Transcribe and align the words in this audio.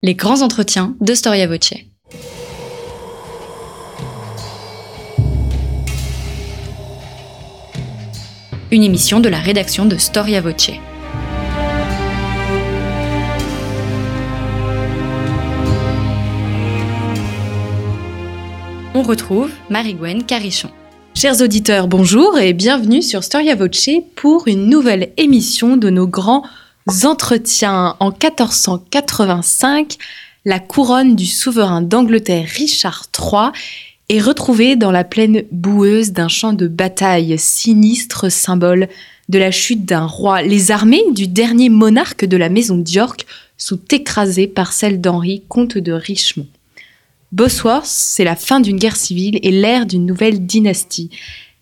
Les 0.00 0.14
grands 0.14 0.42
entretiens 0.42 0.94
de 1.00 1.12
Storia 1.12 1.48
Voce. 1.48 1.74
Une 8.70 8.84
émission 8.84 9.18
de 9.18 9.28
la 9.28 9.40
rédaction 9.40 9.86
de 9.86 9.96
Storia 9.96 10.40
Voce. 10.40 10.70
On 18.94 19.02
retrouve 19.02 19.50
Marie-Gwen 19.68 20.22
Carichon. 20.22 20.70
Chers 21.14 21.42
auditeurs, 21.42 21.88
bonjour 21.88 22.38
et 22.38 22.52
bienvenue 22.52 23.02
sur 23.02 23.24
Storia 23.24 23.56
Voce 23.56 23.90
pour 24.14 24.46
une 24.46 24.66
nouvelle 24.68 25.12
émission 25.16 25.76
de 25.76 25.90
nos 25.90 26.06
grands. 26.06 26.44
En 26.88 28.10
1485, 28.10 29.98
la 30.46 30.58
couronne 30.58 31.16
du 31.16 31.26
souverain 31.26 31.82
d'Angleterre 31.82 32.48
Richard 32.48 33.04
III 33.14 33.50
est 34.08 34.22
retrouvée 34.22 34.74
dans 34.74 34.90
la 34.90 35.04
plaine 35.04 35.42
boueuse 35.52 36.12
d'un 36.12 36.28
champ 36.28 36.54
de 36.54 36.66
bataille, 36.66 37.38
sinistre 37.38 38.32
symbole 38.32 38.88
de 39.28 39.38
la 39.38 39.50
chute 39.50 39.84
d'un 39.84 40.06
roi. 40.06 40.40
Les 40.40 40.70
armées 40.70 41.04
du 41.12 41.28
dernier 41.28 41.68
monarque 41.68 42.24
de 42.24 42.38
la 42.38 42.48
maison 42.48 42.78
d'York 42.78 43.26
sont 43.58 43.80
écrasées 43.90 44.46
par 44.46 44.72
celles 44.72 45.02
d'Henri, 45.02 45.42
comte 45.46 45.76
de 45.76 45.92
Richmond. 45.92 46.46
Bosworth, 47.32 47.84
c'est 47.84 48.24
la 48.24 48.34
fin 48.34 48.60
d'une 48.60 48.78
guerre 48.78 48.96
civile 48.96 49.38
et 49.42 49.50
l'ère 49.50 49.84
d'une 49.84 50.06
nouvelle 50.06 50.46
dynastie. 50.46 51.10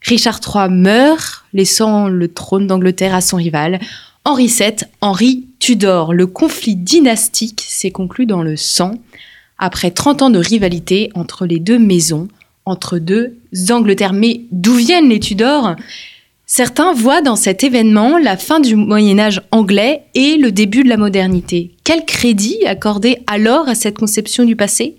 Richard 0.03 0.39
III 0.47 0.69
meurt, 0.71 1.45
laissant 1.53 2.07
le 2.07 2.33
trône 2.33 2.69
d'Angleterre 2.69 3.17
à 3.17 3.21
son 3.21 3.39
rival. 3.39 3.81
Henri 4.27 4.49
VII, 4.49 4.75
Henri 5.03 5.47
Tudor. 5.61 6.13
Le 6.13 6.27
conflit 6.27 6.75
dynastique 6.75 7.65
s'est 7.65 7.93
conclu 7.93 8.27
dans 8.27 8.43
le 8.43 8.57
sang, 8.57 8.97
après 9.57 9.93
30 9.93 10.23
ans 10.23 10.31
de 10.31 10.41
rivalité 10.41 11.11
entre 11.15 11.47
les 11.47 11.61
deux 11.61 11.79
maisons, 11.79 12.27
entre 12.65 12.99
deux 12.99 13.37
Angleterres. 13.71 14.13
Mais 14.13 14.41
d'où 14.51 14.75
viennent 14.75 15.11
les 15.11 15.21
Tudors? 15.21 15.77
Certains 16.45 16.93
voient 16.93 17.23
dans 17.23 17.37
cet 17.37 17.63
événement 17.63 18.19
la 18.19 18.37
fin 18.37 18.59
du 18.59 18.75
Moyen 18.75 19.21
Âge 19.21 19.43
anglais 19.53 20.03
et 20.15 20.39
le 20.39 20.51
début 20.51 20.83
de 20.83 20.89
la 20.89 20.97
modernité. 20.97 21.77
Quel 21.85 22.05
crédit 22.05 22.67
accorder 22.67 23.19
alors 23.29 23.69
à 23.69 23.77
cette 23.77 23.97
conception 23.97 24.43
du 24.43 24.57
passé? 24.57 24.97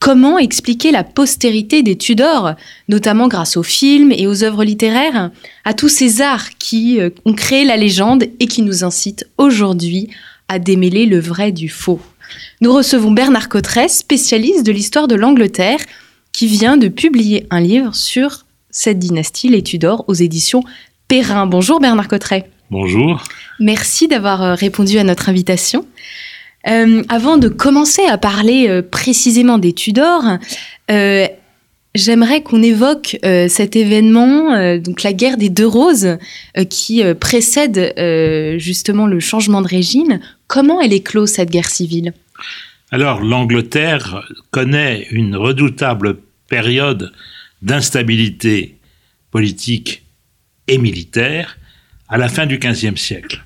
Comment 0.00 0.38
expliquer 0.38 0.92
la 0.92 1.02
postérité 1.02 1.82
des 1.82 1.96
Tudors, 1.96 2.54
notamment 2.88 3.26
grâce 3.26 3.56
aux 3.56 3.64
films 3.64 4.12
et 4.12 4.28
aux 4.28 4.44
œuvres 4.44 4.62
littéraires, 4.62 5.30
à 5.64 5.74
tous 5.74 5.88
ces 5.88 6.22
arts 6.22 6.50
qui 6.58 7.00
euh, 7.00 7.10
ont 7.24 7.32
créé 7.32 7.64
la 7.64 7.76
légende 7.76 8.24
et 8.38 8.46
qui 8.46 8.62
nous 8.62 8.84
incitent 8.84 9.26
aujourd'hui 9.38 10.08
à 10.46 10.58
démêler 10.58 11.04
le 11.06 11.18
vrai 11.18 11.50
du 11.50 11.68
faux 11.68 12.00
Nous 12.60 12.72
recevons 12.72 13.10
Bernard 13.10 13.48
Cotteret, 13.48 13.88
spécialiste 13.88 14.64
de 14.64 14.72
l'histoire 14.72 15.08
de 15.08 15.16
l'Angleterre, 15.16 15.80
qui 16.32 16.46
vient 16.46 16.76
de 16.76 16.88
publier 16.88 17.46
un 17.50 17.60
livre 17.60 17.94
sur 17.96 18.46
cette 18.70 19.00
dynastie, 19.00 19.48
les 19.48 19.62
Tudors, 19.62 20.04
aux 20.06 20.14
éditions 20.14 20.62
Perrin. 21.08 21.46
Bonjour 21.46 21.80
Bernard 21.80 22.06
Cotteret. 22.06 22.48
Bonjour. 22.70 23.24
Merci 23.58 24.06
d'avoir 24.08 24.42
euh, 24.42 24.54
répondu 24.54 24.98
à 24.98 25.04
notre 25.04 25.28
invitation. 25.28 25.86
Euh, 26.66 27.02
avant 27.08 27.38
de 27.38 27.48
commencer 27.48 28.02
à 28.04 28.18
parler 28.18 28.68
euh, 28.68 28.82
précisément 28.82 29.58
des 29.58 29.72
Tudors, 29.72 30.24
euh, 30.90 31.26
j'aimerais 31.94 32.42
qu'on 32.42 32.62
évoque 32.62 33.16
cet 33.22 33.76
événement, 33.76 34.78
donc 34.78 35.02
la 35.02 35.12
guerre 35.12 35.36
des 35.36 35.48
deux 35.48 35.66
roses, 35.66 36.18
qui 36.70 37.02
précède 37.14 37.92
justement 38.58 39.06
le 39.06 39.18
changement 39.18 39.62
de 39.62 39.68
régime. 39.68 40.20
Comment 40.46 40.80
elle 40.80 40.92
éclot 40.92 41.26
cette 41.26 41.50
guerre 41.50 41.70
civile? 41.70 42.12
Alors 42.92 43.20
l'Angleterre 43.20 44.22
connaît 44.52 45.08
une 45.10 45.34
redoutable 45.34 46.18
période 46.48 47.12
d'instabilité 47.62 48.76
politique 49.32 50.04
et 50.68 50.78
militaire 50.78 51.58
à 52.08 52.16
la 52.16 52.28
fin 52.28 52.46
du 52.46 52.58
XVe 52.58 52.96
siècle 52.96 53.42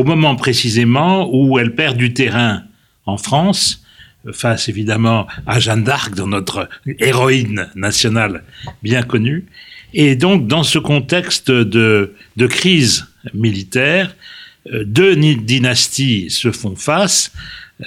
au 0.00 0.04
moment 0.04 0.34
précisément 0.34 1.28
où 1.30 1.58
elle 1.58 1.74
perd 1.74 1.98
du 1.98 2.14
terrain 2.14 2.62
en 3.04 3.18
France, 3.18 3.84
face 4.32 4.70
évidemment 4.70 5.26
à 5.46 5.60
Jeanne 5.60 5.84
d'Arc, 5.84 6.14
dans 6.14 6.26
notre 6.26 6.70
héroïne 6.98 7.68
nationale 7.74 8.42
bien 8.82 9.02
connue. 9.02 9.44
Et 9.92 10.16
donc, 10.16 10.46
dans 10.46 10.62
ce 10.62 10.78
contexte 10.78 11.50
de, 11.50 12.14
crise 12.48 13.08
militaire, 13.34 14.16
euh, 14.72 14.84
deux 14.86 15.16
dynasties 15.16 16.30
se 16.30 16.50
font 16.50 16.76
face. 16.76 17.32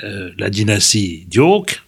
Euh, 0.03 0.29
la 0.37 0.51
dynastie 0.51 1.25
d'York, 1.31 1.81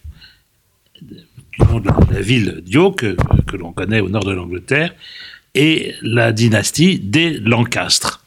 la 2.10 2.20
ville 2.20 2.62
d'York, 2.66 2.98
que, 2.98 3.16
que 3.46 3.56
l'on 3.56 3.72
connaît 3.72 4.00
au 4.00 4.08
nord 4.08 4.24
de 4.24 4.32
l'Angleterre, 4.32 4.92
et 5.54 5.94
la 6.02 6.32
dynastie 6.32 6.98
des 6.98 7.38
Lancastres. 7.38 8.25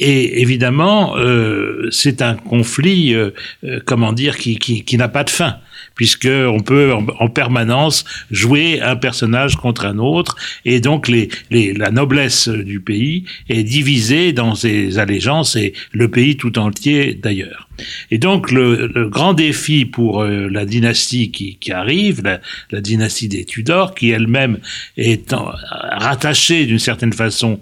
Et 0.00 0.40
évidemment, 0.40 1.16
euh, 1.18 1.88
c'est 1.90 2.22
un 2.22 2.34
conflit, 2.34 3.14
euh, 3.14 3.30
euh, 3.64 3.80
comment 3.84 4.14
dire, 4.14 4.38
qui, 4.38 4.58
qui, 4.58 4.96
n'a 4.96 5.08
pas 5.08 5.24
de 5.24 5.30
fin 5.30 5.56
puisqu'on 5.94 6.60
peut 6.60 6.92
en, 6.92 7.28
permanence 7.28 8.04
jouer 8.30 8.80
un 8.80 8.96
personnage 8.96 9.56
contre 9.56 9.84
un 9.84 9.98
autre, 9.98 10.36
et 10.64 10.80
donc 10.80 11.10
la 11.50 11.90
noblesse 11.90 12.48
du 12.48 12.80
pays 12.80 13.24
est 13.50 13.64
divisée 13.64 14.32
dans 14.32 14.54
ses 14.54 14.98
allégeances, 14.98 15.56
et 15.56 15.74
le 15.92 16.10
pays 16.10 16.36
tout 16.36 16.58
entier 16.58 17.14
d'ailleurs. 17.14 17.68
Et 18.10 18.18
donc 18.18 18.50
le, 18.50 19.08
grand 19.10 19.34
défi 19.34 19.84
pour 19.84 20.24
la 20.24 20.64
dynastie 20.64 21.30
qui, 21.30 21.72
arrive, 21.72 22.22
la, 22.22 22.40
la, 22.70 22.80
dynastie 22.80 23.28
des 23.28 23.44
Tudors, 23.44 23.94
qui 23.94 24.10
elle-même 24.10 24.58
est 24.96 25.34
rattachée 25.70 26.64
d'une 26.64 26.78
certaine 26.78 27.12
façon 27.12 27.60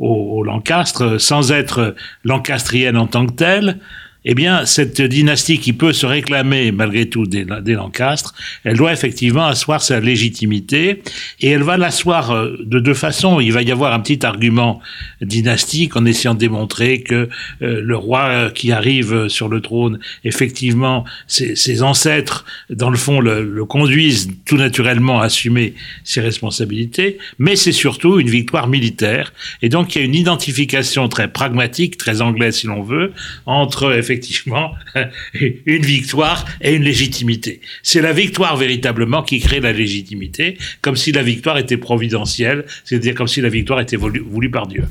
au, 0.00 0.42
Lancastre, 0.42 1.20
sans 1.20 1.52
être 1.52 1.94
lancastrienne 2.24 2.96
en 2.96 3.06
tant 3.06 3.26
que 3.26 3.32
telle, 3.32 3.78
eh 4.24 4.34
bien, 4.34 4.66
cette 4.66 5.00
dynastie 5.00 5.58
qui 5.58 5.72
peut 5.72 5.92
se 5.92 6.04
réclamer 6.04 6.72
malgré 6.72 7.08
tout 7.08 7.26
des, 7.26 7.46
des 7.62 7.74
Lancastres, 7.74 8.34
elle 8.64 8.76
doit 8.76 8.92
effectivement 8.92 9.46
asseoir 9.46 9.80
sa 9.82 10.00
légitimité 10.00 11.02
et 11.40 11.48
elle 11.48 11.62
va 11.62 11.76
l'asseoir 11.76 12.30
euh, 12.30 12.56
de 12.60 12.80
deux 12.80 12.94
façons. 12.94 13.40
Il 13.40 13.52
va 13.52 13.62
y 13.62 13.72
avoir 13.72 13.94
un 13.94 14.00
petit 14.00 14.24
argument 14.26 14.80
dynastique 15.22 15.96
en 15.96 16.04
essayant 16.04 16.34
de 16.34 16.38
démontrer 16.38 17.02
que 17.02 17.28
euh, 17.62 17.80
le 17.82 17.96
roi 17.96 18.50
qui 18.54 18.72
arrive 18.72 19.28
sur 19.28 19.48
le 19.48 19.60
trône, 19.60 19.98
effectivement, 20.24 21.04
ses, 21.26 21.56
ses 21.56 21.82
ancêtres, 21.82 22.44
dans 22.68 22.90
le 22.90 22.98
fond, 22.98 23.20
le, 23.20 23.42
le, 23.42 23.64
conduisent 23.64 24.30
tout 24.44 24.56
naturellement 24.56 25.20
à 25.20 25.24
assumer 25.26 25.74
ses 26.04 26.20
responsabilités, 26.20 27.18
mais 27.38 27.56
c'est 27.56 27.72
surtout 27.72 28.18
une 28.18 28.28
victoire 28.28 28.68
militaire. 28.68 29.32
Et 29.62 29.68
donc, 29.68 29.94
il 29.94 29.98
y 30.00 30.02
a 30.02 30.04
une 30.04 30.14
identification 30.14 31.08
très 31.08 31.28
pragmatique, 31.28 31.96
très 31.96 32.20
anglaise 32.20 32.56
si 32.56 32.66
l'on 32.66 32.82
veut, 32.82 33.12
entre 33.46 34.00
effectivement 34.10 34.72
une 35.34 35.82
victoire 35.82 36.44
et 36.60 36.74
une 36.74 36.82
légitimité. 36.82 37.60
C'est 37.82 38.02
la 38.02 38.12
victoire 38.12 38.56
véritablement 38.56 39.22
qui 39.22 39.38
crée 39.40 39.60
la 39.60 39.72
légitimité, 39.72 40.58
comme 40.82 40.96
si 40.96 41.12
la 41.12 41.22
victoire 41.22 41.58
était 41.58 41.76
providentielle, 41.76 42.64
c'est-à-dire 42.84 43.14
comme 43.14 43.28
si 43.28 43.40
la 43.40 43.48
victoire 43.48 43.80
était 43.80 43.96
voulue, 43.96 44.50
par 44.50 44.66
Dieu. 44.66 44.84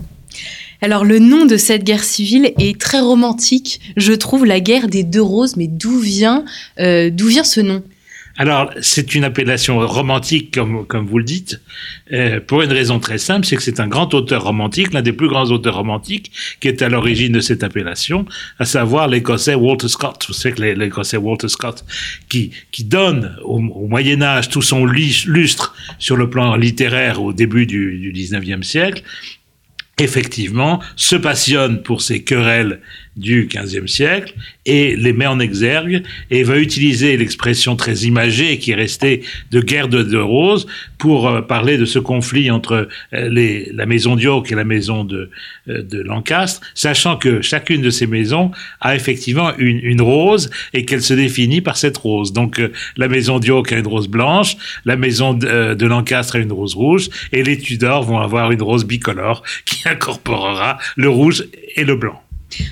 Alors 0.81 1.03
le 1.03 1.19
nom 1.19 1.45
de 1.45 1.57
cette 1.57 1.83
guerre 1.83 2.03
civile 2.03 2.53
est 2.57 2.79
très 2.79 3.01
romantique, 3.01 3.81
je 3.97 4.13
trouve 4.13 4.45
la 4.45 4.61
guerre 4.61 4.87
des 4.87 5.03
deux 5.03 5.21
roses, 5.21 5.57
mais 5.57 5.67
d'où 5.67 5.99
vient, 5.99 6.45
euh, 6.79 7.09
d'où 7.09 7.27
vient 7.27 7.43
ce 7.43 7.59
nom? 7.59 7.83
Alors, 8.39 8.71
c'est 8.79 9.15
une 9.15 9.25
appellation 9.25 9.85
romantique, 9.85 10.53
comme, 10.53 10.87
comme 10.87 11.05
vous 11.05 11.17
le 11.17 11.25
dites, 11.25 11.59
euh, 12.13 12.39
pour 12.39 12.61
une 12.61 12.71
raison 12.71 12.97
très 12.97 13.17
simple, 13.17 13.45
c'est 13.45 13.57
que 13.57 13.61
c'est 13.61 13.81
un 13.81 13.87
grand 13.89 14.13
auteur 14.13 14.45
romantique, 14.45 14.93
l'un 14.93 15.01
des 15.01 15.11
plus 15.11 15.27
grands 15.27 15.51
auteurs 15.51 15.75
romantiques, 15.75 16.31
qui 16.61 16.69
est 16.69 16.81
à 16.81 16.87
l'origine 16.87 17.33
de 17.33 17.41
cette 17.41 17.63
appellation, 17.63 18.25
à 18.57 18.63
savoir 18.63 19.09
l'Écossais 19.09 19.55
Walter 19.55 19.89
Scott. 19.89 20.23
Vous 20.29 20.33
savez 20.33 20.55
que 20.55 20.61
l'Écossais 20.61 21.17
Walter 21.17 21.49
Scott, 21.49 21.83
qui, 22.29 22.51
qui 22.71 22.85
donne 22.85 23.35
au, 23.43 23.59
Moyen 23.59 24.21
Âge 24.21 24.47
tout 24.47 24.61
son 24.61 24.85
lustre 24.85 25.75
sur 25.97 26.15
le 26.15 26.29
plan 26.29 26.55
littéraire 26.55 27.21
au 27.21 27.33
début 27.33 27.65
du, 27.65 27.97
du 27.97 28.13
19e 28.13 28.63
siècle, 28.63 29.03
effectivement, 29.99 30.81
se 30.95 31.15
passionne 31.15 31.81
pour 31.81 32.01
ces 32.01 32.23
querelles 32.23 32.79
du 33.19 33.49
XVe 33.53 33.87
siècle 33.87 34.33
et 34.65 34.95
les 34.95 35.13
met 35.13 35.27
en 35.27 35.39
exergue 35.39 36.03
et 36.31 36.43
va 36.43 36.57
utiliser 36.57 37.17
l'expression 37.17 37.75
très 37.75 37.95
imagée 38.03 38.57
qui 38.59 38.71
est 38.71 38.75
restée 38.75 39.23
de 39.51 39.59
guerre 39.59 39.89
de, 39.89 40.03
de 40.03 40.17
roses 40.17 40.67
pour 40.97 41.27
euh, 41.27 41.41
parler 41.41 41.77
de 41.77 41.85
ce 41.85 41.99
conflit 41.99 42.49
entre 42.49 42.87
euh, 43.13 43.29
les, 43.29 43.69
la 43.73 43.85
maison 43.85 44.15
d'York 44.15 44.49
et 44.51 44.55
la 44.55 44.63
maison 44.63 45.03
de, 45.03 45.29
euh, 45.67 45.81
de 45.81 46.01
Lancastre, 46.01 46.61
sachant 46.75 47.17
que 47.17 47.41
chacune 47.41 47.81
de 47.81 47.89
ces 47.89 48.07
maisons 48.07 48.51
a 48.79 48.95
effectivement 48.95 49.51
une, 49.57 49.79
une 49.79 50.01
rose 50.01 50.49
et 50.73 50.85
qu'elle 50.85 51.01
se 51.01 51.13
définit 51.13 51.61
par 51.61 51.75
cette 51.75 51.97
rose. 51.97 52.31
Donc 52.31 52.61
la 52.95 53.07
maison 53.09 53.39
d'York 53.39 53.71
a 53.73 53.77
une 53.77 53.87
rose 53.87 54.07
blanche, 54.07 54.55
la 54.85 54.95
maison 54.95 55.33
de, 55.33 55.73
de 55.73 55.85
Lancastre 55.85 56.37
a 56.37 56.39
une 56.39 56.53
rose 56.53 56.75
rouge 56.75 57.09
et 57.33 57.43
les 57.43 57.57
Tudors 57.57 58.03
vont 58.03 58.19
avoir 58.19 58.51
une 58.51 58.61
rose 58.61 58.85
bicolore 58.85 59.43
qui 59.65 59.87
incorporera 59.89 60.77
le 60.95 61.09
rouge 61.09 61.45
et 61.75 61.83
le 61.83 61.95
blanc 61.95 62.21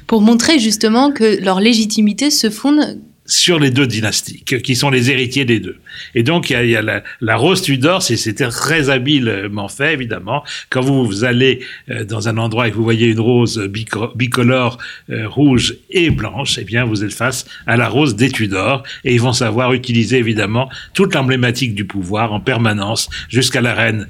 pour 0.08 0.22
montrer 0.22 0.60
justement 0.60 1.12
que 1.12 1.40
leur 1.44 1.60
légitimité 1.60 2.32
se 2.32 2.50
fonde 2.50 3.00
sur 3.30 3.60
les 3.60 3.72
deux 3.72 3.88
dynasties, 3.88 4.42
qui 4.46 4.76
sont 4.76 4.90
les 4.90 5.12
héritiers 5.12 5.44
des 5.44 5.60
deux. 5.60 5.76
Et 6.16 6.24
donc, 6.24 6.50
il 6.50 6.70
y 6.70 6.78
a, 6.78 7.04
la, 7.20 7.36
rose 7.36 7.62
Tudor, 7.62 8.02
c'était 8.02 8.48
très 8.48 8.90
habilement 8.90 9.68
fait, 9.68 9.94
évidemment. 9.94 10.46
Quand 10.70 10.80
vous, 10.80 11.26
allez 11.26 11.60
euh, 11.90 12.06
dans 12.06 12.30
un 12.30 12.38
endroit 12.38 12.70
et 12.70 12.72
que 12.72 12.78
vous 12.78 12.86
voyez 12.86 13.08
une 13.08 13.20
rose 13.20 13.70
bicolore, 14.16 14.78
euh, 15.10 15.28
rouge 15.28 15.76
et 15.90 16.10
blanche, 16.10 16.58
eh 16.58 16.64
bien, 16.64 16.86
vous 16.86 17.04
êtes 17.04 17.14
face 17.14 17.46
à 17.66 17.76
la 17.76 17.90
rose 17.90 18.16
des 18.16 18.32
Tudors, 18.32 18.84
et 19.04 19.14
ils 19.14 19.22
vont 19.22 19.34
savoir 19.34 19.74
utiliser, 19.74 20.20
évidemment, 20.20 20.70
toute 20.94 21.14
l'emblématique 21.14 21.76
du 21.76 21.84
pouvoir 21.84 22.32
en 22.32 22.40
permanence, 22.40 23.10
jusqu'à 23.28 23.60
la 23.60 23.74
reine 23.74 24.08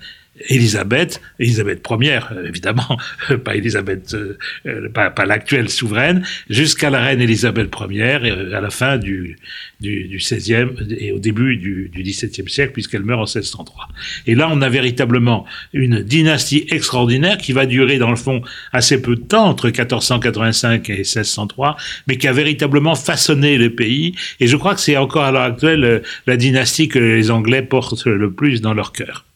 Élisabeth, 0.49 1.21
Élisabeth 1.39 1.85
Ière, 1.99 2.33
euh, 2.35 2.47
évidemment, 2.47 2.97
pas 3.43 3.55
Élisabeth, 3.55 4.13
euh, 4.13 4.37
euh, 4.65 4.89
pas, 4.89 5.09
pas 5.09 5.25
l'actuelle 5.25 5.69
souveraine, 5.69 6.23
jusqu'à 6.49 6.89
la 6.89 7.01
reine 7.01 7.21
Élisabeth 7.21 7.73
Ière, 7.89 8.23
à 8.23 8.61
la 8.61 8.69
fin 8.69 8.97
du, 8.97 9.37
du, 9.79 10.05
du 10.05 10.17
16e 10.17 10.69
et 10.97 11.11
au 11.11 11.19
début 11.19 11.57
du, 11.57 11.89
du 11.89 12.03
XVIIe 12.03 12.49
siècle, 12.49 12.73
puisqu'elle 12.73 13.03
meurt 13.03 13.19
en 13.19 13.23
1603. 13.23 13.89
Et 14.25 14.35
là, 14.35 14.49
on 14.51 14.61
a 14.61 14.69
véritablement 14.69 15.45
une 15.73 16.01
dynastie 16.01 16.65
extraordinaire 16.69 17.37
qui 17.37 17.53
va 17.53 17.65
durer, 17.65 17.97
dans 17.97 18.09
le 18.09 18.15
fond, 18.15 18.41
assez 18.73 19.01
peu 19.01 19.15
de 19.15 19.21
temps, 19.21 19.47
entre 19.47 19.67
1485 19.67 20.89
et 20.89 20.97
1603, 20.97 21.77
mais 22.07 22.17
qui 22.17 22.27
a 22.27 22.33
véritablement 22.33 22.95
façonné 22.95 23.57
le 23.57 23.73
pays. 23.73 24.15
Et 24.39 24.47
je 24.47 24.57
crois 24.57 24.75
que 24.75 24.81
c'est 24.81 24.97
encore 24.97 25.23
à 25.23 25.31
l'heure 25.31 25.41
actuelle 25.43 26.03
la 26.25 26.37
dynastie 26.37 26.87
que 26.87 26.99
les 26.99 27.31
Anglais 27.31 27.61
portent 27.61 28.05
le 28.05 28.31
plus 28.31 28.61
dans 28.61 28.73
leur 28.73 28.91
cœur. 28.91 29.26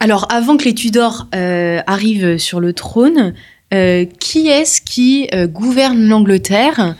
Alors, 0.00 0.26
avant 0.30 0.56
que 0.56 0.64
les 0.64 0.74
Tudors 0.74 1.26
euh, 1.34 1.80
arrivent 1.86 2.38
sur 2.38 2.60
le 2.60 2.72
trône, 2.72 3.34
euh, 3.74 4.06
qui 4.20 4.48
est-ce 4.48 4.80
qui 4.80 5.28
euh, 5.34 5.46
gouverne 5.46 6.08
l'Angleterre 6.08 6.94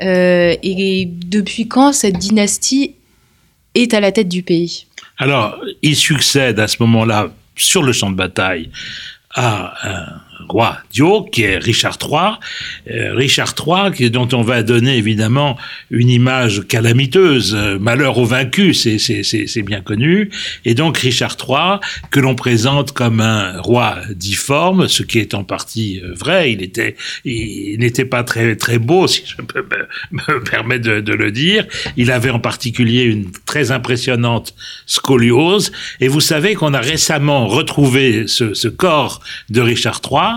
et 0.00 1.08
depuis 1.26 1.66
quand 1.66 1.92
cette 1.92 2.18
dynastie 2.18 2.94
est 3.74 3.94
à 3.94 4.00
la 4.00 4.12
tête 4.12 4.28
du 4.28 4.42
pays? 4.42 4.86
Alors, 5.16 5.58
il 5.82 5.96
succède 5.96 6.60
à 6.60 6.68
ce 6.68 6.76
moment-là 6.80 7.30
sur 7.56 7.82
le 7.82 7.92
champ 7.92 8.10
de 8.10 8.16
bataille 8.16 8.70
à 9.34 9.74
roi 10.46 10.78
Dio, 10.92 11.24
qui 11.24 11.42
est 11.42 11.58
Richard 11.58 11.98
III. 12.00 12.38
Euh, 12.90 13.14
Richard 13.14 13.54
III, 13.58 14.10
dont 14.10 14.28
on 14.32 14.42
va 14.42 14.62
donner 14.62 14.96
évidemment 14.96 15.56
une 15.90 16.08
image 16.08 16.66
calamiteuse, 16.66 17.54
euh, 17.54 17.78
malheur 17.78 18.18
aux 18.18 18.24
vaincus, 18.24 18.88
c'est 18.98 19.62
bien 19.62 19.80
connu. 19.80 20.30
Et 20.64 20.74
donc 20.74 20.98
Richard 20.98 21.36
III, 21.46 21.80
que 22.10 22.20
l'on 22.20 22.34
présente 22.34 22.92
comme 22.92 23.20
un 23.20 23.60
roi 23.60 23.98
difforme, 24.14 24.88
ce 24.88 25.02
qui 25.02 25.18
est 25.18 25.34
en 25.34 25.44
partie 25.44 26.00
euh, 26.02 26.14
vrai. 26.14 26.52
Il 26.52 26.68
il 27.24 27.78
n'était 27.78 28.04
pas 28.04 28.22
très 28.24 28.56
très 28.56 28.78
beau, 28.78 29.06
si 29.06 29.22
je 29.26 29.36
peux 29.42 29.66
me, 30.12 30.44
permettre 30.44 30.84
de, 30.84 31.12
le 31.12 31.32
dire. 31.32 31.66
Il 31.96 32.10
avait 32.10 32.30
en 32.30 32.38
particulier 32.38 33.02
une 33.02 33.30
très 33.46 33.70
impressionnante 33.70 34.54
scoliose. 34.86 35.72
Et 36.00 36.08
vous 36.08 36.20
savez 36.20 36.54
qu'on 36.54 36.74
a 36.74 36.80
récemment 36.80 37.46
retrouvé 37.46 38.26
ce 38.26 38.68
corps 38.68 39.20
de 39.48 39.60
Richard 39.60 40.00
III 40.08 40.27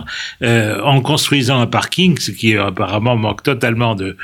euh, 0.41 0.81
en 0.81 1.01
construisant 1.01 1.59
un 1.59 1.67
parking, 1.67 2.17
ce 2.19 2.31
qui 2.31 2.55
apparemment 2.55 3.15
manque 3.15 3.43
totalement 3.43 3.95
de, 3.95 4.15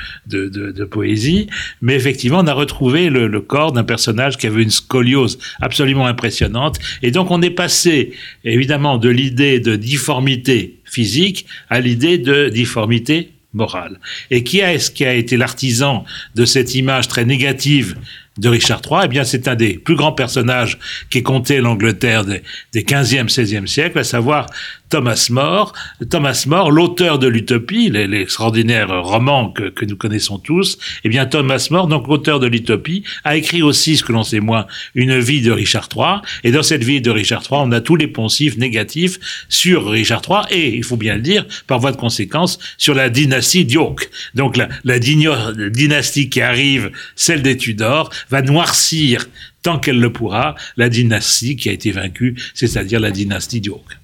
poésie. 0.90 1.48
Mais 1.82 1.94
effectivement, 1.94 2.40
on 2.40 2.46
a 2.46 2.52
retrouvé 2.52 3.10
le, 3.10 3.26
le 3.26 3.40
corps 3.40 3.72
d'un 3.72 3.84
personnage 3.84 4.36
qui 4.36 4.46
avait 4.46 4.62
une 4.62 4.70
scoliose 4.70 5.38
absolument 5.60 6.06
impressionnante. 6.06 6.78
Et 7.02 7.10
donc, 7.10 7.30
on 7.30 7.42
est 7.42 7.50
passé, 7.50 8.12
évidemment, 8.44 8.98
de 8.98 9.08
l'idée 9.08 9.60
de 9.60 9.76
difformité 9.76 10.78
physique 10.84 11.46
à 11.68 11.80
l'idée 11.80 12.18
de 12.18 12.48
difformité 12.48 13.32
morale. 13.52 13.98
Et 14.30 14.44
qui 14.44 14.60
est-ce 14.60 14.90
qui 14.90 15.04
a 15.04 15.14
été 15.14 15.36
l'artisan 15.36 16.04
de 16.34 16.44
cette 16.44 16.74
image 16.74 17.08
très 17.08 17.24
négative 17.24 17.96
de 18.38 18.48
Richard 18.48 18.80
III, 18.88 19.00
eh 19.04 19.08
bien, 19.08 19.24
c'est 19.24 19.48
un 19.48 19.54
des 19.54 19.74
plus 19.74 19.96
grands 19.96 20.12
personnages 20.12 20.78
qui 21.10 21.22
compté 21.22 21.60
l'Angleterre 21.60 22.24
des, 22.24 22.42
des 22.72 22.82
15e, 22.82 23.28
16e 23.28 23.66
siècles, 23.66 23.98
à 23.98 24.04
savoir 24.04 24.46
Thomas 24.88 25.28
More. 25.30 25.72
Thomas 26.10 26.44
More, 26.46 26.70
l'auteur 26.70 27.18
de 27.18 27.26
l'Utopie, 27.26 27.90
l'extraordinaire 27.90 29.02
roman 29.02 29.50
que, 29.50 29.84
nous 29.84 29.96
connaissons 29.96 30.38
tous, 30.38 30.78
eh 31.04 31.08
bien, 31.08 31.26
Thomas 31.26 31.68
More, 31.70 31.86
donc 31.86 32.08
l'auteur 32.08 32.40
de 32.40 32.46
l'Utopie, 32.46 33.04
a 33.24 33.36
écrit 33.36 33.62
aussi, 33.62 33.96
ce 33.96 34.04
que 34.04 34.12
l'on 34.12 34.22
sait 34.22 34.40
moins, 34.40 34.66
une 34.94 35.18
vie 35.18 35.42
de 35.42 35.50
Richard 35.50 35.88
III. 35.94 36.20
Et 36.44 36.50
dans 36.50 36.62
cette 36.62 36.84
vie 36.84 37.00
de 37.00 37.10
Richard 37.10 37.42
III, 37.42 37.60
on 37.64 37.72
a 37.72 37.80
tous 37.80 37.96
les 37.96 38.06
poncifs 38.06 38.56
négatifs 38.56 39.18
sur 39.48 39.90
Richard 39.90 40.22
III 40.28 40.40
et, 40.50 40.76
il 40.76 40.84
faut 40.84 40.96
bien 40.96 41.16
le 41.16 41.22
dire, 41.22 41.44
par 41.66 41.78
voie 41.78 41.92
de 41.92 41.96
conséquence, 41.96 42.58
sur 42.78 42.94
la 42.94 43.10
dynastie 43.10 43.64
d'York. 43.64 44.10
Donc, 44.34 44.56
la 44.56 44.98
dynastie 44.98 46.28
qui 46.30 46.40
arrive, 46.40 46.90
celle 47.16 47.42
des 47.42 47.56
Tudors, 47.56 48.10
va 48.30 48.42
noircir 48.42 49.28
tant 49.62 49.78
qu'elle 49.78 50.00
le 50.00 50.12
pourra 50.12 50.54
la 50.76 50.88
dynastie 50.88 51.56
qui 51.56 51.68
a 51.68 51.72
été 51.72 51.90
vaincue, 51.90 52.36
c'est-à-dire 52.54 53.00
la 53.00 53.10
dynastie 53.10 53.60
d'York. 53.60 53.98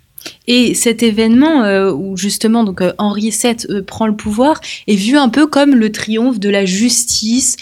Et 0.46 0.74
cet 0.74 1.02
événement 1.02 1.64
euh, 1.64 1.90
où 1.90 2.18
justement 2.18 2.64
donc 2.64 2.82
euh, 2.82 2.92
Henri 2.98 3.30
VII 3.30 3.56
euh, 3.70 3.82
prend 3.82 4.06
le 4.06 4.14
pouvoir 4.14 4.60
est 4.86 4.94
vu 4.94 5.16
un 5.16 5.30
peu 5.30 5.46
comme 5.46 5.74
le 5.74 5.90
triomphe 5.90 6.38
de 6.38 6.50
la 6.50 6.66
justice 6.66 7.56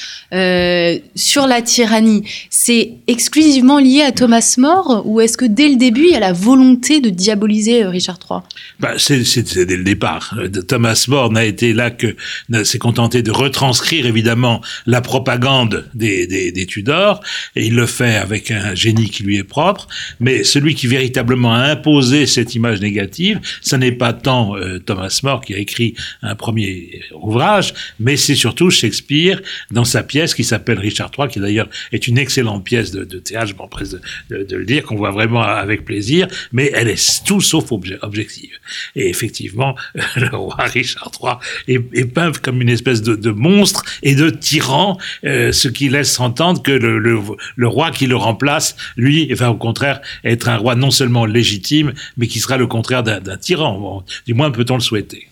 sur 1.14 1.46
la 1.46 1.60
tyrannie. 1.60 2.22
C'est 2.48 2.94
exclusivement 3.06 3.78
lié 3.78 4.00
à 4.00 4.12
Thomas 4.12 4.54
More 4.56 5.02
ou 5.04 5.20
est-ce 5.20 5.36
que 5.36 5.44
dès 5.44 5.68
le 5.68 5.76
début 5.76 6.04
il 6.04 6.12
y 6.12 6.14
a 6.14 6.20
la 6.20 6.32
volonté 6.32 7.00
de 7.00 7.10
diaboliser 7.10 7.84
Richard 7.84 8.18
III 8.28 8.40
bah, 8.80 8.94
c'est, 8.96 9.20
dès 9.66 9.76
le 9.76 9.84
départ. 9.84 10.34
Thomas 10.66 11.04
More 11.08 11.30
n'a 11.30 11.44
été 11.44 11.74
là 11.74 11.90
que 11.90 12.16
s'est 12.64 12.78
contenté 12.78 13.22
de 13.22 13.30
retranscrire 13.30 14.06
évidemment 14.06 14.62
la 14.86 15.02
propagande 15.02 15.86
des, 15.94 16.26
des, 16.26 16.50
des 16.50 16.66
Tudors 16.66 17.20
et 17.54 17.66
il 17.66 17.74
le 17.74 17.86
fait 17.86 18.16
avec 18.16 18.50
un 18.50 18.74
génie 18.74 19.10
qui 19.10 19.22
lui 19.22 19.36
est 19.36 19.44
propre. 19.44 19.86
Mais 20.18 20.44
celui 20.44 20.74
qui 20.74 20.86
véritablement 20.86 21.52
a 21.52 21.60
imposé 21.60 22.26
cette 22.26 22.54
image 22.54 22.71
négative, 22.80 23.40
ce 23.60 23.76
n'est 23.76 23.92
pas 23.92 24.12
tant 24.12 24.56
euh, 24.56 24.78
Thomas 24.78 25.20
More 25.22 25.40
qui 25.40 25.54
a 25.54 25.58
écrit 25.58 25.94
un 26.22 26.34
premier 26.34 27.02
ouvrage, 27.14 27.74
mais 28.00 28.16
c'est 28.16 28.34
surtout 28.34 28.70
Shakespeare 28.70 29.40
dans 29.70 29.84
sa 29.84 30.02
pièce 30.02 30.34
qui 30.34 30.44
s'appelle 30.44 30.78
Richard 30.78 31.10
III, 31.16 31.28
qui 31.28 31.40
d'ailleurs 31.40 31.68
est 31.92 32.06
une 32.08 32.18
excellente 32.18 32.64
pièce 32.64 32.90
de, 32.92 33.04
théâtre, 33.18 33.48
je 33.48 33.54
m'empresse 33.54 33.96
de, 34.30 34.42
de, 34.42 34.56
le 34.56 34.64
dire, 34.64 34.82
qu'on 34.82 34.96
voit 34.96 35.10
vraiment 35.10 35.42
avec 35.42 35.84
plaisir, 35.84 36.26
mais 36.52 36.70
elle 36.74 36.88
est 36.88 37.24
tout 37.24 37.40
sauf 37.40 37.72
objective. 37.72 38.58
Et 38.96 39.08
effectivement, 39.08 39.76
le 40.16 40.36
roi 40.36 40.56
Richard 40.58 41.10
III 41.20 41.76
est, 41.76 42.04
peint 42.06 42.32
comme 42.32 42.60
une 42.60 42.68
espèce 42.68 43.02
de, 43.02 43.30
monstre 43.30 43.84
et 44.02 44.14
de 44.14 44.30
tyran, 44.30 44.98
euh, 45.24 45.52
ce 45.52 45.68
qui 45.68 45.88
laisse 45.88 46.20
entendre 46.20 46.62
que 46.62 46.72
le, 46.72 46.98
le, 46.98 47.68
roi 47.68 47.90
qui 47.90 48.06
le 48.06 48.16
remplace, 48.16 48.76
lui, 48.96 49.32
va 49.32 49.50
au 49.50 49.56
contraire 49.56 50.00
être 50.24 50.48
un 50.48 50.56
roi 50.56 50.74
non 50.74 50.90
seulement 50.90 51.24
légitime, 51.24 51.92
mais 52.16 52.26
qui 52.26 52.40
sera 52.40 52.56
le 52.56 52.61
contraire 52.66 53.02
d'un 53.02 53.36
tyran. 53.36 54.04
du 54.26 54.34
moins 54.34 54.50
peut-on 54.50 54.74
le 54.74 54.80
souhaiter. 54.80 55.28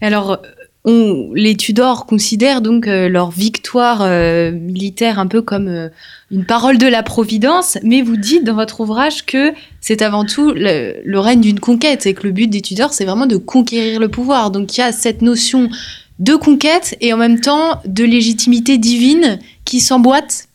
Alors, 0.00 0.38
on, 0.86 1.32
les 1.34 1.56
Tudors 1.56 2.06
considèrent 2.06 2.60
donc 2.60 2.86
euh, 2.86 3.08
leur 3.08 3.30
victoire 3.30 4.02
euh, 4.02 4.52
militaire 4.52 5.18
un 5.18 5.26
peu 5.26 5.42
comme 5.42 5.66
euh, 5.66 5.88
une 6.30 6.46
parole 6.46 6.78
de 6.78 6.86
la 6.86 7.02
Providence, 7.02 7.76
mais 7.82 8.02
vous 8.02 8.16
dites 8.16 8.44
dans 8.44 8.54
votre 8.54 8.80
ouvrage 8.80 9.26
que 9.26 9.52
c'est 9.80 10.00
avant 10.00 10.24
tout 10.24 10.52
le, 10.52 10.94
le 11.04 11.18
règne 11.18 11.40
d'une 11.40 11.58
conquête 11.58 12.06
et 12.06 12.14
que 12.14 12.24
le 12.24 12.32
but 12.32 12.46
des 12.46 12.60
Tudors, 12.60 12.92
c'est 12.92 13.04
vraiment 13.04 13.26
de 13.26 13.36
conquérir 13.36 13.98
le 13.98 14.08
pouvoir. 14.08 14.52
Donc 14.52 14.76
il 14.76 14.80
y 14.80 14.84
a 14.84 14.92
cette 14.92 15.22
notion 15.22 15.68
de 16.20 16.36
conquête 16.36 16.96
et 17.00 17.12
en 17.12 17.16
même 17.16 17.40
temps 17.40 17.80
de 17.84 18.04
légitimité 18.04 18.78
divine 18.78 19.40
qui 19.64 19.80
s'emboîte 19.80 20.46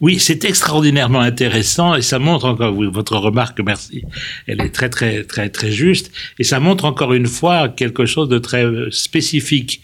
oui, 0.00 0.18
c'est 0.18 0.44
extraordinairement 0.44 1.20
intéressant 1.20 1.94
et 1.94 2.02
ça 2.02 2.18
montre 2.18 2.46
encore 2.46 2.72
votre 2.72 3.16
remarque, 3.16 3.60
merci. 3.60 4.04
Elle 4.46 4.60
est 4.60 4.70
très 4.70 4.88
très 4.88 5.24
très 5.24 5.48
très 5.48 5.70
juste 5.72 6.12
et 6.38 6.44
ça 6.44 6.60
montre 6.60 6.84
encore 6.84 7.12
une 7.12 7.26
fois 7.26 7.68
quelque 7.68 8.06
chose 8.06 8.28
de 8.28 8.38
très 8.38 8.64
spécifique 8.90 9.82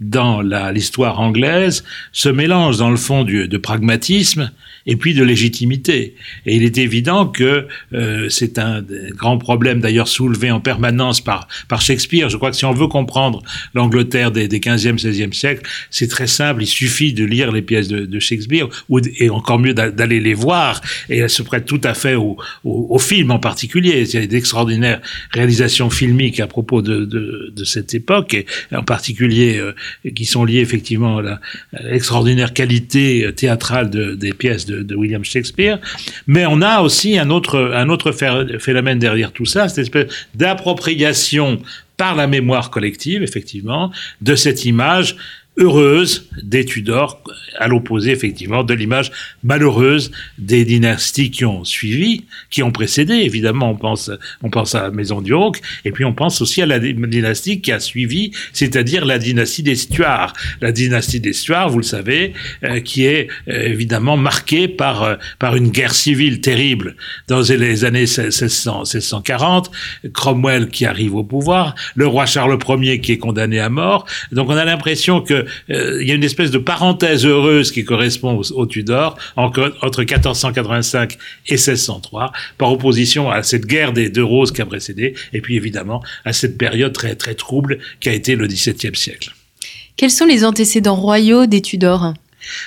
dans 0.00 0.42
l'histoire 0.42 1.20
anglaise, 1.20 1.84
ce 2.12 2.28
mélange 2.28 2.76
dans 2.78 2.90
le 2.90 2.96
fond 2.96 3.24
du, 3.24 3.48
de 3.48 3.56
pragmatisme 3.56 4.50
et 4.86 4.96
puis 4.96 5.14
de 5.14 5.22
légitimité. 5.22 6.14
Et 6.46 6.56
il 6.56 6.62
est 6.62 6.78
évident 6.78 7.26
que 7.26 7.66
euh, 7.92 8.28
c'est 8.28 8.58
un 8.58 8.82
grand 9.10 9.38
problème 9.38 9.80
d'ailleurs 9.80 10.08
soulevé 10.08 10.50
en 10.50 10.60
permanence 10.60 11.20
par, 11.20 11.48
par 11.68 11.80
Shakespeare. 11.80 12.28
Je 12.28 12.36
crois 12.36 12.50
que 12.50 12.56
si 12.56 12.64
on 12.64 12.72
veut 12.72 12.88
comprendre 12.88 13.42
l'Angleterre 13.74 14.30
des, 14.30 14.48
des 14.48 14.60
15e, 14.60 15.00
16e 15.00 15.32
siècles, 15.32 15.62
c'est 15.90 16.08
très 16.08 16.26
simple, 16.26 16.62
il 16.62 16.66
suffit 16.66 17.12
de 17.12 17.24
lire 17.24 17.52
les 17.52 17.62
pièces 17.62 17.88
de, 17.88 18.04
de 18.04 18.18
Shakespeare, 18.18 18.68
ou, 18.88 19.00
et 19.18 19.30
encore 19.30 19.58
mieux 19.58 19.74
d'aller 19.74 20.20
les 20.20 20.34
voir, 20.34 20.80
et 21.08 21.18
elles 21.18 21.30
se 21.30 21.42
prêtent 21.42 21.66
tout 21.66 21.80
à 21.84 21.94
fait 21.94 22.14
au, 22.14 22.36
au, 22.64 22.86
au 22.90 22.98
film 22.98 23.30
en 23.30 23.38
particulier. 23.38 24.04
Il 24.06 24.20
y 24.20 24.22
a 24.22 24.26
d'extraordinaires 24.26 25.00
réalisations 25.30 25.90
filmiques 25.90 26.40
à 26.40 26.46
propos 26.46 26.82
de, 26.82 27.04
de, 27.04 27.52
de, 27.54 27.64
cette 27.64 27.94
époque, 27.94 28.34
et 28.34 28.46
en 28.72 28.82
particulier 28.82 29.58
euh, 29.58 29.74
qui 30.14 30.24
sont 30.24 30.44
liées 30.44 30.60
effectivement 30.60 31.18
à 31.18 31.40
l'extraordinaire 31.82 32.52
qualité 32.52 33.30
théâtrale 33.34 33.90
de, 33.90 34.14
des 34.14 34.32
pièces 34.32 34.66
de 34.66 34.73
de, 34.82 34.94
William 34.94 35.24
Shakespeare. 35.24 35.78
Mais 36.26 36.46
on 36.46 36.62
a 36.62 36.80
aussi 36.80 37.18
un 37.18 37.30
autre, 37.30 37.72
un 37.74 37.88
autre 37.88 38.12
phénomène 38.58 38.98
derrière 38.98 39.32
tout 39.32 39.46
ça, 39.46 39.68
cette 39.68 39.78
espèce 39.78 40.06
d'appropriation 40.34 41.60
par 41.96 42.16
la 42.16 42.26
mémoire 42.26 42.70
collective, 42.70 43.22
effectivement, 43.22 43.92
de 44.20 44.34
cette 44.34 44.64
image 44.64 45.16
heureuse 45.56 46.28
des 46.42 46.64
Tudors, 46.64 47.22
à 47.58 47.68
l'opposé 47.68 48.10
effectivement 48.10 48.64
de 48.64 48.74
l'image 48.74 49.12
malheureuse 49.44 50.10
des 50.38 50.64
dynasties 50.64 51.30
qui 51.30 51.44
ont 51.44 51.64
suivi, 51.64 52.24
qui 52.50 52.62
ont 52.62 52.72
précédé. 52.72 53.14
Évidemment, 53.14 53.70
on 53.70 53.76
pense, 53.76 54.10
on 54.42 54.50
pense 54.50 54.74
à 54.74 54.82
la 54.82 54.90
maison 54.90 55.20
du 55.20 55.32
Rauque, 55.32 55.60
et 55.84 55.92
puis 55.92 56.04
on 56.04 56.12
pense 56.12 56.40
aussi 56.40 56.60
à 56.62 56.66
la 56.66 56.78
dynastie 56.80 57.60
qui 57.60 57.70
a 57.70 57.78
suivi, 57.78 58.32
c'est-à-dire 58.52 59.04
la 59.04 59.18
dynastie 59.18 59.62
des 59.62 59.76
Stuarts. 59.76 60.32
La 60.60 60.72
dynastie 60.72 61.20
des 61.20 61.32
Stuarts, 61.32 61.70
vous 61.70 61.78
le 61.78 61.84
savez, 61.84 62.32
euh, 62.64 62.80
qui 62.80 63.06
est 63.06 63.28
euh, 63.48 63.68
évidemment 63.68 64.16
marquée 64.16 64.66
par 64.66 65.02
euh, 65.02 65.14
par 65.38 65.56
une 65.56 65.68
guerre 65.68 65.94
civile 65.94 66.40
terrible 66.40 66.96
dans 67.28 67.42
les 67.42 67.84
années 67.84 68.00
1600, 68.00 68.80
1640. 68.80 69.70
Cromwell 70.12 70.68
qui 70.68 70.86
arrive 70.86 71.14
au 71.14 71.24
pouvoir, 71.24 71.74
le 71.94 72.06
roi 72.06 72.26
Charles 72.26 72.58
Ier 72.68 73.00
qui 73.00 73.12
est 73.12 73.18
condamné 73.18 73.60
à 73.60 73.68
mort. 73.68 74.06
Donc 74.32 74.48
on 74.48 74.56
a 74.56 74.64
l'impression 74.64 75.20
que 75.20 75.43
euh, 75.70 75.98
il 76.00 76.08
y 76.08 76.12
a 76.12 76.14
une 76.14 76.24
espèce 76.24 76.50
de 76.50 76.58
parenthèse 76.58 77.26
heureuse 77.26 77.72
qui 77.72 77.84
correspond 77.84 78.40
au, 78.54 78.66
Tudor 78.66 79.16
entre 79.36 80.00
1485 80.00 81.18
et 81.48 81.52
1603, 81.52 82.32
par 82.58 82.72
opposition 82.72 83.30
à 83.30 83.42
cette 83.42 83.66
guerre 83.66 83.92
des 83.92 84.08
deux 84.08 84.24
roses 84.24 84.52
qui 84.52 84.62
a 84.62 84.66
précédé, 84.66 85.14
et 85.32 85.40
puis 85.40 85.56
évidemment 85.56 86.02
à 86.24 86.32
cette 86.32 86.58
période 86.58 86.92
très 86.92 87.14
très 87.14 87.34
trouble 87.34 87.78
qui 88.00 88.08
a 88.08 88.12
été 88.12 88.36
le 88.36 88.46
XVIIe 88.46 88.94
siècle. 88.94 89.32
Quels 89.96 90.10
sont 90.10 90.26
les 90.26 90.44
antécédents 90.44 90.96
royaux 90.96 91.46
des 91.46 91.60
Tudors? 91.60 92.14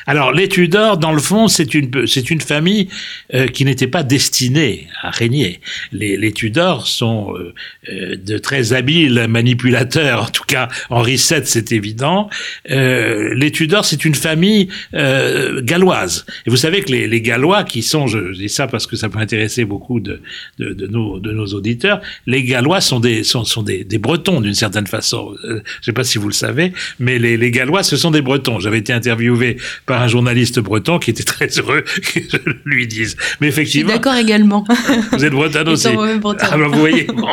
Alors, 0.06 0.32
les 0.32 0.48
Tudors, 0.48 0.98
dans 0.98 1.12
le 1.12 1.20
fond, 1.20 1.48
c'est 1.48 1.74
une, 1.74 2.08
c'est 2.08 2.30
une 2.30 2.42
famille 2.42 2.88
euh, 3.34 3.48
qui 3.48 3.66
n'était 3.66 3.88
pas 3.88 4.04
destinée 4.04 4.88
à 5.02 5.10
régner. 5.10 5.60
Les, 5.92 6.32
Tudors 6.32 6.88
sont 6.88 7.34
euh, 7.36 7.54
euh, 7.90 8.16
de 8.16 8.38
très 8.38 8.74
habiles 8.74 9.28
manipulateurs, 9.28 10.24
en 10.24 10.30
tout 10.30 10.44
cas 10.46 10.68
Henri 10.90 11.16
VII, 11.16 11.42
c'est 11.44 11.72
évident. 11.72 12.30
les 12.70 13.52
Tudors, 13.52 13.86
c'est 13.86 14.06
une 14.06 14.16
famille 14.16 14.70
galloise. 14.94 16.26
Et 16.46 16.50
vous 16.50 16.58
savez 16.58 16.82
que 16.82 16.92
les, 16.92 17.22
Gallois, 17.22 17.64
qui 17.64 17.82
sont, 17.82 18.08
je, 18.08 18.34
dis 18.34 18.50
ça 18.50 18.68
parce 18.68 18.88
que 18.88 18.96
ça 18.96 19.10
peut 19.10 19.20
intéresser 19.20 19.66
beaucoup 19.66 20.00
de, 20.00 20.22
de, 20.60 20.88
nos, 20.88 21.20
de 21.20 21.32
nos 21.32 21.48
auditeurs, 21.48 22.02
les 22.26 22.44
Gallois 22.44 22.82
sont 22.82 23.00
des, 23.00 23.24
sont, 23.24 23.44
sont 23.44 23.64
des 23.64 23.98
Bretons 23.98 24.42
d'une 24.42 24.54
certaine 24.54 24.88
façon. 24.88 25.36
je 25.44 25.54
ne 25.54 25.62
sais 25.82 25.94
pas 25.94 26.04
si 26.04 26.18
vous 26.18 26.28
le 26.28 26.34
savez, 26.34 26.74
mais 27.00 27.20
les, 27.20 27.38
les 27.38 27.52
Gallois, 27.52 27.84
ce 27.84 27.98
sont 27.98 28.12
des 28.12 28.22
Bretons. 28.22 28.60
J'avais 28.60 28.80
été 28.80 28.94
interviewé 28.94 29.58
par 29.86 30.02
un 30.02 30.08
journaliste 30.08 30.60
breton 30.60 31.00
qui 31.00 31.12
était 31.12 31.24
très 31.24 31.48
heureux 31.60 31.82
que 31.82 32.20
je 32.20 32.38
lui 32.66 32.88
dise. 32.88 33.16
Mais 33.42 33.48
effectivement. 33.48 33.90
Je 33.90 33.94
suis 33.94 34.00
d'accord 34.00 34.16
également. 34.16 34.66
Vous 35.12 35.26
êtes 35.26 35.34
breton 35.34 35.68
aussi. 35.68 35.88
Ah 35.88 36.58
ben 36.58 36.68
vous 36.68 36.80
voyez, 36.80 37.04
bon, 37.04 37.28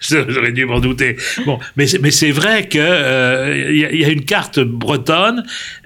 j'aurais 0.00 0.52
dû 0.52 0.64
m'en 0.66 0.80
douter. 0.80 1.16
Bon, 1.46 1.58
mais 1.76 1.86
mais 2.00 2.10
c'est 2.10 2.30
vrai 2.30 2.68
que 2.68 2.78
euh, 2.78 3.72
y, 3.72 4.04
a 4.04 4.08
une 4.08 4.24
carte 4.24 4.60
bretonne 4.60 5.44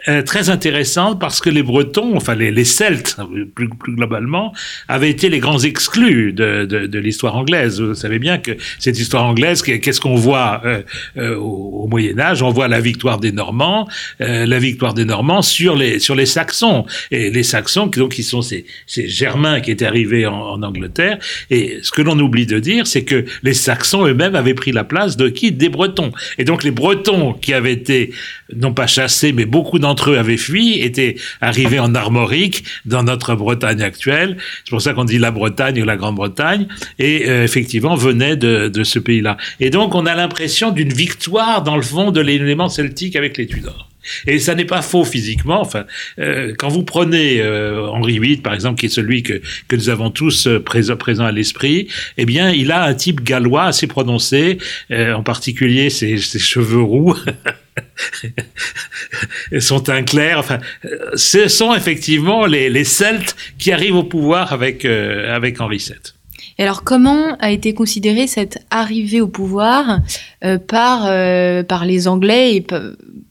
euh, 0.08 0.22
très 0.22 0.50
intéressante 0.50 1.20
parce 1.20 1.40
que 1.40 1.50
les 1.50 1.62
Bretons, 1.62 2.16
enfin 2.16 2.34
les, 2.34 2.50
les 2.50 2.64
Celtes 2.64 3.16
plus, 3.54 3.68
plus, 3.68 3.94
globalement, 3.94 4.52
avaient 4.88 5.10
été 5.10 5.28
les 5.28 5.38
grands 5.38 5.58
exclus 5.58 6.32
de, 6.32 6.66
de, 6.66 6.86
de 6.86 6.98
l'histoire 6.98 7.36
anglaise. 7.36 7.80
Vous 7.80 7.94
savez 7.94 8.18
bien 8.18 8.38
que 8.38 8.52
cette 8.78 8.98
histoire 8.98 9.24
anglaise, 9.24 9.62
qu'est-ce 9.62 10.00
qu'on 10.00 10.16
voit 10.16 10.60
euh, 10.64 10.82
euh, 11.16 11.36
au, 11.36 11.84
au, 11.84 11.88
Moyen 11.88 12.18
Âge? 12.18 12.42
On 12.42 12.50
voit 12.50 12.68
la 12.68 12.80
victoire 12.80 13.18
des 13.18 13.32
Normands, 13.32 13.88
la 14.18 14.58
victoire 14.58 14.94
des 14.94 15.04
Normands 15.04 15.42
sur 15.42 15.76
les 15.76 15.83
sur 15.98 16.14
les 16.14 16.26
Saxons 16.26 16.86
et 17.10 17.30
les 17.30 17.42
Saxons 17.42 17.86
donc 17.86 18.12
qui 18.12 18.22
sont 18.22 18.42
ces, 18.42 18.64
Germains 18.88 19.60
qui 19.60 19.70
étaient 19.70 19.86
arrivés 19.86 20.26
en, 20.26 20.34
en 20.34 20.62
Angleterre. 20.62 21.18
Et 21.50 21.78
ce 21.82 21.90
que 21.90 22.02
l'on 22.02 22.18
oublie 22.18 22.46
de 22.46 22.58
dire, 22.58 22.86
c'est 22.86 23.04
que 23.04 23.24
les 23.42 23.54
Saxons 23.54 24.06
eux-mêmes 24.06 24.34
avaient 24.34 24.54
pris 24.54 24.72
la 24.72 24.84
place 24.84 25.16
de 25.16 25.28
qui? 25.28 25.52
Des 25.52 25.68
Bretons. 25.68 26.12
Et 26.38 26.44
donc 26.44 26.64
les 26.64 26.70
Bretons 26.70 27.34
qui 27.34 27.52
avaient 27.52 27.72
été 27.72 28.12
non 28.54 28.72
pas 28.72 28.86
chassés, 28.86 29.32
mais 29.32 29.44
beaucoup 29.44 29.78
d'entre 29.78 30.10
eux 30.10 30.18
avaient 30.18 30.36
fui, 30.36 30.80
étaient 30.80 31.16
arrivés 31.40 31.78
en 31.78 31.94
Armorique 31.94 32.64
dans 32.84 33.02
notre 33.02 33.34
Bretagne 33.34 33.82
actuelle. 33.82 34.36
C'est 34.64 34.70
pour 34.70 34.82
ça 34.82 34.92
qu'on 34.92 35.04
dit 35.04 35.18
la 35.18 35.30
Bretagne 35.30 35.80
ou 35.82 35.84
la 35.84 35.96
Grande-Bretagne, 35.96 36.66
et 36.98 37.28
euh, 37.28 37.44
effectivement 37.44 37.96
venaient 37.96 38.36
de, 38.36 38.68
de 38.68 38.84
ce 38.84 38.98
pays-là. 38.98 39.36
Et 39.60 39.70
donc 39.70 39.94
on 39.94 40.06
a 40.06 40.14
l'impression 40.14 40.70
d'une 40.70 40.92
victoire 40.92 41.62
dans 41.62 41.76
le 41.76 41.82
fond 41.82 42.10
de 42.10 42.20
l'élément 42.20 42.68
celtique 42.68 43.16
avec 43.16 43.36
les 43.36 43.46
Tudors. 43.46 43.88
Et 44.26 44.38
ça 44.38 44.54
n'est 44.54 44.64
pas 44.64 44.82
faux 44.82 45.04
physiquement. 45.04 45.60
Enfin, 45.60 45.84
euh, 46.18 46.54
quand 46.58 46.68
vous 46.68 46.84
prenez 46.84 47.40
euh, 47.40 47.88
Henri 47.88 48.18
VIII, 48.18 48.36
par 48.38 48.54
exemple, 48.54 48.80
qui 48.80 48.86
est 48.86 48.90
celui 48.90 49.22
que, 49.22 49.40
que 49.68 49.76
nous 49.76 49.88
avons 49.88 50.10
tous 50.10 50.46
euh, 50.46 50.62
présent, 50.62 50.96
présent 50.96 51.24
à 51.24 51.32
l'esprit, 51.32 51.88
eh 52.16 52.26
bien, 52.26 52.50
il 52.50 52.72
a 52.72 52.84
un 52.84 52.94
type 52.94 53.22
gallois 53.22 53.64
assez 53.64 53.86
prononcé, 53.86 54.58
euh, 54.90 55.14
en 55.14 55.22
particulier 55.22 55.90
ses, 55.90 56.18
ses 56.18 56.38
cheveux 56.38 56.82
roux. 56.82 57.16
son 59.58 59.80
teint 59.80 60.02
clair, 60.04 60.38
enfin, 60.38 60.58
ce 61.14 61.48
sont 61.48 61.74
effectivement 61.74 62.46
les, 62.46 62.70
les 62.70 62.84
Celtes 62.84 63.36
qui 63.58 63.72
arrivent 63.72 63.96
au 63.96 64.04
pouvoir 64.04 64.52
avec, 64.52 64.84
euh, 64.84 65.34
avec 65.34 65.60
Henri 65.60 65.78
VII. 65.78 66.13
Et 66.58 66.62
alors, 66.62 66.84
comment 66.84 67.36
a 67.40 67.50
été 67.50 67.74
considérée 67.74 68.26
cette 68.26 68.64
arrivée 68.70 69.20
au 69.20 69.28
pouvoir 69.28 70.00
euh, 70.44 70.58
par, 70.58 71.06
euh, 71.06 71.62
par 71.62 71.84
les 71.84 72.06
Anglais 72.06 72.56
et 72.56 72.66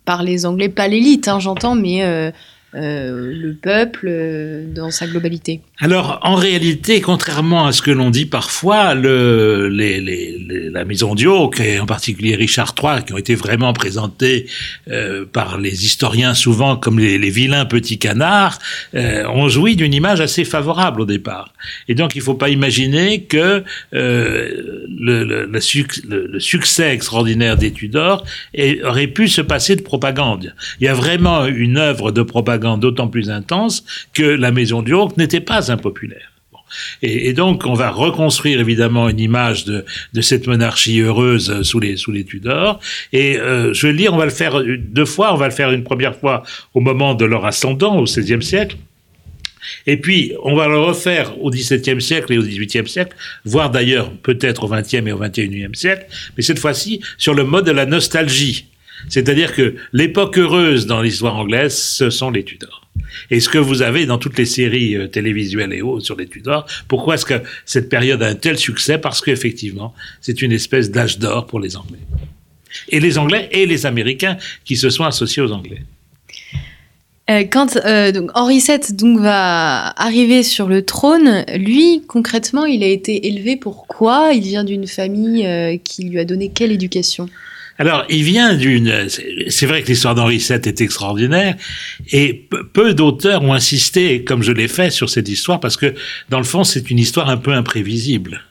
par 0.06 0.24
les 0.24 0.46
Anglais, 0.46 0.70
pas 0.70 0.88
l'élite, 0.88 1.28
hein, 1.28 1.40
j'entends, 1.40 1.76
mais 1.76 2.04
euh, 2.76 3.32
le 3.32 3.54
peuple 3.54 4.08
euh, 4.10 4.66
dans 4.68 4.90
sa 4.90 5.06
globalité 5.06 5.62
Alors, 5.80 6.20
en 6.24 6.34
réalité, 6.34 7.02
contrairement 7.02 7.68
à 7.68 7.72
ce 7.72 7.84
que 7.84 7.92
l'on 7.92 8.10
dit 8.10 8.26
parfois, 8.26 8.96
la 8.96 10.86
maison 10.86 11.14
Dioc, 11.14 11.60
et 11.60 11.80
en 11.80 11.86
particulier 11.86 12.34
Richard 12.36 12.74
III, 12.82 13.04
qui 13.06 13.14
ont 13.14 13.18
été 13.20 13.36
vraiment 13.36 13.74
présentés 13.74 14.48
euh, 14.90 15.24
par 15.32 15.60
les 15.60 15.86
historiens 15.86 16.34
souvent 16.34 16.76
comme 16.76 16.98
les, 16.98 17.30
vilains 17.30 17.66
petits 17.66 18.00
canards, 18.00 18.58
ont 18.94 19.50
joui 19.50 19.76
d'une 19.76 19.94
image 19.94 20.20
assez 20.20 20.44
favorable 20.44 21.02
au 21.02 21.06
départ. 21.06 21.54
Et 21.88 21.94
donc, 21.94 22.16
il 22.16 22.20
ne 22.20 22.24
faut 22.24 22.34
pas 22.34 22.50
imaginer 22.50 23.24
que 23.24 23.64
le, 23.92 25.46
le, 25.46 26.40
succès 26.40 26.92
extraordinaire 26.92 27.56
des 27.56 27.72
Tudors 27.72 28.26
aurait 28.84 29.08
pu 29.08 29.28
se 29.28 29.42
passer 29.42 29.76
de 29.76 29.82
propagande. 29.82 30.56
Il 30.80 30.86
y 30.86 30.88
a 30.88 30.94
vraiment 30.96 31.46
une 31.46 31.78
œuvre 31.78 32.12
de 32.12 32.24
propagande 32.24 32.63
d'autant 32.78 33.08
plus 33.08 33.30
intense 33.30 33.86
que 34.14 34.24
la 34.24 34.52
maison 34.52 34.82
du 34.82 34.92
York 34.92 35.18
n'était 35.18 35.42
pas 35.42 35.72
impopulaire. 35.72 36.34
Et, 37.02 37.34
donc, 37.34 37.66
on 37.66 37.74
va 37.74 37.92
reconstruire 37.92 38.60
évidemment 38.60 39.08
une 39.10 39.20
image 39.20 39.66
de, 39.66 39.86
cette 40.22 40.48
monarchie 40.48 41.02
heureuse 41.02 41.62
sous 41.62 41.80
les, 41.80 41.98
sous 41.98 42.12
les 42.12 42.24
Tudors. 42.24 42.80
Et 43.12 43.38
euh, 43.38 43.74
je 43.74 43.88
vais 43.88 43.94
le 43.94 43.98
dire, 44.00 44.14
on 44.14 44.18
va 44.18 44.26
le 44.26 44.32
faire 44.32 44.62
deux 44.64 45.06
fois. 45.06 45.34
On 45.34 45.38
va 45.38 45.48
le 45.48 45.54
faire 45.54 45.72
une 45.72 45.84
première 45.84 46.16
fois 46.16 46.44
au 46.74 46.80
moment 46.80 47.14
de 47.14 47.26
leur 47.26 47.46
ascendant, 47.46 47.98
au 47.98 48.04
XVIe 48.06 48.42
siècle. 48.42 48.78
Et 49.88 49.98
puis, 49.98 50.34
on 50.44 50.56
va 50.56 50.68
le 50.68 50.78
refaire 50.80 51.42
au 51.42 51.50
XVIIe 51.50 52.02
siècle 52.02 52.34
et 52.34 52.38
au 52.38 52.44
XVIIIe 52.44 52.88
siècle, 52.88 53.16
voire 53.46 53.70
d'ailleurs 53.70 54.12
peut-être 54.12 54.64
au 54.66 54.68
XXe 54.68 55.06
et 55.06 55.12
au 55.12 55.20
XXIe 55.20 55.70
siècle, 55.74 56.06
mais 56.36 56.44
cette 56.44 56.60
fois-ci 56.60 57.02
sur 57.18 57.34
le 57.34 57.44
mode 57.44 57.66
de 57.66 57.72
la 57.72 57.86
nostalgie. 57.86 58.66
C'est-à-dire 59.10 59.54
que 59.54 59.76
l'époque 59.92 60.38
heureuse 60.38 60.86
dans 60.86 61.02
l'histoire 61.02 61.36
anglaise, 61.36 61.76
ce 61.78 62.10
sont 62.10 62.32
les 62.32 62.44
Tudors. 62.44 62.84
Et 63.32 63.40
ce 63.40 63.50
que 63.50 63.58
vous 63.58 63.82
avez 63.82 64.06
dans 64.06 64.18
toutes 64.18 64.38
les 64.38 64.46
séries 64.46 64.96
euh, 64.96 65.08
télévisuelles 65.08 65.74
et 65.74 65.82
autres 65.82 66.06
sur 66.06 66.16
les 66.16 66.28
Tudors, 66.28 66.66
pourquoi 66.88 67.16
est-ce 67.16 67.26
que 67.26 67.42
cette 67.66 67.90
période 67.90 68.22
a 68.24 68.28
un 68.28 68.36
tel 68.36 68.58
succès? 68.58 68.98
Parce 68.98 69.22
qu'effectivement, 69.22 69.94
c'est 70.22 70.42
une 70.42 70.52
espèce 70.52 70.92
d'âge 70.92 71.20
d'or 71.20 71.46
pour 71.46 71.60
les 71.60 71.76
Anglais. 71.76 72.00
Et 72.90 73.00
les 73.00 73.18
Anglais 73.18 73.50
et 73.52 73.66
les 73.66 73.86
Américains 73.86 74.38
qui 74.66 74.76
se 74.76 74.90
sont 74.90 75.04
associés 75.04 75.42
aux 75.42 75.52
Anglais. 75.52 75.84
Euh, 77.30 77.46
quand 77.50 77.78
euh, 77.78 78.28
Henri 78.34 78.60
VII 78.60 78.96
donc 78.96 79.20
va 79.20 79.90
arriver 79.98 80.44
sur 80.44 80.68
le 80.68 80.84
trône, 80.84 81.46
lui 81.56 82.04
concrètement, 82.08 82.66
il 82.66 82.84
a 82.84 82.88
été 82.88 83.28
élevé 83.28 83.56
pour 83.56 83.88
quoi? 83.88 84.32
Il 84.34 84.44
vient 84.44 84.64
d'une 84.64 84.88
famille 84.88 85.48
qui 85.84 86.04
lui 86.04 86.20
a 86.20 86.26
donné 86.26 86.50
quelle 86.50 86.72
éducation? 86.72 87.30
Alors, 87.84 88.06
il 88.08 88.24
vient 88.24 88.56
d'une. 88.56 89.10
C'est 89.50 89.66
vrai 89.66 89.84
que 89.84 89.90
l'histoire 89.90 90.16
d'Henri 90.16 90.38
VII 90.38 90.54
est 90.54 90.80
extraordinaire, 90.80 91.58
et 92.14 92.48
peu 92.72 92.94
d'auteurs 92.94 93.44
ont 93.44 93.54
insisté, 93.54 94.24
comme 94.24 94.42
je 94.42 94.54
l'ai 94.54 94.70
fait, 94.70 94.90
sur 94.90 95.10
cette 95.10 95.28
histoire, 95.28 95.60
parce 95.60 95.76
que, 95.76 95.94
dans 96.30 96.38
le 96.38 96.46
fond, 96.46 96.64
c'est 96.64 96.90
une 96.90 96.98
histoire 96.98 97.28
un 97.28 97.36
peu 97.36 97.52
imprévisible. 97.52 98.42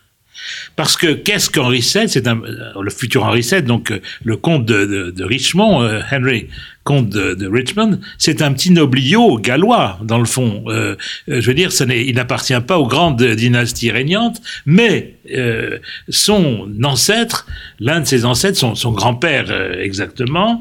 Parce 0.76 0.96
que 0.96 1.12
qu'est-ce 1.12 1.50
qu'Henri 1.50 1.80
VII 1.80 2.08
C'est 2.08 2.26
le 2.26 2.90
futur 2.90 3.24
Henri 3.24 3.40
VII, 3.40 3.62
donc 3.62 3.92
le 4.24 4.36
comte 4.36 4.66
de, 4.66 5.24
Richmond, 5.24 5.82
euh, 5.82 6.00
Henry, 6.10 6.48
comte 6.84 7.10
de, 7.10 7.46
Richmond, 7.46 8.00
c'est 8.18 8.42
un 8.42 8.52
petit 8.52 8.70
nobliau 8.70 9.38
gallois, 9.38 9.98
dans 10.02 10.18
le 10.18 10.24
fond. 10.24 10.64
Euh, 10.66 10.96
je 11.28 11.40
veux 11.40 11.54
dire, 11.54 11.70
il 11.88 12.14
n'appartient 12.14 12.60
pas 12.66 12.78
aux 12.78 12.86
grandes 12.86 13.22
dynasties 13.22 13.90
régnantes, 13.90 14.40
mais 14.66 15.14
euh, 15.34 15.78
son 16.08 16.68
ancêtre, 16.82 17.46
l'un 17.78 18.00
de 18.00 18.06
ses 18.06 18.24
ancêtres, 18.24 18.58
son, 18.74 18.92
grand-père 18.92 19.46
euh, 19.50 19.80
exactement, 19.80 20.60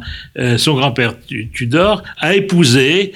son 0.57 0.75
grand-père 0.75 1.15
Tudor, 1.53 2.03
a 2.17 2.35
épousé 2.35 3.13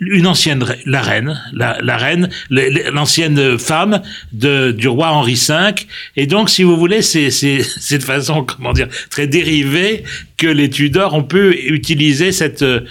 une 0.00 0.26
ancienne 0.26 0.64
la 0.84 1.00
reine, 1.00 1.40
la, 1.52 1.78
la 1.80 1.96
reine, 1.96 2.28
l'ancienne 2.50 3.58
femme 3.58 4.02
de, 4.32 4.72
du 4.72 4.88
roi 4.88 5.08
Henri 5.08 5.34
V. 5.34 5.86
Et 6.16 6.26
donc, 6.26 6.50
si 6.50 6.62
vous 6.62 6.76
voulez, 6.76 7.02
c'est 7.02 7.30
c'est 7.30 7.98
de 7.98 8.04
façon, 8.04 8.44
comment 8.44 8.72
dire, 8.72 8.88
très 9.10 9.26
dérivée 9.26 10.04
que 10.36 10.46
les 10.46 10.68
Tudors 10.68 11.14
ont 11.14 11.22
pu 11.22 11.52
utiliser 11.68 12.32
cette 12.32 12.62
euh, 12.62 12.82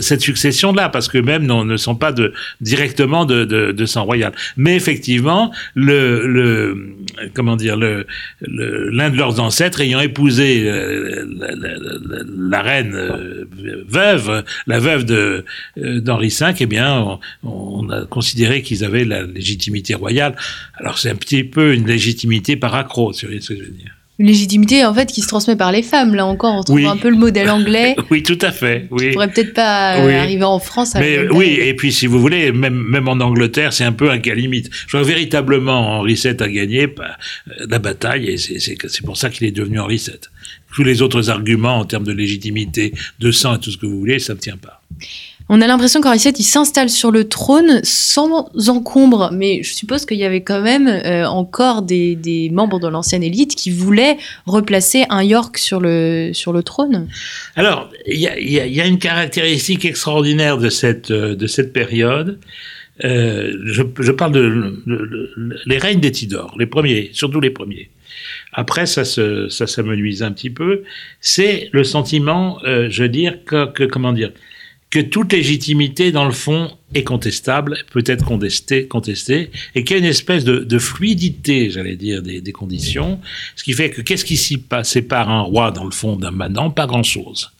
cette 0.00 0.20
succession 0.20 0.72
là 0.72 0.88
parce 0.88 1.08
que 1.08 1.18
même 1.18 1.44
non, 1.44 1.64
ne 1.64 1.76
sont 1.76 1.94
pas 1.94 2.12
de 2.12 2.32
directement 2.60 3.24
de, 3.26 3.44
de, 3.44 3.72
de 3.72 3.86
sang 3.86 4.04
royal 4.04 4.32
mais 4.56 4.74
effectivement 4.74 5.52
le, 5.74 6.26
le 6.26 6.96
comment 7.34 7.56
dire 7.56 7.76
le 7.76 8.06
l'un 8.40 9.10
de 9.10 9.16
leurs 9.16 9.40
ancêtres 9.40 9.80
ayant 9.80 10.00
épousé 10.00 10.64
euh, 10.66 11.26
la, 11.38 12.58
la, 12.58 12.62
reine 12.62 12.94
euh, 12.94 13.44
veuve 13.86 14.42
la 14.66 14.80
veuve 14.80 15.04
de 15.04 15.44
d'Henri 15.76 16.28
V 16.28 16.53
eh 16.60 16.66
bien 16.66 17.00
on, 17.00 17.18
on 17.42 17.90
a 17.90 18.04
considéré 18.06 18.62
qu'ils 18.62 18.84
avaient 18.84 19.04
la 19.04 19.22
légitimité 19.22 19.94
royale 19.94 20.36
alors 20.74 20.98
c'est 20.98 21.10
un 21.10 21.16
petit 21.16 21.44
peu 21.44 21.74
une 21.74 21.86
légitimité 21.86 22.56
par 22.56 22.74
accro 22.74 23.12
si 23.12 23.22
vous 23.22 23.30
voyez 23.30 23.40
ce 23.40 23.54
que 23.54 23.58
je 23.58 23.64
veux 23.64 23.70
dire 23.70 23.94
une 24.18 24.26
légitimité 24.26 24.84
en 24.84 24.94
fait 24.94 25.10
qui 25.10 25.22
se 25.22 25.26
transmet 25.26 25.56
par 25.56 25.72
les 25.72 25.82
femmes. 25.82 26.14
Là 26.14 26.24
encore, 26.24 26.54
on 26.54 26.62
trouve 26.62 26.86
un 26.86 26.96
peu 26.96 27.10
le 27.10 27.16
modèle 27.16 27.50
anglais. 27.50 27.96
oui, 28.10 28.22
tout 28.22 28.38
à 28.42 28.52
fait. 28.52 28.86
Oui. 28.90 29.08
Qui 29.08 29.12
pourrait 29.14 29.30
peut-être 29.30 29.54
pas 29.54 29.96
euh, 29.98 30.20
arriver 30.20 30.44
en 30.44 30.60
France. 30.60 30.94
Mais 30.94 31.28
oui, 31.30 31.58
et 31.60 31.74
puis 31.74 31.92
si 31.92 32.06
vous 32.06 32.20
voulez, 32.20 32.52
même 32.52 32.74
même 32.74 33.08
en 33.08 33.14
Angleterre, 33.14 33.72
c'est 33.72 33.84
un 33.84 33.92
peu 33.92 34.10
un 34.10 34.18
cas 34.18 34.34
limite. 34.34 34.70
Je 34.72 34.88
crois 34.88 35.00
que 35.00 35.06
véritablement 35.06 35.98
Henri 35.98 36.14
VII 36.14 36.36
a 36.38 36.48
gagné 36.48 36.86
bah, 36.86 37.16
la 37.68 37.78
bataille 37.80 38.30
et 38.30 38.38
c'est 38.38 39.04
pour 39.04 39.16
ça 39.16 39.30
qu'il 39.30 39.46
est 39.48 39.52
devenu 39.52 39.80
Henri 39.80 39.96
VII. 39.96 40.14
Tous 40.74 40.84
les 40.84 41.02
autres 41.02 41.30
arguments 41.30 41.78
en 41.78 41.84
termes 41.84 42.04
de 42.04 42.12
légitimité, 42.12 42.94
de 43.18 43.32
sang 43.32 43.56
et 43.56 43.60
tout 43.60 43.70
ce 43.70 43.78
que 43.78 43.86
vous 43.86 43.98
voulez, 43.98 44.20
ça 44.20 44.34
ne 44.34 44.38
tient 44.38 44.56
pas. 44.56 44.80
On 45.50 45.60
a 45.60 45.66
l'impression 45.66 46.00
VII, 46.00 46.32
il 46.38 46.42
s'installe 46.42 46.88
sur 46.88 47.10
le 47.10 47.28
trône 47.28 47.80
sans 47.82 48.48
encombre, 48.68 49.28
mais 49.30 49.62
je 49.62 49.74
suppose 49.74 50.06
qu'il 50.06 50.16
y 50.16 50.24
avait 50.24 50.42
quand 50.42 50.62
même 50.62 50.88
euh, 50.88 51.26
encore 51.26 51.82
des, 51.82 52.48
membres 52.50 52.80
de 52.80 52.88
l'ancienne 52.88 53.22
élite 53.22 53.54
qui 53.54 53.70
voulaient 53.70 54.16
replacer 54.46 55.04
un 55.10 55.22
York 55.22 55.58
sur 55.58 55.80
le, 55.80 56.30
sur 56.32 56.54
le 56.54 56.62
trône. 56.62 57.08
Alors, 57.56 57.90
il 58.06 58.20
y 58.20 58.80
a, 58.80 58.86
une 58.86 58.98
caractéristique 58.98 59.84
extraordinaire 59.84 60.56
de 60.56 60.70
cette, 60.70 61.10
euh, 61.10 61.36
de 61.36 61.46
cette 61.46 61.74
période. 61.74 62.38
Euh, 63.04 63.52
je, 63.66 64.12
parle 64.12 64.32
de, 64.32 64.82
les 65.66 65.78
règnes 65.78 66.00
des 66.00 66.12
Tidors, 66.12 66.54
les 66.58 66.66
premiers, 66.66 67.10
surtout 67.12 67.40
les 67.40 67.50
premiers. 67.50 67.90
Après, 68.54 68.86
ça 68.86 69.04
se, 69.04 69.50
ça 69.50 69.66
s'amenuise 69.66 70.22
un 70.22 70.32
petit 70.32 70.50
peu. 70.50 70.84
C'est 71.20 71.68
le 71.72 71.84
sentiment, 71.84 72.60
je 72.64 73.02
veux 73.02 73.08
dire, 73.08 73.44
que 73.44 73.84
comment 73.84 74.12
dire, 74.12 74.30
que 74.94 75.00
toute 75.00 75.32
légitimité, 75.32 76.12
dans 76.12 76.24
le 76.24 76.30
fond, 76.30 76.70
est 76.94 77.02
contestable, 77.02 77.78
peut 77.90 78.04
être 78.06 78.24
contestée, 78.24 78.86
contestée 78.86 79.50
et 79.74 79.82
qu'il 79.82 79.96
y 79.96 79.98
a 79.98 79.98
une 79.98 80.08
espèce 80.08 80.44
de, 80.44 80.78
fluidité, 80.78 81.68
j'allais 81.68 81.96
dire, 81.96 82.22
des, 82.22 82.52
conditions, 82.52 83.18
ce 83.56 83.64
qui 83.64 83.72
fait 83.72 83.90
que 83.90 84.02
qu'est-ce 84.02 84.24
qui 84.24 84.36
s'y 84.36 84.62
sépare 84.84 85.30
un 85.30 85.40
roi, 85.40 85.72
dans 85.72 85.82
le 85.82 85.90
fond, 85.90 86.14
d'un 86.14 86.30
manant 86.30 86.70
Pas 86.70 86.86
grand-chose. 86.86 87.50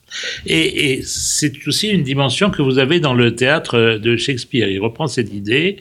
Et, 0.46 1.00
c'est 1.04 1.52
aussi 1.66 1.88
une 1.88 2.02
dimension 2.02 2.50
que 2.50 2.62
vous 2.62 2.78
avez 2.78 3.00
dans 3.00 3.14
le 3.14 3.34
théâtre 3.34 3.98
de 3.98 4.16
Shakespeare. 4.16 4.68
Il 4.68 4.80
reprend 4.80 5.06
cette 5.06 5.32
idée. 5.32 5.76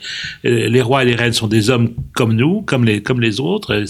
Euh, 0.46 0.70
les 0.70 0.82
rois 0.82 1.04
et 1.04 1.06
les 1.06 1.16
reines 1.16 1.34
sont 1.34 1.48
des 1.48 1.70
hommes 1.70 1.94
comme 2.14 2.34
nous, 2.34 2.62
comme 2.62 2.86
les, 2.86 3.02
comme 3.02 3.22
les 3.22 3.40
autres. 3.40 3.84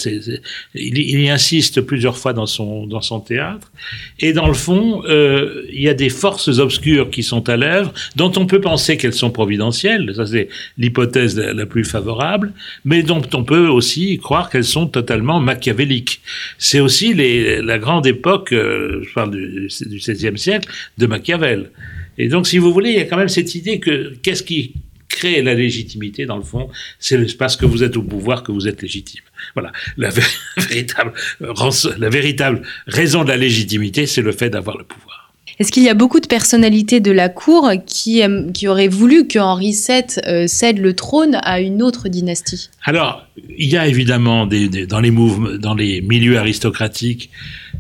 il, 0.76 0.98
il, 0.98 1.22
y 1.22 1.30
insiste 1.30 1.82
plusieurs 1.82 2.18
fois 2.18 2.34
dans 2.34 2.46
son, 2.46 2.88
dans 2.88 3.02
son 3.02 3.20
théâtre. 3.20 3.72
Et 4.20 4.34
dans 4.34 4.48
le 4.48 4.54
fond, 4.54 5.04
euh, 5.06 5.66
il 5.72 5.82
y 5.82 5.90
a 5.90 5.94
des 5.94 6.10
forces 6.10 6.48
obscures 6.60 7.10
qui 7.10 7.24
sont 7.24 7.50
à 7.50 7.58
l'œuvre, 7.58 7.94
dont 8.16 8.32
on 8.36 8.46
peut 8.46 8.62
penser 8.62 8.98
qu'elles 8.98 9.14
sont 9.14 9.32
providentielles. 9.32 10.14
Ça, 10.16 10.26
c'est 10.26 10.50
l'hypothèse 10.78 11.38
la, 11.38 11.66
plus 11.66 11.84
favorable. 11.84 12.54
Mais 12.86 13.04
dont 13.04 13.22
on 13.34 13.44
peut 13.44 13.68
aussi 13.68 14.18
croire 14.20 14.50
qu'elles 14.50 14.64
sont 14.64 14.88
totalement 14.88 15.40
machiavéliques. 15.40 16.22
C'est 16.58 16.80
aussi 16.80 17.14
la 17.14 17.78
grande 17.78 18.06
époque, 18.08 18.52
euh, 18.54 19.02
je 19.04 19.14
parle 19.14 19.32
du, 19.32 19.68
du 19.86 19.98
16e 19.98 20.33
siècle 20.38 20.70
de 20.98 21.06
Machiavel. 21.06 21.72
Et 22.18 22.28
donc, 22.28 22.48
si 22.48 22.58
vous 22.58 22.72
voulez, 22.72 22.92
il 22.92 22.98
y 22.98 23.02
a 23.02 23.06
quand 23.06 23.18
même 23.18 23.30
cette 23.30 23.56
idée 23.56 23.80
que 23.80 24.14
qu'est-ce 24.22 24.44
qui 24.44 24.74
crée 25.10 25.42
la 25.42 25.54
légitimité, 25.54 26.26
dans 26.26 26.38
le 26.38 26.44
fond, 26.44 26.70
c'est 27.00 27.38
parce 27.38 27.56
que 27.56 27.66
vous 27.66 27.84
êtes 27.84 27.98
au 27.98 28.04
pouvoir 28.04 28.44
que 28.44 28.52
vous 28.52 28.68
êtes 28.68 28.82
légitime. 28.82 29.22
Voilà. 29.56 29.72
La, 29.98 30.10
véritable, 30.58 31.14
la 31.40 32.10
véritable 32.10 32.62
raison 32.88 33.24
de 33.24 33.30
la 33.30 33.38
légitimité, 33.38 34.06
c'est 34.06 34.22
le 34.22 34.32
fait 34.32 34.50
d'avoir 34.50 34.78
le 34.78 34.84
pouvoir. 34.84 35.24
Est-ce 35.60 35.72
qu'il 35.72 35.84
y 35.84 35.90
a 35.90 35.94
beaucoup 35.94 36.20
de 36.20 36.26
personnalités 36.26 37.00
de 37.00 37.12
la 37.12 37.30
cour 37.30 37.72
qui, 37.86 38.24
qui 38.54 38.68
auraient 38.68 38.88
voulu 38.88 39.28
que 39.28 39.38
Henri 39.38 39.72
VII 39.72 40.04
euh, 40.26 40.48
cède 40.48 40.80
le 40.80 40.96
trône 40.96 41.38
à 41.44 41.60
une 41.60 41.84
autre 41.84 42.10
dynastie? 42.10 42.70
Alors, 42.84 43.28
il 43.56 43.70
y 43.70 43.78
a 43.78 43.88
évidemment 43.88 44.48
des, 44.48 44.88
dans, 44.88 45.00
les 45.00 45.12
mouvements, 45.12 45.56
dans 45.60 45.76
les 45.76 46.02
milieux 46.02 46.40
aristocratiques, 46.40 47.30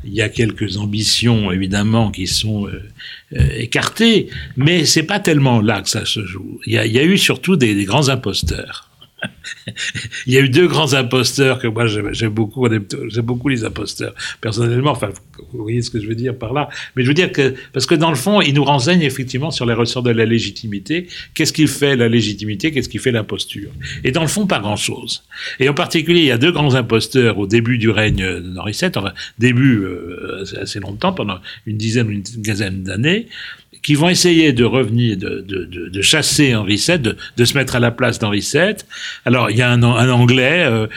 il 0.05 0.13
y 0.13 0.21
a 0.21 0.29
quelques 0.29 0.77
ambitions 0.77 1.51
évidemment 1.51 2.11
qui 2.11 2.27
sont 2.27 2.67
euh, 2.67 2.83
euh, 3.35 3.49
écartées, 3.57 4.29
mais 4.57 4.85
c'est 4.85 5.03
pas 5.03 5.19
tellement 5.19 5.61
là 5.61 5.81
que 5.81 5.89
ça 5.89 6.05
se 6.05 6.25
joue. 6.25 6.59
Il 6.65 6.73
y 6.73 6.77
a, 6.77 6.85
il 6.85 6.91
y 6.91 6.99
a 6.99 7.03
eu 7.03 7.17
surtout 7.17 7.55
des, 7.55 7.75
des 7.75 7.85
grands 7.85 8.09
imposteurs. 8.09 8.89
il 10.27 10.33
y 10.33 10.37
a 10.37 10.41
eu 10.41 10.49
deux 10.49 10.67
grands 10.67 10.93
imposteurs 10.93 11.59
que 11.59 11.67
moi 11.67 11.85
j'aime 11.87 12.29
beaucoup, 12.29 12.67
j'aime 12.69 13.25
beaucoup 13.25 13.49
les 13.49 13.63
imposteurs 13.63 14.13
personnellement. 14.41 14.91
Enfin, 14.91 15.09
vous 15.51 15.63
voyez 15.63 15.81
ce 15.81 15.89
que 15.89 15.99
je 15.99 16.07
veux 16.07 16.15
dire 16.15 16.37
par 16.37 16.53
là. 16.53 16.69
Mais 16.95 17.03
je 17.03 17.07
veux 17.07 17.13
dire 17.13 17.31
que 17.31 17.55
parce 17.71 17.85
que 17.85 17.95
dans 17.95 18.09
le 18.09 18.15
fond, 18.15 18.41
ils 18.41 18.53
nous 18.53 18.63
renseignent 18.63 19.01
effectivement 19.01 19.51
sur 19.51 19.65
les 19.65 19.73
ressorts 19.73 20.03
de 20.03 20.11
la 20.11 20.25
légitimité. 20.25 21.07
Qu'est-ce 21.33 21.53
qui 21.53 21.67
fait 21.67 21.95
la 21.95 22.07
légitimité? 22.07 22.71
Qu'est-ce 22.71 22.89
qui 22.89 22.99
fait 22.99 23.11
l'imposture? 23.11 23.69
Et 24.03 24.11
dans 24.11 24.21
le 24.21 24.27
fond, 24.27 24.47
pas 24.47 24.59
grand-chose. 24.59 25.23
Et 25.59 25.69
en 25.69 25.73
particulier, 25.73 26.21
il 26.21 26.27
y 26.27 26.31
a 26.31 26.37
deux 26.37 26.51
grands 26.51 26.75
imposteurs 26.75 27.37
au 27.37 27.47
début 27.47 27.77
du 27.77 27.89
règne 27.89 28.17
de 28.17 28.57
Henri 28.57 28.73
VII, 28.79 28.91
enfin 28.95 29.13
début 29.39 29.79
euh, 29.83 30.43
assez 30.61 30.79
longtemps, 30.79 31.13
pendant 31.13 31.37
une 31.65 31.77
dizaine 31.77 32.07
ou 32.07 32.11
une 32.11 32.23
quinzaine 32.23 32.83
d'années 32.83 33.27
qui 33.83 33.95
vont 33.95 34.09
essayer 34.09 34.53
de 34.53 34.63
revenir, 34.63 35.17
de, 35.17 35.43
de, 35.45 35.65
de, 35.65 35.89
de 35.89 36.01
chasser 36.01 36.55
Henri 36.55 36.75
VII, 36.75 37.15
de, 37.37 37.45
se 37.45 37.57
mettre 37.57 37.75
à 37.75 37.79
la 37.79 37.91
place 37.91 38.17
d'Henri 38.17 38.39
VII. 38.39 38.75
Alors 39.25 39.51
il 39.51 39.57
y 39.57 39.61
a 39.61 39.69
un, 39.69 39.83
un 39.83 40.09
Anglais 40.09 40.63
euh, 40.65 40.87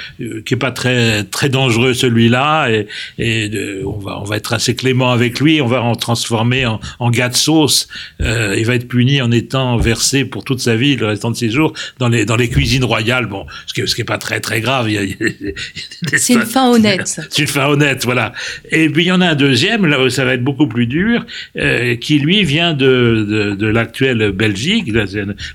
qui 0.46 0.54
est 0.54 0.58
pas 0.58 0.70
très 0.70 1.24
très 1.24 1.48
dangereux 1.48 1.94
celui-là, 1.94 2.68
et, 2.70 2.86
et 3.18 3.50
on 3.84 3.98
va 3.98 4.20
on 4.20 4.24
va 4.24 4.36
être 4.36 4.52
assez 4.52 4.76
clément 4.76 5.10
avec 5.10 5.40
lui, 5.40 5.60
on 5.60 5.66
va 5.66 5.82
en 5.82 5.96
transformer 5.96 6.66
en, 6.66 6.80
en 7.00 7.10
gars 7.10 7.28
de 7.28 7.36
sauce. 7.36 7.88
Euh, 8.20 8.54
il 8.56 8.64
va 8.64 8.76
être 8.76 8.88
puni 8.88 9.20
en 9.20 9.30
étant 9.32 9.76
versé 9.76 10.24
pour 10.24 10.44
toute 10.44 10.60
sa 10.60 10.76
vie, 10.76 10.96
le 10.96 11.06
restant 11.06 11.30
de 11.30 11.36
ses 11.36 11.50
jours, 11.50 11.72
dans 11.98 12.08
les 12.08 12.24
dans 12.24 12.36
les 12.36 12.48
cuisines 12.48 12.84
royales. 12.84 13.26
Bon, 13.26 13.46
ce 13.66 13.74
qui 13.74 13.86
ce 13.86 13.94
qui 13.96 14.02
est 14.02 14.04
pas 14.04 14.18
très 14.18 14.40
très 14.40 14.60
grave. 14.60 14.88
C'est 16.16 16.34
une 16.34 16.46
fin 16.46 16.70
honnête. 16.70 17.02
C'est 17.30 17.42
une 17.42 17.48
fin 17.48 17.66
honnête, 17.66 18.04
voilà. 18.04 18.32
Et 18.70 18.88
puis 18.88 19.04
il 19.04 19.08
y 19.08 19.12
en 19.12 19.20
a 19.20 19.28
un 19.30 19.34
deuxième, 19.34 19.86
là 19.86 20.00
où 20.00 20.08
ça 20.08 20.24
va 20.24 20.34
être 20.34 20.44
beaucoup 20.44 20.68
plus 20.68 20.86
dur, 20.86 21.26
euh, 21.56 21.96
qui 21.96 22.18
lui 22.18 22.44
vient 22.44 22.75
de, 22.76 23.56
de, 23.58 23.66
l'actuelle 23.66 24.30
Belgique, 24.32 24.92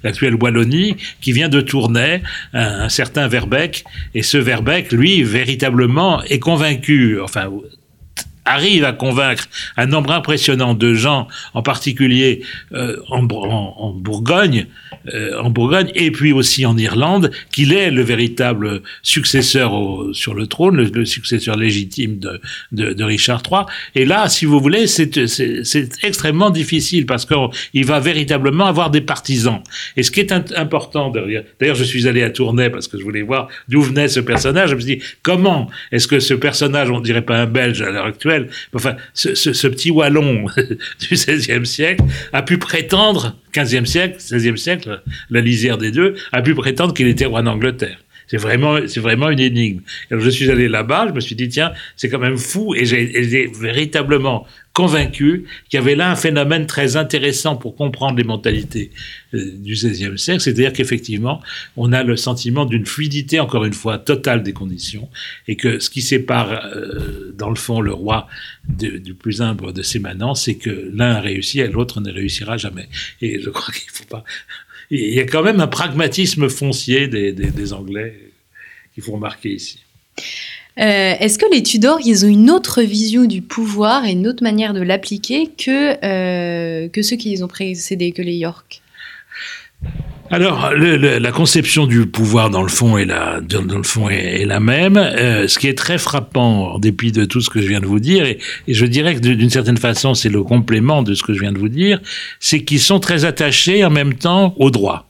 l'actuelle 0.04 0.36
Wallonie, 0.36 0.96
qui 1.22 1.32
vient 1.32 1.50
de 1.50 1.62
Tournai, 1.62 2.22
un, 2.54 2.82
un 2.82 2.90
certain 2.90 3.28
Verbeck. 3.28 3.84
Et 4.14 4.24
ce 4.24 4.38
Verbeck, 4.38 4.92
lui, 4.92 5.24
véritablement, 5.24 6.24
est 6.24 6.40
convaincu, 6.40 7.20
enfin, 7.22 7.50
arrive 8.46 8.84
à 8.84 8.92
convaincre 8.92 9.48
un 9.78 9.86
nombre 9.86 10.12
impressionnant 10.12 10.74
de 10.74 10.94
gens, 10.94 11.28
en 11.54 11.62
particulier 11.62 12.42
euh, 12.74 12.98
en, 13.10 13.22
Bourgogne, 13.24 14.68
euh, 15.14 15.40
en 15.40 15.50
Bourgogne, 15.50 15.92
et 15.96 16.12
puis 16.12 16.32
aussi 16.32 16.66
en 16.66 16.78
Irlande, 16.78 17.32
qu'il 17.52 17.74
est 17.74 17.92
le 17.92 18.02
véritable 18.02 18.82
successeur 19.04 19.74
sur 20.14 20.34
le 20.34 20.48
trône, 20.48 20.78
le, 20.78 21.06
successeur 21.06 21.56
légitime 21.56 22.20
de, 22.72 23.04
Richard 23.04 23.44
III. 23.50 23.62
Et 23.96 24.06
là, 24.06 24.30
si 24.30 24.46
vous 24.46 24.60
voulez, 24.60 24.88
c'est 24.88 26.04
extrêmement 26.04 26.50
difficile 26.50 27.06
parce 27.06 27.26
qu'il 27.26 27.86
va 27.86 28.00
véritablement 28.00 28.66
avoir 28.66 28.90
des 28.90 29.02
partisans. 29.02 29.62
Et 29.98 30.04
ce 30.04 30.12
qui 30.12 30.20
est 30.20 30.32
important, 30.32 31.12
d'ailleurs, 31.12 31.76
je 31.76 31.84
suis 31.84 32.08
allé 32.08 32.24
à 32.24 32.30
Tournai 32.30 32.70
parce 32.70 32.88
que 32.88 32.98
je 32.98 33.04
voulais 33.04 33.22
voir 33.22 33.48
d'où 33.68 33.82
venait 33.82 34.08
ce 34.08 34.20
personnage. 34.20 34.70
Je 34.70 34.76
me 34.76 34.80
suis 34.82 34.98
dit, 34.98 35.04
comment 35.22 35.70
est-ce 35.92 36.08
que 36.08 36.20
ce 36.20 36.34
personnage, 36.34 36.90
on 36.90 37.00
dirait 37.00 37.24
pas 37.24 37.38
un 37.38 37.46
Belge 37.46 37.82
à 37.82 37.92
l'heure 37.92 38.06
actuelle, 38.06 38.31
enfin, 38.74 38.96
ce, 39.14 39.68
petit 39.68 39.92
wallon 39.92 40.46
du 41.00 41.16
XVIe 41.16 41.66
siècle 41.66 42.04
a 42.34 42.42
pu 42.42 42.58
prétendre, 42.58 43.36
XVe 43.56 43.86
siècle, 43.86 44.18
XVIe 44.18 44.58
siècle, 44.58 45.02
la 45.30 45.42
lisière 45.42 45.78
des 45.78 45.92
deux, 45.92 46.16
a 46.32 46.42
pu 46.42 46.56
prétendre 46.56 46.94
qu'il 46.94 47.08
était 47.08 47.26
roi 47.26 47.42
d'Angleterre. 47.42 47.98
C'est 48.32 48.38
vraiment, 48.38 48.78
c'est 48.88 49.02
vraiment 49.02 49.30
une 49.30 49.42
énigme. 49.42 49.82
Alors, 50.10 50.24
je 50.24 50.30
suis 50.30 50.50
allé 50.50 50.70
là-bas, 50.70 51.08
je 51.10 51.14
me 51.14 51.20
suis 51.20 51.36
dit, 51.36 51.50
tiens, 51.50 51.74
c'est 51.98 52.08
quand 52.08 52.18
même 52.18 52.38
fou, 52.38 52.74
et 52.74 52.86
j'ai 52.86 53.52
véritablement 53.60 54.48
convaincu 54.72 55.44
qu'il 55.70 55.78
y 55.78 55.84
avait 55.84 55.96
là 55.96 56.10
un 56.10 56.16
phénomène 56.16 56.66
très 56.66 56.96
intéressant 56.96 57.58
pour 57.58 57.76
comprendre 57.76 58.18
les 58.18 58.24
mentalités 58.24 58.92
euh, 59.34 59.52
du 59.58 59.74
XVIe 59.74 60.18
siècle, 60.18 60.40
c'est-à-dire 60.40 60.72
qu'effectivement, 60.72 61.42
on 61.76 61.92
a 61.92 62.04
le 62.04 62.16
sentiment 62.16 62.64
d'une 62.64 62.86
fluidité, 62.86 63.42
encore 63.42 63.66
une 63.66 63.74
fois, 63.74 63.98
totale 63.98 64.44
des 64.44 64.54
conditions, 64.54 65.10
et 65.50 65.58
que 65.58 65.80
ce 65.80 65.90
qui 65.90 66.02
sépare, 66.02 66.68
euh, 66.74 67.34
dans 67.38 67.50
le 67.50 67.58
fond, 67.58 67.82
le 67.82 67.92
roi 67.92 68.30
du 68.70 69.14
plus 69.14 69.42
humble 69.42 69.74
de 69.74 69.82
ses 69.82 70.00
manants, 70.00 70.36
c'est 70.36 70.56
que 70.56 70.90
l'un 70.94 71.16
a 71.16 71.20
réussi 71.20 71.60
et 71.60 71.68
l'autre 71.68 72.00
ne 72.00 72.10
réussira 72.10 72.56
jamais. 72.56 72.88
Et 73.22 73.42
je 73.42 73.50
crois 73.50 73.74
qu'il 73.74 73.92
ne 73.92 73.98
faut 73.98 74.06
pas 74.06 74.24
il 74.92 75.14
y 75.14 75.20
a 75.20 75.26
quand 75.26 75.42
même 75.42 75.60
un 75.60 75.68
pragmatisme 75.68 76.50
foncier 76.50 77.08
des, 77.08 77.74
Anglais 77.74 78.14
qu'il 78.94 79.04
faut 79.04 79.14
remarquer 79.14 79.54
ici. 79.54 79.80
Euh, 80.80 81.14
est-ce 81.20 81.40
que 81.40 81.46
les 81.52 81.64
Tudors, 81.64 82.00
ils 82.06 82.26
ont 82.26 82.30
une 82.30 82.50
autre 82.50 82.82
vision 82.82 83.26
du 83.26 83.42
pouvoir 83.42 84.06
et 84.06 84.12
une 84.12 84.28
autre 84.28 84.44
manière 84.44 84.74
de 84.74 84.82
l'appliquer 84.82 85.48
que, 85.48 85.98
euh, 86.04 86.90
que 86.90 87.02
ceux 87.02 87.16
qui 87.16 87.30
les 87.30 87.44
ont 87.44 87.48
précédés, 87.48 88.12
que 88.12 88.22
les 88.22 88.36
York 88.36 88.82
alors, 90.32 90.72
la 90.74 91.32
conception 91.32 91.88
du 91.88 92.06
pouvoir 92.06 92.50
dans 92.50 92.62
le 92.62 92.70
fond 92.70 92.98
est 92.98 93.06
la, 93.06 93.42
dans 93.42 93.78
le 93.78 93.84
fond 93.84 94.10
est, 94.10 94.46
la 94.46 94.62
même. 94.62 94.96
Euh, 94.96 95.48
ce 95.50 95.60
qui 95.60 95.68
est 95.68 95.78
très 95.78 95.98
frappant, 95.98 96.74
en 96.74 96.80
dépit 96.80 97.12
de 97.12 97.26
tout 97.26 97.42
ce 97.42 97.50
que 97.50 97.62
je 97.62 97.68
viens 97.68 97.82
de 97.82 97.86
vous 97.86 98.00
dire, 98.00 98.26
et, 98.26 98.40
je 98.68 98.86
dirais 98.86 99.16
que 99.16 99.20
d'une 99.20 99.50
certaine 99.50 99.78
façon, 99.78 100.14
c'est 100.14 100.30
le 100.30 100.42
complément 100.44 101.04
de 101.04 101.14
ce 101.14 101.24
que 101.24 101.34
je 101.34 101.42
viens 101.42 101.52
de 101.52 101.60
vous 101.60 101.70
dire, 101.70 102.00
c'est 102.40 102.64
qu'ils 102.64 102.80
sont 102.80 103.02
très 103.02 103.26
attachés 103.26 103.84
en 103.84 103.90
même 103.90 104.14
temps 104.14 104.56
au 104.58 104.72
droit. 104.72 105.10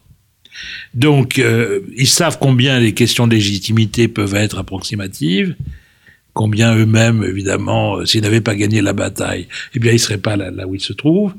Donc, 0.95 1.37
euh, 1.37 1.81
ils 1.95 2.07
savent 2.07 2.39
combien 2.39 2.79
les 2.79 2.93
questions 2.93 3.27
de 3.27 3.35
légitimité 3.35 4.07
peuvent 4.07 4.35
être 4.35 4.57
approximatives 4.57 5.55
combien 6.33 6.75
eux-mêmes, 6.75 7.23
évidemment, 7.23 7.97
euh, 7.97 8.05
s'ils 8.05 8.21
n'avaient 8.21 8.41
pas 8.41 8.55
gagné 8.55 8.81
la 8.81 8.93
bataille, 8.93 9.47
eh 9.75 9.79
bien, 9.79 9.91
ils 9.91 9.99
seraient 9.99 10.17
pas 10.17 10.37
là, 10.37 10.51
là, 10.51 10.67
où 10.67 10.75
ils 10.75 10.81
se 10.81 10.93
trouvent. 10.93 11.33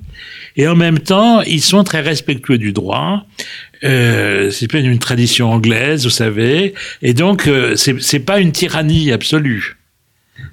Et 0.57 0.69
en 0.69 0.77
même 0.77 0.99
temps, 0.99 1.41
ils 1.43 1.63
sont 1.63 1.85
très 1.85 2.01
respectueux 2.01 2.59
du 2.59 2.73
droit. 2.73 3.27
Euh, 3.85 4.51
c'est 4.51 4.73
une 4.73 4.99
tradition 4.99 5.51
anglaise, 5.53 6.05
vous 6.05 6.11
savez, 6.11 6.75
et 7.03 7.15
donc 7.15 7.49
euh, 7.49 7.75
c'est 7.77 8.21
pas 8.21 8.39
une 8.39 8.53
tyrannie 8.53 9.11
absolue. 9.11 9.77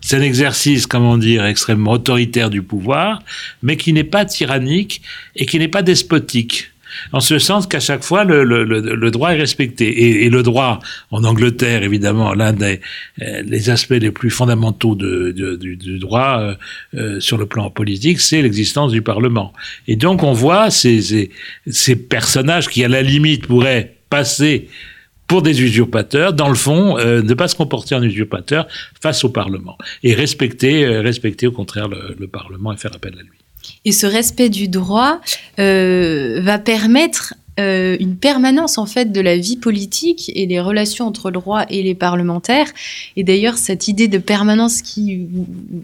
C'est 0.02 0.18
un 0.18 0.22
exercice, 0.22 0.88
comment 0.88 1.18
dire, 1.18 1.46
extrêmement 1.46 1.92
autoritaire 1.94 2.50
du 2.50 2.62
pouvoir, 2.62 3.22
mais 3.62 3.78
qui 3.78 3.94
n'est 3.94 4.04
pas 4.04 4.26
tyrannique 4.26 5.02
et 5.36 5.46
qui 5.46 5.60
n'est 5.60 5.68
pas 5.68 5.82
despotique 5.82 6.72
en 7.12 7.20
ce 7.20 7.40
sens 7.40 7.68
qu'à 7.68 7.80
chaque 7.80 8.04
fois, 8.04 8.24
le, 8.24 9.10
droit 9.12 9.32
est 9.32 9.38
respecté. 9.38 10.24
Et, 10.24 10.30
le 10.30 10.44
droit, 10.44 10.80
en 11.12 11.24
Angleterre, 11.24 11.84
évidemment, 11.84 12.34
l'un 12.34 12.54
des 12.54 12.82
euh, 13.22 13.42
les 13.46 13.70
aspects 13.70 13.92
les 13.92 14.12
plus 14.12 14.30
fondamentaux 14.30 14.96
du, 14.96 16.00
droit 16.00 16.40
euh, 16.40 16.56
euh, 16.96 17.20
sur 17.20 17.38
le 17.38 17.46
plan 17.46 17.70
politique, 17.70 18.20
c'est 18.20 18.42
l'existence 18.42 18.92
du 18.92 19.02
Parlement. 19.02 19.54
Et 19.88 19.96
donc, 19.96 20.24
on 20.24 20.34
voit 20.34 20.70
ces, 20.70 21.02
ces, 21.02 21.32
ces 21.68 21.96
personnages 21.96 22.68
qui, 22.68 22.84
à 22.84 22.88
la 22.88 23.02
limite, 23.02 23.48
pourraient 23.48 23.96
passer 24.10 24.70
pour 25.28 25.42
des 25.44 25.62
usurpateurs, 25.62 26.34
dans 26.34 26.50
le 26.50 26.56
fond, 26.56 26.98
ne 26.98 27.34
pas 27.36 27.48
se 27.48 27.56
comporter 27.56 27.94
en 27.94 28.02
usurpateur 28.02 28.68
face 29.00 29.24
au 29.24 29.30
Parlement 29.30 29.78
et 30.02 30.16
respecter, 30.16 30.88
respecter 30.88 31.46
au 31.46 31.52
contraire 31.52 31.88
le 31.88 32.28
Parlement 32.28 32.74
et 32.74 32.78
faire 32.78 32.96
appel 32.96 33.14
à 33.14 33.22
lui. 33.22 33.39
Et 33.86 33.92
ce 33.92 34.06
respect 34.06 34.50
du 34.50 34.68
droit 34.68 35.20
euh, 35.60 36.40
va 36.44 36.60
permettre 36.60 37.34
euh, 37.60 37.98
une 38.00 38.16
permanence 38.16 38.78
en 38.78 38.86
fait 38.86 39.12
de 39.12 39.20
la 39.20 39.36
vie 39.36 39.58
politique 39.58 40.32
et 40.34 40.46
les 40.46 40.62
relations 40.62 41.06
entre 41.06 41.30
le 41.30 41.40
roi 41.40 41.66
et 41.70 41.84
les 41.84 41.96
parlementaires. 41.96 42.72
Et 43.18 43.24
d'ailleurs, 43.24 43.58
cette 43.58 43.88
idée 43.90 44.08
de 44.08 44.18
permanence 44.18 44.82
qui, 44.82 45.28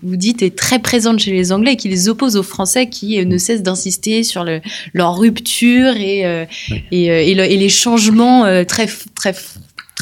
vous, 0.02 0.15
dites, 0.15 0.41
est 0.41 0.56
très 0.56 0.80
présente 0.80 1.19
chez 1.19 1.32
les 1.32 1.52
Anglais, 1.52 1.76
qui 1.76 1.89
les 1.89 2.08
oppose 2.08 2.38
aux 2.38 2.43
Français, 2.43 2.88
qui 2.88 3.19
euh, 3.19 3.26
ne 3.26 3.38
cessent 3.38 3.63
d'insister 3.63 4.24
sur 4.24 4.45
le, 4.45 4.62
leur 4.93 5.17
rupture 5.17 5.98
et, 5.98 6.48
et, 6.91 7.06
et, 7.06 7.58
les 7.58 7.69
changements 7.69 8.43
très 8.65 8.88
très 9.15 9.36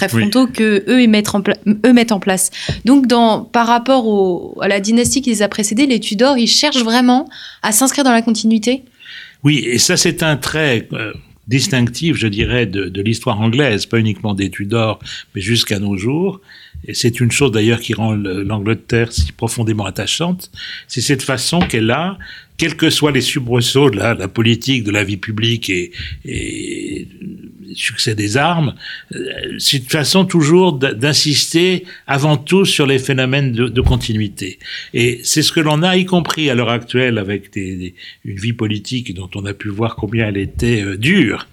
très 0.08 0.20
frontaux 0.20 0.48
que 0.48 0.84
eux, 0.88 1.02
ils 1.02 1.10
mettent 1.10 1.34
en 1.36 1.44
eux 1.86 1.94
mettent 1.94 2.12
en 2.12 2.20
place. 2.20 2.52
Donc, 2.86 3.08
dans, 3.08 3.44
par 3.44 3.68
rapport 3.68 4.08
au, 4.08 4.58
à 4.62 4.68
la 4.68 4.80
dynastie 4.80 5.22
qui 5.22 5.30
les 5.30 5.42
a 5.42 5.48
précédés, 5.48 5.86
les 5.86 6.00
Tudors, 6.00 6.38
ils 6.38 6.48
cherchent 6.48 6.84
vraiment 6.84 7.30
à 7.62 7.72
s'inscrire 7.72 8.04
dans 8.04 8.12
la 8.12 8.22
continuité? 8.22 8.84
Oui, 9.44 9.64
et 9.66 9.78
ça, 9.78 9.98
c'est 9.98 10.24
un 10.24 10.38
trait 10.38 10.88
euh, 10.94 11.14
distinctif, 11.48 12.16
je 12.16 12.28
dirais, 12.28 12.66
de, 12.66 12.86
de 12.86 13.02
l'histoire 13.02 13.40
anglaise, 13.42 13.86
pas 13.86 14.00
uniquement 14.00 14.34
des 14.34 14.50
Tudors, 14.50 15.00
mais 15.36 15.42
jusqu'à 15.42 15.80
nos 15.80 15.98
jours. 15.98 16.40
Et 16.86 16.94
c'est 16.94 17.20
une 17.20 17.32
chose 17.32 17.52
d'ailleurs 17.52 17.80
qui 17.80 17.94
rend 17.94 18.14
l'Angleterre 18.14 19.12
si 19.14 19.32
profondément 19.32 19.86
attachante, 19.86 20.52
c'est 20.88 21.00
cette 21.00 21.22
façon 21.22 21.60
qu'elle 21.60 21.90
a, 21.92 22.18
quels 22.58 22.76
que 22.76 22.90
soient 22.90 23.12
les 23.12 23.22
soubresauts 23.22 23.90
de 23.90 23.96
la, 23.96 24.14
la 24.14 24.28
politique, 24.28 24.84
de 24.84 24.92
la 24.92 25.06
vie 25.06 25.16
publique 25.18 25.70
et, 25.70 25.92
et 26.26 27.08
succès 27.76 28.16
des 28.16 28.38
armes, 28.38 28.76
euh, 29.14 29.56
c'est 29.58 29.78
une 29.78 29.84
façon 29.84 30.26
toujours 30.26 30.74
d'insister 30.74 31.86
avant 32.08 32.38
tout 32.38 32.66
sur 32.66 32.86
les 32.86 33.00
phénomènes 33.00 33.52
de, 33.52 33.82
continuité. 33.82 34.60
Et 34.94 35.20
c'est 35.24 35.42
ce 35.42 35.52
que 35.52 35.60
l'on 35.60 35.84
a, 35.84 35.98
y 35.98 36.06
compris 36.06 36.50
à 36.50 36.56
l'heure 36.56 36.70
actuelle, 36.70 37.18
avec 37.18 37.52
des, 37.52 37.96
une 38.24 38.38
vie 38.38 38.54
politique 38.54 39.14
dont 39.14 39.30
on 39.36 39.46
a 39.46 39.54
pu 39.54 39.70
voir 39.70 39.96
combien 39.96 40.28
elle 40.28 40.38
était 40.38 40.82
euh, 40.82 40.98
dure 40.98 41.48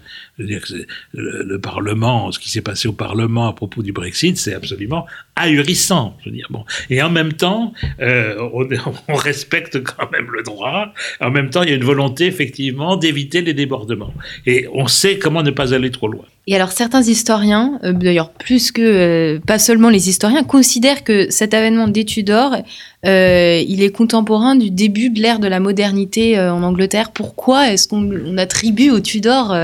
dire 0.44 0.62
que 0.62 0.74
le, 1.12 1.60
Parlement, 1.60 2.32
ce 2.32 2.38
qui 2.38 2.50
s'est 2.50 2.62
passé 2.62 2.88
au 2.88 2.92
Parlement 2.92 3.48
à 3.48 3.52
propos 3.52 3.82
du 3.82 3.92
Brexit, 3.92 4.36
c'est 4.36 4.54
absolument 4.54 5.06
ahurissant. 5.36 6.16
Je 6.20 6.30
veux 6.30 6.36
dire, 6.36 6.48
bon. 6.50 6.64
Et 6.88 7.02
en 7.02 7.10
même 7.10 7.32
temps, 7.32 7.72
euh, 8.00 8.36
on, 9.08 9.14
respecte 9.14 9.82
quand 9.82 10.10
même 10.12 10.28
le 10.32 10.42
droit. 10.42 10.92
En 11.20 11.30
même 11.30 11.50
temps, 11.50 11.62
il 11.62 11.70
y 11.70 11.72
a 11.72 11.76
une 11.76 11.84
volonté, 11.84 12.26
effectivement, 12.26 12.96
d'éviter 12.96 13.42
les 13.42 13.54
débordements. 13.54 14.14
Et 14.46 14.66
on 14.72 14.86
sait 14.86 15.18
comment 15.18 15.42
ne 15.42 15.50
pas 15.50 15.74
aller 15.74 15.90
trop 15.90 16.08
loin. 16.08 16.24
Et 16.46 16.56
alors, 16.56 16.72
certains 16.72 17.02
historiens, 17.02 17.78
euh, 17.84 17.92
d'ailleurs 17.92 18.32
plus 18.32 18.72
que, 18.72 18.82
euh, 18.82 19.40
pas 19.46 19.58
seulement 19.58 19.90
les 19.90 20.08
historiens, 20.08 20.42
considèrent 20.42 21.04
que 21.04 21.30
cet 21.30 21.54
avènement 21.54 21.88
des 21.88 22.04
Tudors, 22.04 22.56
il 23.02 23.82
est 23.82 23.94
contemporain 23.94 24.56
du 24.56 24.70
début 24.70 25.08
de 25.08 25.20
l'ère 25.20 25.38
de 25.38 25.48
la 25.48 25.58
modernité 25.58 26.38
en 26.38 26.62
Angleterre. 26.62 27.12
Pourquoi 27.12 27.72
est-ce 27.72 27.88
qu'on 27.88 28.36
attribue 28.36 28.90
aux 28.90 29.00
Tudors 29.00 29.54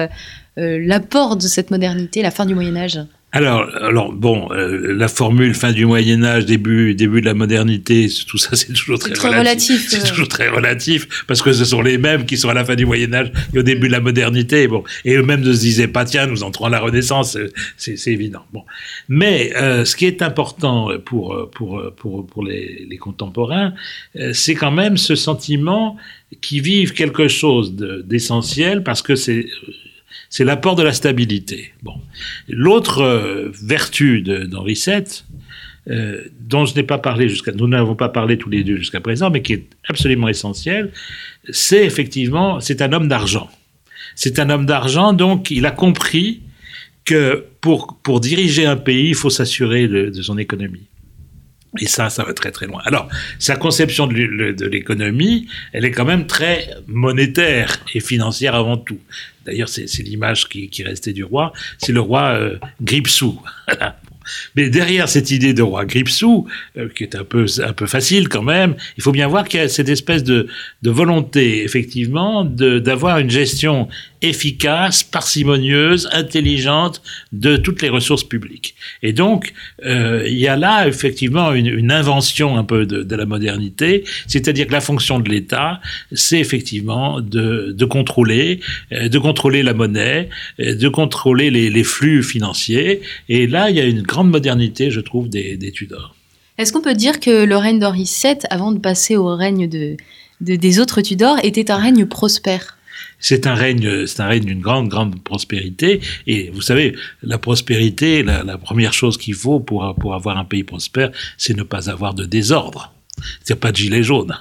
l'apport 0.57 1.37
de 1.37 1.43
cette 1.43 1.71
modernité, 1.71 2.23
la 2.23 2.31
fin 2.31 2.47
du 2.47 2.55
Moyen 2.55 2.77
Âge 2.77 3.01
alors, 3.37 3.69
alors 3.83 4.13
bon, 4.13 4.49
euh, 4.51 4.95
la 4.97 5.09
formule 5.09 5.53
fin 5.55 5.73
du 5.73 5.85
Moyen 5.85 6.25
Âge, 6.25 6.47
début, 6.47 6.95
début 6.95 7.21
de 7.21 7.27
la 7.27 7.35
modernité, 7.35 8.09
tout 8.27 8.39
ça, 8.39 8.57
c'est 8.57 8.73
toujours 8.73 8.99
très, 8.99 9.13
relatif. 9.13 9.89
C'est 9.91 10.03
euh. 10.03 10.09
toujours 10.09 10.29
très 10.29 10.49
relatif 10.49 11.25
parce 11.27 11.43
que 11.43 11.53
ce 11.53 11.67
sont 11.67 11.83
les 11.83 11.99
mêmes 11.99 12.25
qui 12.25 12.39
sont 12.39 12.49
à 12.49 12.55
la 12.55 12.65
fin 12.65 12.77
du 12.77 12.87
Moyen 12.87 13.13
Âge 13.13 13.33
et 13.53 13.59
au 13.59 13.63
début 13.63 13.89
de 13.89 13.93
la 13.93 14.01
modernité. 14.01 14.69
Bon, 14.69 14.85
et 15.05 15.17
eux-mêmes 15.17 15.43
ne 15.43 15.53
se 15.53 15.61
disaient 15.61 15.87
pas 15.89 16.07
tiens, 16.07 16.27
nous 16.27 16.45
entrons 16.45 16.65
à 16.65 16.71
la 16.71 16.81
Renaissance, 16.81 17.37
c'est 17.77 18.07
évident. 18.07 18.43
Bon, 18.55 18.65
mais 19.11 19.53
ce 19.55 19.95
qui 19.97 20.07
est 20.07 20.23
important 20.23 20.89
pour 21.05 21.51
pour 21.53 21.83
pour 21.97 22.27
pour 22.27 22.43
les, 22.43 22.87
les 22.89 22.97
contemporains, 22.97 23.75
c'est 24.33 24.55
quand 24.55 24.73
même 24.73 24.97
ce 24.97 25.15
sentiment 25.15 25.99
qu'ils 26.41 26.63
vivent 26.63 26.95
quelque 26.95 27.29
chose 27.29 27.75
d'essentiel 27.75 28.83
parce 28.83 29.03
que 29.03 29.15
c'est 29.15 29.45
c'est 30.37 30.45
l'apport 30.45 30.77
de 30.77 30.83
la 30.83 30.93
stabilité. 30.93 31.73
Bon. 31.83 31.95
L'autre 32.47 33.01
euh, 33.01 33.51
vertu 33.63 34.21
d'Henri 34.21 34.75
VII, 34.75 35.03
euh, 35.89 36.25
dont 36.41 36.67
je 36.67 36.75
n'ai 36.75 36.83
pas 36.83 36.99
parlé 36.99 37.27
jusqu'à, 37.31 37.53
nous 37.53 37.67
n'avons 37.67 37.95
pas 37.95 38.11
parlé 38.11 38.37
tous 38.37 38.51
les 38.51 38.63
deux 38.63 38.77
jusqu'à 38.77 39.01
présent, 39.01 39.31
mais 39.31 39.41
qui 39.41 39.55
est 39.55 39.67
absolument 39.89 40.29
essentiel, 40.29 40.93
c'est 41.49 41.87
effectivement, 41.87 42.61
c'est 42.61 42.83
un 42.83 42.93
homme 42.93 43.09
d'argent. 43.09 43.49
C'est 44.15 44.39
un 44.39 44.51
homme 44.51 44.67
d'argent, 44.67 45.15
donc 45.15 45.51
il 45.51 45.65
a 45.65 45.71
compris 45.71 46.43
que 47.07 47.47
pour, 47.63 47.99
pour 48.03 48.21
diriger 48.21 48.67
un 48.67 48.77
pays, 48.77 49.09
il 49.09 49.15
faut 49.15 49.31
s'assurer 49.31 49.89
de, 49.89 50.11
de 50.11 50.21
son 50.21 50.37
économie. 50.37 50.87
Et 51.79 51.87
ça, 51.87 52.11
ça 52.11 52.25
va 52.25 52.33
très 52.35 52.51
très 52.51 52.67
loin. 52.67 52.81
Alors, 52.85 53.09
sa 53.39 53.57
conception 53.57 54.07
de 54.07 54.67
l'économie, 54.67 55.49
elle 55.73 55.85
est 55.85 55.91
quand 55.91 56.05
même 56.05 56.27
très 56.27 56.71
monétaire 56.87 57.77
et 57.95 58.01
financière 58.01 58.55
avant 58.55 58.77
tout. 58.77 58.99
D'ailleurs, 59.45 59.69
c'est 59.69 60.03
l'image 60.03 60.49
qui, 60.49 60.83
restait 60.83 61.13
du 61.13 61.23
roi. 61.23 61.53
C'est 61.79 61.93
le 61.93 62.01
roi 62.01 62.31
euh, 62.31 62.57
Gripsou. 62.83 63.41
Mais 64.57 64.69
derrière 64.71 65.09
cette 65.09 65.31
idée 65.31 65.55
de 65.55 65.63
roi 65.63 65.85
Gripsou, 65.85 66.49
euh, 66.77 66.89
qui 66.89 67.05
est 67.05 67.15
un 67.15 67.23
peu, 67.23 67.47
un 67.65 67.73
peu 67.73 67.87
facile 67.87 68.29
quand 68.29 68.43
même, 68.43 68.75
il 68.97 69.03
faut 69.05 69.13
bien 69.13 69.29
voir 69.29 69.47
qu'il 69.47 69.61
y 69.61 69.63
a 69.63 69.69
cette 69.69 69.89
espèce 69.89 70.25
de 70.25 70.49
volonté, 70.83 71.63
effectivement, 71.63 72.45
d'avoir 72.45 73.19
une 73.19 73.31
gestion 73.31 73.89
efficace, 74.23 75.03
parcimonieuse, 75.03 76.09
intelligente 76.13 77.03
de 77.33 77.57
toutes 77.57 77.83
les 77.83 77.89
ressources 77.89 78.25
publiques. 78.25 78.75
Et 79.03 79.13
donc, 79.13 79.53
euh, 79.85 80.25
il 80.27 80.39
y 80.39 80.49
a 80.49 80.57
là 80.57 80.89
effectivement 80.89 81.53
une, 81.53 81.91
invention 81.91 82.57
un 82.57 82.65
peu 82.65 82.87
de, 82.87 83.17
la 83.17 83.27
modernité, 83.27 84.05
c'est-à-dire 84.27 84.67
que 84.67 84.73
la 84.73 84.81
fonction 84.81 85.21
de 85.21 85.29
l'État, 85.29 85.81
c'est 86.13 86.39
effectivement 86.39 87.21
de, 87.21 87.85
contrôler, 87.85 88.61
euh, 88.93 89.09
de 89.09 89.19
contrôler 89.19 89.63
la 89.63 89.75
monnaie, 89.75 90.29
euh, 90.61 90.75
de 90.75 90.89
contrôler 90.89 91.51
les, 91.51 91.85
flux 91.85 92.23
financiers. 92.23 93.03
Et 93.29 93.47
là, 93.47 93.71
il 93.71 93.77
y 93.77 93.81
a 93.81 93.85
une 93.85 94.03
grande 94.03 94.31
modernité, 94.31 94.91
je 94.91 95.01
trouve, 95.01 95.29
des, 95.29 95.57
Tudors. 95.73 96.15
Est-ce 96.59 96.73
qu'on 96.73 96.81
peut 96.81 96.95
dire 96.95 97.21
que 97.21 97.45
le 97.45 97.57
règne 97.57 97.79
d'Henri 97.79 98.05
VII, 98.05 98.39
avant 98.51 98.73
de 98.73 98.79
passer 98.79 99.17
au 99.17 99.35
règne 99.37 99.69
de, 99.69 99.97
des 100.41 100.81
autres 100.81 101.01
Tudors, 101.03 101.39
était 101.45 101.71
un 101.71 101.77
règne 101.77 102.07
prospère? 102.07 102.76
C'est 103.19 103.47
un 103.47 103.55
règne, 103.55 104.07
c'est 104.07 104.21
un 104.21 104.27
règne 104.27 104.45
d'une 104.45 104.61
grande, 104.61 104.89
grande 104.89 105.23
prospérité. 105.23 106.01
Et 106.27 106.51
vous 106.51 106.61
savez, 106.61 106.95
la 107.23 107.39
prospérité, 107.39 108.23
la, 108.23 108.59
première 108.59 108.93
chose 108.93 109.19
qu'il 109.19 109.35
faut 109.35 109.61
pour, 109.61 109.95
pour 110.01 110.15
avoir 110.15 110.39
un 110.39 110.45
pays 110.45 110.65
prospère, 110.65 111.11
c'est 111.37 111.57
ne 111.57 111.63
pas 111.63 111.91
avoir 111.91 112.15
de 112.15 112.25
désordre. 112.25 112.93
C'est 113.45 113.59
pas 113.59 113.73
de 113.73 113.77
gilet 113.77 114.03
jaune. 114.03 114.37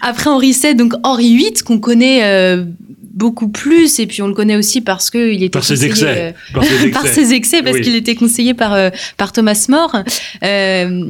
Après 0.00 0.30
Henri 0.30 0.52
VII, 0.52 0.74
donc 0.74 0.94
Henri 1.02 1.36
VIII, 1.36 1.54
qu'on 1.64 1.78
connaît 1.78 2.24
euh, 2.24 2.64
beaucoup 3.12 3.48
plus, 3.48 3.98
et 3.98 4.06
puis 4.06 4.22
on 4.22 4.26
le 4.26 4.34
connaît 4.34 4.56
aussi 4.56 4.80
parce 4.80 5.10
qu'il 5.10 5.42
était 5.42 5.50
par 5.50 5.64
ses 5.64 5.74
conseillé, 5.74 5.90
excès, 5.90 6.34
euh, 6.54 6.90
par 6.92 7.06
ses 7.06 7.32
excès, 7.34 7.62
parce 7.62 7.80
qu'il 7.80 7.94
était 7.94 8.14
conseillé 8.14 8.54
par, 8.54 8.72
euh, 8.72 8.90
par 9.16 9.32
Thomas 9.32 9.66
More. 9.68 9.96
Euh, 10.42 11.04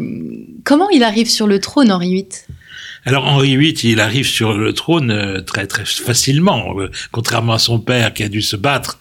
comment 0.65 0.91
il 0.91 1.03
arrive 1.05 1.31
sur 1.31 1.47
le 1.47 1.61
trône, 1.61 1.93
Henri 1.93 2.13
VIII 2.13 2.29
alors 3.05 3.27
Henri 3.27 3.57
VIII, 3.57 3.75
il 3.85 4.01
arrive 4.01 4.27
sur 4.27 4.53
le 4.57 4.73
trône 4.73 5.43
très 5.45 5.67
très 5.67 5.85
facilement, 5.85 6.75
contrairement 7.11 7.55
à 7.55 7.59
son 7.59 7.81
père 7.81 8.15
qui 8.15 8.23
a 8.23 8.29
dû 8.29 8.43
se 8.43 8.57
battre 8.57 8.99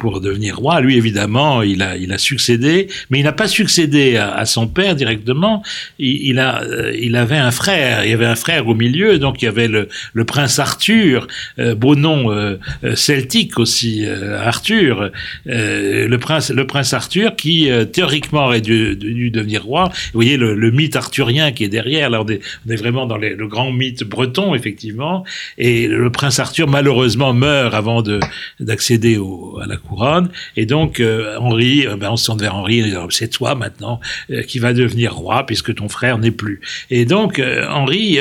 pour 0.00 0.22
devenir 0.22 0.56
roi. 0.56 0.80
Lui, 0.80 0.96
évidemment, 0.96 1.60
il 1.62 1.82
a, 1.82 1.94
il 1.98 2.10
a 2.10 2.16
succédé, 2.16 2.88
mais 3.10 3.20
il 3.20 3.22
n'a 3.22 3.32
pas 3.32 3.48
succédé 3.48 4.16
à, 4.16 4.46
son 4.46 4.66
père 4.66 4.96
directement. 4.96 5.62
Il, 5.98 6.38
a, 6.38 6.62
euh, 6.62 6.96
il 6.98 7.16
avait 7.16 7.36
un 7.36 7.50
frère. 7.50 8.04
Il 8.04 8.10
y 8.10 8.14
avait 8.14 8.26
un 8.26 8.34
frère 8.34 8.66
au 8.66 8.74
milieu, 8.74 9.18
donc 9.18 9.42
il 9.42 9.44
y 9.44 9.48
avait 9.48 9.68
le, 9.68 9.88
le 10.14 10.24
prince 10.24 10.58
Arthur, 10.58 11.26
euh, 11.58 11.74
beau 11.74 11.96
nom 11.96 12.32
euh, 12.32 12.56
celtique 12.94 13.58
aussi, 13.58 14.06
Arthur, 14.06 15.10
le 15.44 16.16
prince, 16.16 16.50
le 16.50 16.66
prince 16.66 16.94
Arthur, 16.94 17.36
qui 17.36 17.68
théoriquement 17.92 18.46
aurait 18.46 18.62
dû, 18.62 18.96
devenir 19.30 19.64
roi. 19.64 19.90
Vous 19.92 20.20
voyez 20.22 20.38
le, 20.38 20.70
mythe 20.70 20.96
arthurien 20.96 21.52
qui 21.52 21.64
est 21.64 21.68
derrière. 21.68 22.08
Là, 22.08 22.22
on 22.22 22.28
est, 22.28 22.40
on 22.66 22.70
est 22.70 22.76
vraiment 22.76 23.04
dans 23.04 23.18
le 23.18 23.46
grand 23.48 23.70
mythe 23.70 24.04
breton, 24.04 24.54
effectivement. 24.54 25.24
Et 25.58 25.88
le 25.88 26.10
prince 26.10 26.38
Arthur, 26.38 26.68
malheureusement, 26.68 27.34
meurt 27.34 27.74
avant 27.74 28.00
de 28.00 28.18
d'accéder 28.60 29.18
à 29.60 29.66
la 29.66 29.76
cour 29.76 29.89
couronne. 29.90 30.28
Et 30.56 30.66
donc, 30.66 31.00
euh, 31.00 31.36
Henri, 31.38 31.86
euh, 31.86 31.96
ben, 31.96 32.10
on 32.10 32.16
se 32.16 32.26
tourne 32.26 32.40
vers 32.40 32.54
Henri, 32.54 32.94
c'est 33.10 33.28
toi 33.28 33.54
maintenant 33.54 34.00
euh, 34.30 34.42
qui 34.42 34.58
va 34.58 34.72
devenir 34.72 35.14
roi 35.14 35.44
puisque 35.44 35.74
ton 35.74 35.88
frère 35.88 36.18
n'est 36.18 36.30
plus. 36.30 36.60
Et 36.90 37.04
donc, 37.04 37.40
Henri 37.70 38.18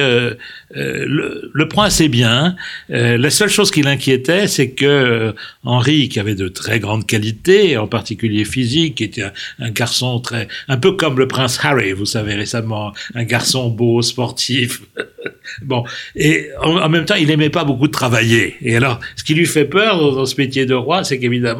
le, 0.71 1.51
le, 1.53 1.67
prend 1.67 1.87
bien. 2.09 2.55
la 2.89 3.29
seule 3.29 3.49
chose 3.49 3.71
qui 3.71 3.81
l'inquiétait, 3.81 4.47
c'est 4.47 4.71
que 4.71 5.33
Henri, 5.63 6.09
qui 6.09 6.19
avait 6.19 6.35
de 6.35 6.47
très 6.47 6.79
grandes 6.79 7.05
qualités, 7.05 7.77
en 7.77 7.87
particulier 7.87 8.45
physique, 8.45 8.95
qui 8.95 9.03
était 9.03 9.25
un, 9.59 9.71
garçon 9.71 10.19
très, 10.19 10.47
un 10.67 10.77
peu 10.77 10.93
comme 10.93 11.17
le 11.19 11.27
prince 11.27 11.59
Harry, 11.63 11.93
vous 11.93 12.05
savez 12.05 12.35
récemment, 12.35 12.93
un 13.15 13.23
garçon 13.23 13.69
beau, 13.69 14.01
sportif. 14.01 14.81
bon, 15.61 15.83
et 16.15 16.49
en, 16.61 16.89
même 16.89 17.05
temps, 17.05 17.15
il 17.15 17.27
n'aimait 17.27 17.49
pas 17.49 17.63
beaucoup 17.63 17.87
travailler. 17.87 18.55
Et 18.61 18.75
alors, 18.75 18.99
ce 19.15 19.23
qui 19.23 19.33
lui 19.33 19.45
fait 19.45 19.65
peur 19.65 19.99
dans 20.13 20.25
ce 20.25 20.35
métier 20.37 20.65
de 20.65 20.73
roi, 20.73 21.03
c'est 21.03 21.19
qu'évidemment 21.19 21.58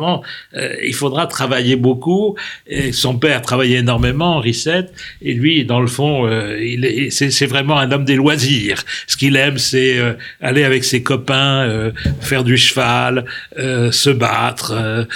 euh, 0.55 0.75
il 0.85 0.93
faudra 0.93 1.27
travailler 1.27 1.75
beaucoup. 1.75 2.35
Son 2.91 3.17
père 3.17 3.41
travaillait 3.41 3.79
énormément, 3.79 4.37
Henri 4.37 4.51
VII, 4.51 4.85
et 5.21 5.33
lui, 5.33 5.65
dans 5.65 5.79
le 5.79 5.87
fond, 5.87 6.27
euh, 6.27 7.07
c'est, 7.09 7.45
vraiment 7.45 7.77
un 7.77 7.91
homme 7.91 8.05
des 8.05 8.15
loisirs. 8.15 8.83
Ce 9.07 9.17
qu'il 9.17 9.35
aime, 9.35 9.57
c'est 9.57 9.97
euh, 9.97 10.13
aller 10.41 10.63
avec 10.63 10.83
ses 10.83 11.01
copains, 11.03 11.91
faire 12.21 12.43
du 12.43 12.57
cheval, 12.57 13.25
se 13.57 14.09
battre, 14.09 15.07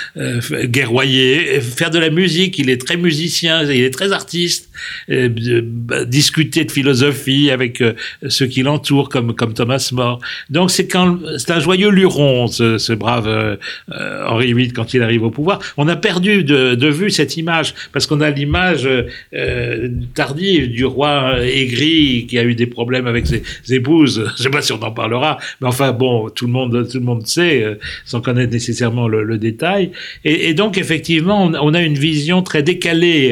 guerroyer, 0.63 1.61
faire 1.61 1.91
de 1.91 1.99
la 1.99 2.09
musique. 2.09 2.57
Il 2.59 2.69
est 2.69 2.81
très 2.83 2.97
musicien, 2.97 3.63
il 3.63 3.83
est 3.83 3.93
très 3.93 4.11
artiste. 4.11 4.69
Bah, 5.07 6.05
discuter 6.05 6.65
de 6.65 6.71
philosophie 6.71 7.51
avec 7.51 7.83
ceux 8.27 8.47
qui 8.47 8.63
l'entourent, 8.63 9.09
comme 9.09 9.53
Thomas 9.53 9.89
More. 9.91 10.19
Donc 10.49 10.71
c'est 10.71 10.87
quand 10.87 11.19
un 11.47 11.59
joyeux 11.59 11.89
luron, 11.89 12.47
ce 12.47 12.93
brave 12.93 13.57
Henri 13.89 14.53
VIII 14.53 14.72
quand 14.73 14.93
il 14.93 15.01
arrive 15.01 15.23
au 15.23 15.31
pouvoir. 15.31 15.59
On 15.77 15.87
a 15.87 15.95
perdu 15.95 16.43
de, 16.43 16.87
vue 16.87 17.09
cette 17.09 17.37
image 17.37 17.73
parce 17.91 18.07
qu'on 18.07 18.21
a 18.21 18.29
l'image 18.29 18.87
euh, 19.33 19.89
tardive 20.13 20.69
du 20.69 20.85
roi 20.85 21.39
aigri 21.41 22.25
qui 22.27 22.37
a 22.37 22.43
eu 22.43 22.55
des 22.55 22.67
problèmes 22.67 23.07
avec 23.07 23.25
ses, 23.27 23.43
épouses. 23.69 24.29
Je 24.37 24.43
sais 24.43 24.49
pas 24.49 24.61
si 24.61 24.73
on 24.73 24.81
en 24.83 24.91
parlera, 24.91 25.37
mais 25.61 25.67
enfin 25.67 25.91
bon, 25.91 26.29
tout 26.29 26.45
le 26.45 26.51
monde, 26.51 26.87
tout 26.89 26.99
le 26.99 27.05
monde 27.05 27.25
sait, 27.25 27.63
euh, 27.63 27.75
sans 28.05 28.21
connaître 28.21 28.51
nécessairement 28.51 29.07
le, 29.07 29.37
détail. 29.37 29.91
Et, 30.23 30.53
donc 30.53 30.77
effectivement, 30.77 31.45
on, 31.45 31.73
a 31.73 31.81
une 31.81 31.97
vision 31.97 32.43
très 32.43 32.61
décalée 32.61 33.31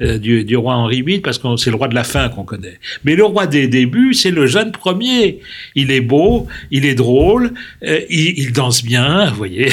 euh, 0.00 0.18
du, 0.18 0.56
roi 0.56 0.74
Henri 0.74 1.02
VIII 1.02 1.20
parce 1.20 1.38
que 1.38 1.56
c'est 1.56 1.70
le 1.70 1.76
roi 1.76 1.88
de 1.88 1.94
la 1.94 2.04
fin 2.04 2.28
qu'on 2.28 2.44
connaît. 2.44 2.78
Mais 3.04 3.16
le 3.16 3.24
roi 3.24 3.46
des 3.46 3.66
débuts, 3.66 4.14
c'est 4.14 4.30
le 4.30 4.46
jeune 4.46 4.72
premier. 4.72 5.40
Il 5.74 5.90
est 5.90 6.00
beau, 6.00 6.46
il 6.70 6.84
est 6.84 6.94
drôle, 6.94 7.52
il, 7.82 8.38
il 8.38 8.52
danse 8.52 8.84
bien, 8.84 9.30
vous 9.30 9.36
voyez. 9.36 9.68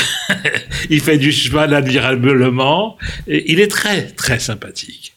il 0.95 1.01
fait 1.01 1.17
du 1.17 1.31
cheval 1.31 1.73
admirablement. 1.73 2.97
Et 3.27 3.51
il 3.51 3.60
est 3.60 3.67
très, 3.67 4.08
très 4.08 4.39
sympathique. 4.39 5.13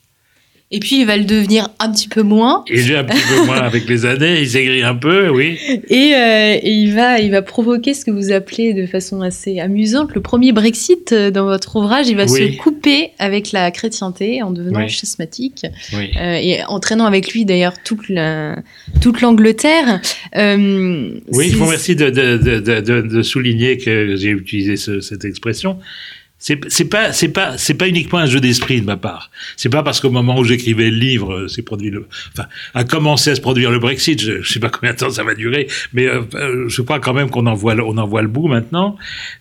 Et 0.71 0.81
puis 0.81 1.01
il 1.01 1.07
va 1.07 1.17
le 1.17 1.25
devenir 1.25 1.71
un 1.79 1.91
petit 1.91 2.09
peu 2.09 2.23
moins. 2.23 2.63
Il 2.69 2.91
est 2.91 2.97
un 2.97 3.05
petit 3.05 3.23
peu 3.27 3.47
moins 3.47 3.57
avec 3.57 3.89
les 3.89 4.05
années, 4.05 4.43
il 4.43 4.51
s'aigrit 4.51 4.83
un 4.83 4.95
peu, 4.95 5.31
oui. 5.31 5.59
Et, 5.89 6.15
euh, 6.15 6.59
il, 6.63 6.93
va, 6.95 7.21
il 7.21 7.31
va 7.31 7.41
provoquer 7.41 7.95
ce 7.95 8.05
que 8.05 8.11
vous 8.11 8.33
appelez 8.33 8.75
de 8.75 8.85
façon 8.85 9.23
assez 9.23 9.61
amusante 9.61 10.15
le 10.15 10.21
premier 10.21 10.53
Brexit 10.53 11.13
euh, 11.13 11.31
dans 11.31 11.47
votre 11.47 11.77
ouvrage. 11.77 12.09
Il 12.09 12.17
va 12.17 12.29
se 12.29 12.55
couper 12.59 13.13
avec 13.19 13.53
la 13.53 13.71
chrétienté 13.71 14.43
en 14.43 14.51
devenant 14.51 14.87
schismatique 14.89 15.65
euh, 15.95 16.35
et 16.35 16.63
entraînant 16.69 17.07
avec 17.07 17.33
lui 17.33 17.47
d'ailleurs 17.47 17.75
toute 17.83 18.11
l'Angleterre. 18.11 20.03
oui, 20.35 21.51
je 21.51 21.57
vous 21.57 21.65
remercie 21.65 21.97
de, 21.97 22.11
de, 22.11 22.37
de, 22.37 23.01
de 23.01 23.23
souligner 23.23 23.79
que 23.79 24.17
j'ai 24.17 24.31
utilisé 24.31 24.77
cette 24.77 25.25
expression. 25.25 25.79
C'est 26.41 26.57
pas 26.85 27.13
c'est 27.13 27.29
pas 27.31 27.59
c'est 27.59 27.75
pas 27.75 27.89
uniquement 27.89 28.21
un 28.21 28.27
jeu 28.27 28.39
d'esprit 28.41 28.81
de 28.81 28.87
ma 28.87 28.97
part. 28.97 29.31
C'est 29.57 29.69
pas 29.69 29.83
parce 29.83 30.01
qu'au 30.01 30.11
moment 30.11 30.39
où 30.39 30.45
j'écrivais 30.45 30.89
le 30.89 30.97
livre, 30.97 31.33
euh, 31.33 31.49
c'est 31.49 31.63
produit 31.63 31.91
le, 31.91 32.07
enfin, 32.33 32.49
a 32.75 32.85
commencé 32.85 33.31
à 33.31 33.35
se 33.35 33.41
produire 33.41 33.73
le 33.73 33.81
Brexit. 33.81 34.23
Je, 34.23 34.41
je 34.41 34.53
sais 34.53 34.61
pas 34.61 34.71
combien 34.71 34.93
de 34.93 34.99
temps 34.99 35.11
ça 35.11 35.25
va 35.25 35.35
durer, 35.35 35.67
mais 35.93 36.07
euh, 36.07 36.23
euh, 36.35 36.69
je 36.69 36.81
crois 36.83 37.01
quand 37.01 37.13
même 37.13 37.29
qu'on 37.29 37.47
en 37.47 37.55
voit 37.55 37.75
le, 37.75 37.83
on 37.83 37.99
en 37.99 38.07
voit 38.07 38.23
le 38.23 38.29
bout 38.29 38.47
maintenant. 38.47 38.97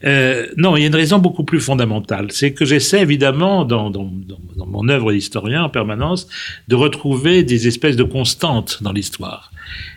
Euh, 0.05 0.47
non, 0.57 0.75
il 0.75 0.81
y 0.81 0.83
a 0.85 0.87
une 0.87 0.95
raison 0.95 1.19
beaucoup 1.19 1.43
plus 1.43 1.59
fondamentale, 1.59 2.31
c'est 2.31 2.53
que 2.53 2.65
j'essaie 2.65 3.01
évidemment 3.01 3.63
dans, 3.63 3.91
dans, 3.91 4.03
dans, 4.03 4.39
dans 4.55 4.65
mon 4.65 4.89
œuvre 4.89 5.11
d'historien 5.11 5.63
en 5.65 5.69
permanence 5.69 6.27
de 6.67 6.75
retrouver 6.75 7.43
des 7.43 7.67
espèces 7.67 7.95
de 7.95 8.03
constantes 8.03 8.81
dans 8.81 8.91
l'histoire. 8.91 9.51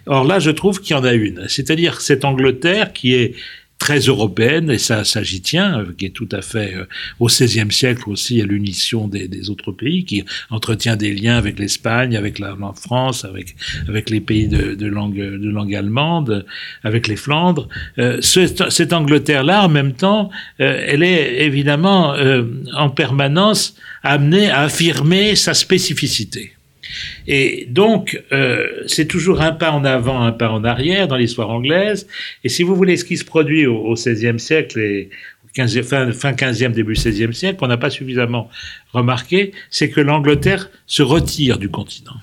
Or 0.06 0.24
là, 0.24 0.38
je 0.38 0.50
trouve 0.50 0.80
qu'il 0.80 0.96
y 0.96 0.98
en 0.98 1.04
a 1.04 1.14
une, 1.14 1.48
c'est-à-dire 1.48 2.00
cette 2.00 2.24
Angleterre 2.24 2.92
qui 2.92 3.14
est 3.14 3.34
très 3.80 3.98
européenne, 3.98 4.70
et 4.70 4.78
ça, 4.78 5.02
ça 5.04 5.24
j'y 5.24 5.40
tient, 5.40 5.84
qui 5.98 6.06
est 6.06 6.10
tout 6.10 6.28
à 6.30 6.42
fait 6.42 6.74
euh, 6.76 6.84
au 7.18 7.26
XVIe 7.26 7.72
siècle 7.72 8.08
aussi 8.08 8.40
à 8.40 8.44
l'unition 8.44 9.08
des, 9.08 9.26
des, 9.26 9.50
autres 9.50 9.72
pays, 9.72 10.04
qui 10.04 10.22
entretient 10.50 10.94
des 10.94 11.12
liens 11.12 11.36
avec 11.36 11.58
l'Espagne, 11.58 12.16
avec 12.16 12.38
la, 12.38 12.56
France, 12.74 13.24
avec 13.24 13.56
avec 13.88 14.10
les 14.10 14.20
pays 14.20 14.46
de, 14.46 14.74
de, 14.74 14.86
langue 14.86 15.16
de 15.16 15.50
langue 15.50 15.74
allemande, 15.74 16.46
avec 16.84 17.08
les 17.08 17.16
Flandres. 17.16 17.68
Euh, 17.98 18.20
cette, 18.20 18.92
Angleterre-là, 18.92 19.64
en 19.64 19.68
même 19.68 19.94
temps, 19.94 20.30
euh, 20.60 20.84
elle 20.86 21.02
est 21.02 21.42
évidemment 21.44 22.14
euh, 22.14 22.44
en 22.76 22.90
permanence 22.90 23.76
amenée 24.02 24.50
à 24.50 24.60
affirmer 24.62 25.36
sa 25.36 25.54
spécificité. 25.54 26.52
Et 27.26 27.66
donc, 27.68 28.22
euh, 28.32 28.82
c'est 28.86 29.06
toujours 29.06 29.40
un 29.40 29.52
pas 29.52 29.70
en 29.70 29.84
avant, 29.84 30.22
un 30.22 30.32
pas 30.32 30.50
en 30.50 30.64
arrière 30.64 31.08
dans 31.08 31.16
l'histoire 31.16 31.50
anglaise. 31.50 32.06
Et 32.44 32.48
si 32.48 32.62
vous 32.62 32.74
voulez, 32.74 32.96
ce 32.96 33.04
qui 33.04 33.16
se 33.16 33.24
produit 33.24 33.66
au, 33.66 33.94
XVIe 33.94 34.38
siècle 34.38 34.78
et 34.78 35.10
15, 35.54 35.82
fin, 35.82 36.12
fin 36.12 36.32
15e, 36.32 36.72
début 36.72 36.94
16e 36.94 37.32
siècle, 37.32 37.58
qu'on 37.58 37.68
n'a 37.68 37.76
pas 37.76 37.90
suffisamment 37.90 38.48
remarqué, 38.92 39.52
c'est 39.70 39.90
que 39.90 40.00
l'Angleterre 40.00 40.70
se 40.86 41.02
retire 41.02 41.58
du 41.58 41.68
continent. 41.68 42.16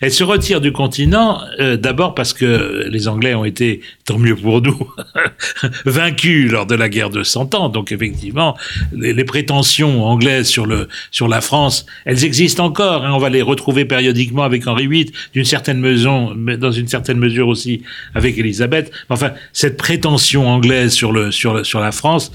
Elle 0.00 0.12
se 0.12 0.24
retire 0.24 0.60
du 0.60 0.72
continent 0.72 1.40
euh, 1.60 1.76
d'abord 1.76 2.14
parce 2.14 2.32
que 2.32 2.86
les 2.90 3.08
Anglais 3.08 3.34
ont 3.34 3.44
été, 3.44 3.80
tant 4.04 4.18
mieux 4.18 4.36
pour 4.36 4.60
nous, 4.60 4.90
vaincus 5.84 6.50
lors 6.50 6.66
de 6.66 6.74
la 6.74 6.88
guerre 6.88 7.10
de 7.10 7.22
Cent 7.22 7.54
Ans. 7.54 7.68
Donc 7.68 7.92
effectivement, 7.92 8.56
les, 8.92 9.24
prétentions 9.24 10.04
anglaises 10.04 10.48
sur, 10.48 10.66
le, 10.66 10.88
sur 11.10 11.28
la 11.28 11.40
France, 11.40 11.86
elles 12.04 12.24
existent 12.24 12.64
encore. 12.64 13.04
Hein. 13.04 13.12
On 13.14 13.18
va 13.18 13.30
les 13.30 13.42
retrouver 13.42 13.84
périodiquement 13.84 14.42
avec 14.42 14.66
Henri 14.66 14.86
VIII, 14.86 15.12
d'une 15.32 15.44
certaine 15.44 15.80
mesure, 15.80 16.34
dans 16.36 16.72
une 16.72 16.88
certaine 16.88 17.18
mesure 17.18 17.48
aussi 17.48 17.82
avec 18.14 18.36
Élisabeth. 18.38 18.92
Enfin, 19.08 19.32
cette 19.52 19.76
prétention 19.76 20.48
anglaise 20.48 20.92
sur, 20.92 21.12
le, 21.12 21.30
sur, 21.30 21.64
sur 21.64 21.80
la 21.80 21.92
France, 21.92 22.32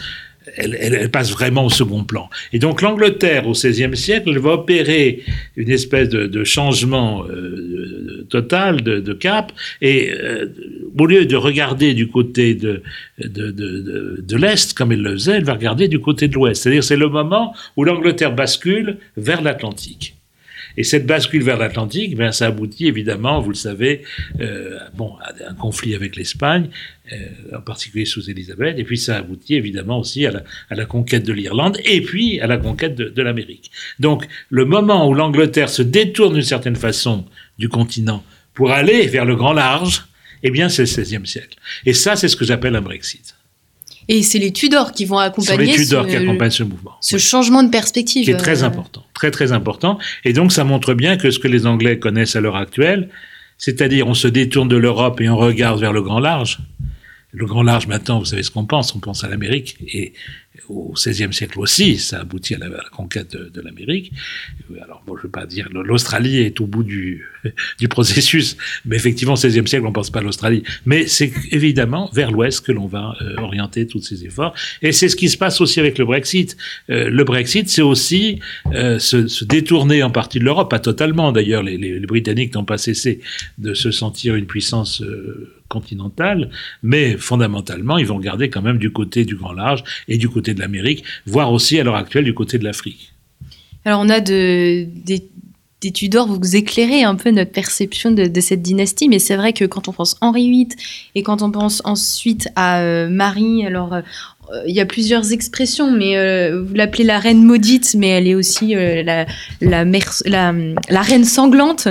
elle, 0.57 1.09
passe 1.11 1.31
vraiment 1.31 1.65
au 1.65 1.69
second 1.69 2.03
plan. 2.03 2.29
Et 2.53 2.59
donc 2.59 2.81
l'Angleterre 2.81 3.47
au 3.47 3.53
XVIe 3.53 3.95
siècle 3.95 4.29
elle 4.29 4.39
va 4.39 4.53
opérer 4.53 5.23
une 5.55 5.69
espèce 5.69 6.09
de, 6.09 6.43
changement 6.43 7.25
euh, 7.25 8.25
total 8.29 8.81
de, 8.81 8.99
de, 8.99 9.13
cap, 9.13 9.51
et 9.81 10.11
euh, 10.11 10.47
au 10.97 11.05
lieu 11.05 11.25
de 11.25 11.35
regarder 11.35 11.93
du 11.93 12.07
côté 12.07 12.55
de, 12.55 12.81
de, 13.19 13.51
de 13.51 14.37
l'Est 14.37 14.73
comme 14.73 14.91
elle 14.91 15.01
le 15.01 15.13
faisait, 15.13 15.37
elle 15.37 15.43
va 15.43 15.53
regarder 15.53 15.87
du 15.87 15.99
côté 15.99 16.27
de 16.27 16.33
l'Ouest. 16.33 16.63
C'est-à-dire 16.63 16.83
c'est 16.83 16.97
le 16.97 17.09
moment 17.09 17.53
où 17.75 17.83
l'Angleterre 17.83 18.33
bascule 18.33 18.97
vers 19.17 19.41
l'Atlantique. 19.41 20.18
Et 20.77 20.83
cette 20.83 21.05
bascule 21.05 21.43
vers 21.43 21.57
l'Atlantique, 21.57 22.15
ben, 22.15 22.31
ça 22.31 22.47
aboutit 22.47 22.87
évidemment, 22.87 23.41
vous 23.41 23.49
le 23.49 23.55
savez, 23.55 24.03
euh, 24.39 24.77
bon, 24.95 25.15
à 25.21 25.33
un 25.49 25.53
conflit 25.53 25.95
avec 25.95 26.15
l'Espagne, 26.15 26.69
euh, 27.11 27.57
en 27.57 27.61
particulier 27.61 28.05
sous 28.05 28.29
Élisabeth, 28.29 28.77
et 28.77 28.83
puis 28.83 28.97
ça 28.97 29.17
aboutit 29.17 29.55
évidemment 29.55 29.99
aussi 29.99 30.25
à 30.25 30.43
la, 30.69 30.85
conquête 30.85 31.25
de 31.25 31.33
l'Irlande, 31.33 31.77
et 31.85 32.01
puis 32.01 32.39
à 32.39 32.47
la 32.47 32.57
conquête 32.57 32.95
de, 32.95 33.09
de 33.09 33.21
l'Amérique. 33.21 33.71
Donc 33.99 34.27
le 34.49 34.65
moment 34.65 35.07
où 35.07 35.13
l'Angleterre 35.13 35.69
se 35.69 35.81
détourne 35.81 36.35
d'une 36.35 36.43
certaine 36.43 36.75
façon 36.75 37.25
du 37.57 37.69
continent 37.69 38.23
pour 38.53 38.71
aller 38.71 39.07
vers 39.07 39.25
le 39.25 39.35
grand 39.35 39.53
large, 39.53 40.05
eh 40.43 40.51
bien 40.51 40.69
c'est 40.69 40.83
le 40.83 41.03
XVIe 41.03 41.25
siècle. 41.27 41.57
Et 41.85 41.93
ça, 41.93 42.15
c'est 42.15 42.27
ce 42.27 42.35
que 42.35 42.45
j'appelle 42.45 42.75
un 42.75 42.81
Brexit. 42.81 43.35
Et 44.11 44.23
c'est 44.23 44.39
les 44.39 44.51
Tudors 44.51 44.91
qui 44.91 45.05
vont 45.05 45.19
accompagner 45.19 45.67
les 45.67 45.75
Tudors 45.75 46.05
ce, 46.05 46.09
qui 46.09 46.15
accompagnent 46.15 46.49
ce 46.49 46.63
mouvement. 46.63 46.95
Ce 46.99 47.17
changement 47.17 47.61
de 47.61 47.69
perspective. 47.69 48.25
Qui 48.25 48.31
est 48.31 48.37
très 48.37 48.63
important, 48.63 49.05
très 49.13 49.29
très 49.29 49.51
important. 49.51 49.99
Et 50.25 50.33
donc 50.33 50.51
ça 50.51 50.63
montre 50.63 50.95
bien 50.95 51.15
que 51.15 51.29
ce 51.29 51.37
que 51.37 51.47
les 51.47 51.67
Anglais 51.67 51.99
connaissent 51.99 52.35
à 52.35 52.41
l'heure 52.41 52.55
actuelle, 52.55 53.09
c'est-à-dire 53.59 54.07
on 54.07 54.15
se 54.15 54.27
détourne 54.27 54.67
de 54.67 54.77
l'Europe 54.77 55.21
et 55.21 55.29
on 55.29 55.37
regarde 55.37 55.79
vers 55.79 55.93
le 55.93 56.01
grand 56.01 56.19
large. 56.19 56.57
Le 57.31 57.45
grand 57.45 57.61
large, 57.61 57.85
maintenant, 57.85 58.17
vous 58.17 58.25
savez 58.25 58.41
ce 58.41 58.49
qu'on 58.49 58.65
pense, 58.65 58.95
on 58.95 58.99
pense 58.99 59.23
à 59.23 59.29
l'Amérique, 59.29 59.77
et 59.87 60.13
au 60.67 60.93
XVIe 60.93 61.33
siècle 61.33 61.59
aussi, 61.59 61.97
ça 61.97 62.21
aboutit 62.21 62.55
à 62.55 62.57
la, 62.57 62.69
conquête 62.91 63.35
de, 63.35 63.61
l'Amérique. 63.61 64.11
Alors, 64.81 65.03
bon, 65.05 65.15
je 65.15 65.21
ne 65.21 65.23
veux 65.23 65.31
pas 65.31 65.45
dire 65.45 65.69
l'Australie 65.71 66.39
est 66.39 66.59
au 66.61 66.65
bout 66.65 66.83
du, 66.83 67.25
processus, 67.89 68.57
mais 68.85 68.95
effectivement, 68.95 69.33
au 69.33 69.37
XVIe 69.37 69.67
siècle, 69.67 69.85
on 69.85 69.89
ne 69.89 69.93
pense 69.93 70.09
pas 70.09 70.19
à 70.19 70.23
l'Australie. 70.23 70.63
Mais 70.85 71.07
c'est 71.07 71.31
évidemment 71.51 72.09
vers 72.13 72.31
l'Ouest 72.31 72.65
que 72.65 72.71
l'on 72.71 72.87
va 72.87 73.15
euh, 73.21 73.35
orienter 73.37 73.87
tous 73.87 74.01
ces 74.01 74.25
efforts. 74.25 74.53
Et 74.81 74.91
c'est 74.91 75.09
ce 75.09 75.15
qui 75.15 75.29
se 75.29 75.37
passe 75.37 75.61
aussi 75.61 75.79
avec 75.79 75.97
le 75.97 76.05
Brexit. 76.05 76.57
Euh, 76.89 77.09
le 77.09 77.23
Brexit, 77.23 77.69
c'est 77.69 77.81
aussi 77.81 78.39
euh, 78.73 78.99
se, 78.99 79.43
détourner 79.45 80.03
en 80.03 80.11
partie 80.11 80.39
de 80.39 80.45
l'Europe, 80.45 80.69
pas 80.69 80.79
totalement 80.79 81.31
d'ailleurs. 81.31 81.63
Les 81.63 81.99
Britanniques 82.01 82.53
n'ont 82.55 82.65
pas 82.65 82.77
cessé 82.77 83.19
de 83.57 83.73
se 83.73 83.91
sentir 83.91 84.35
une 84.35 84.45
puissance 84.45 85.03
continentale, 85.69 86.49
mais 86.83 87.15
fondamentalement, 87.17 87.97
ils 87.97 88.07
vont 88.07 88.19
garder 88.19 88.49
quand 88.49 88.61
même 88.61 88.77
du 88.77 88.91
côté 88.91 89.23
du 89.23 89.35
grand 89.35 89.53
large 89.53 89.83
et 90.07 90.17
du 90.17 90.27
côté 90.27 90.53
de 90.53 90.59
l'Amérique, 90.59 91.03
voire 91.25 91.53
aussi 91.53 91.79
à 91.79 91.83
l'heure 91.83 91.95
actuelle 91.95 92.25
du 92.25 92.33
côté 92.33 92.57
de 92.57 92.65
l'Afrique. 92.65 93.13
Alors 93.85 94.01
on 94.01 94.09
a 94.09 94.19
de, 94.19 94.85
des, 94.93 95.23
des 95.81 95.91
Tudors, 95.91 96.27
vous 96.27 96.55
éclairez 96.55 97.03
un 97.03 97.15
peu 97.15 97.31
notre 97.31 97.51
perception 97.51 98.11
de, 98.11 98.27
de 98.27 98.41
cette 98.41 98.61
dynastie, 98.61 99.07
mais 99.07 99.19
c'est 99.19 99.37
vrai 99.37 99.53
que 99.53 99.63
quand 99.63 99.87
on 99.87 99.93
pense 99.93 100.17
Henri 100.19 100.49
VIII 100.49 100.69
et 101.15 101.23
quand 101.23 101.41
on 101.41 101.51
pense 101.51 101.81
ensuite 101.85 102.49
à 102.55 102.81
euh, 102.81 103.07
Marie, 103.07 103.65
alors 103.65 103.93
euh, 103.93 104.01
il 104.65 104.75
y 104.75 104.79
a 104.79 104.85
plusieurs 104.85 105.31
expressions, 105.31 105.91
mais 105.91 106.17
euh, 106.17 106.63
vous 106.65 106.73
l'appelez 106.73 107.03
la 107.03 107.19
reine 107.19 107.43
maudite, 107.43 107.95
mais 107.97 108.09
elle 108.09 108.27
est 108.27 108.35
aussi 108.35 108.75
euh, 108.75 109.03
la, 109.61 109.83
reine 111.01 111.23
sanglante. 111.23 111.87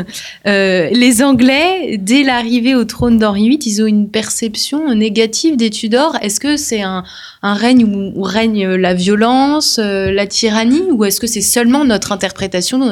Euh, 0.46 0.88
les 0.90 1.22
Anglais, 1.22 1.96
dès 1.98 2.22
l'arrivée 2.22 2.74
au 2.74 2.84
trône 2.84 3.18
d'Henri 3.18 3.48
VIII, 3.48 3.58
ils 3.66 3.82
ont 3.82 3.86
une 3.86 4.08
perception 4.08 4.94
négative 4.94 5.56
des 5.56 5.70
Tudors. 5.70 6.16
Est-ce 6.22 6.40
que 6.40 6.56
c'est 6.56 6.82
un, 6.82 7.04
règne 7.42 7.84
où, 7.84 8.22
règne 8.22 8.74
la 8.74 8.94
violence, 8.94 9.78
la 9.78 10.26
tyrannie, 10.26 10.90
ou 10.90 11.04
est-ce 11.04 11.20
que 11.20 11.26
c'est 11.26 11.40
seulement 11.40 11.84
notre 11.84 12.12
interprétation 12.12 12.90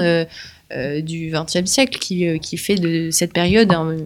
du 0.71 1.33
XXe 1.33 1.71
siècle 1.71 1.99
qui, 1.99 2.39
qui, 2.41 2.57
fait 2.57 2.77
de 2.77 3.11
cette 3.11 3.33
période 3.33 3.73
un, 3.73 3.97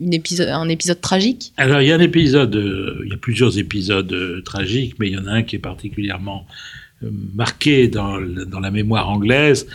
une 0.00 0.14
épisode, 0.14 0.48
un 0.48 0.68
épisode 0.68 1.00
tragique? 1.00 1.52
Alors, 1.56 1.82
il 1.82 1.88
y 1.88 1.92
a 1.92 1.96
un 1.96 2.00
épisode, 2.00 2.54
euh, 2.56 3.00
il 3.04 3.10
y 3.10 3.14
a 3.14 3.16
plusieurs 3.16 3.58
épisodes 3.58 4.12
euh, 4.12 4.42
tragiques, 4.42 4.94
mais 4.98 5.08
il 5.08 5.14
y 5.14 5.18
en 5.18 5.26
a 5.26 5.32
un 5.32 5.42
qui 5.42 5.56
est 5.56 5.60
particulièrement 5.60 6.46
marqué 7.34 7.86
dans, 7.86 8.20
dans, 8.20 8.58
la 8.58 8.70
mémoire 8.70 9.08
anglaise, 9.08 9.68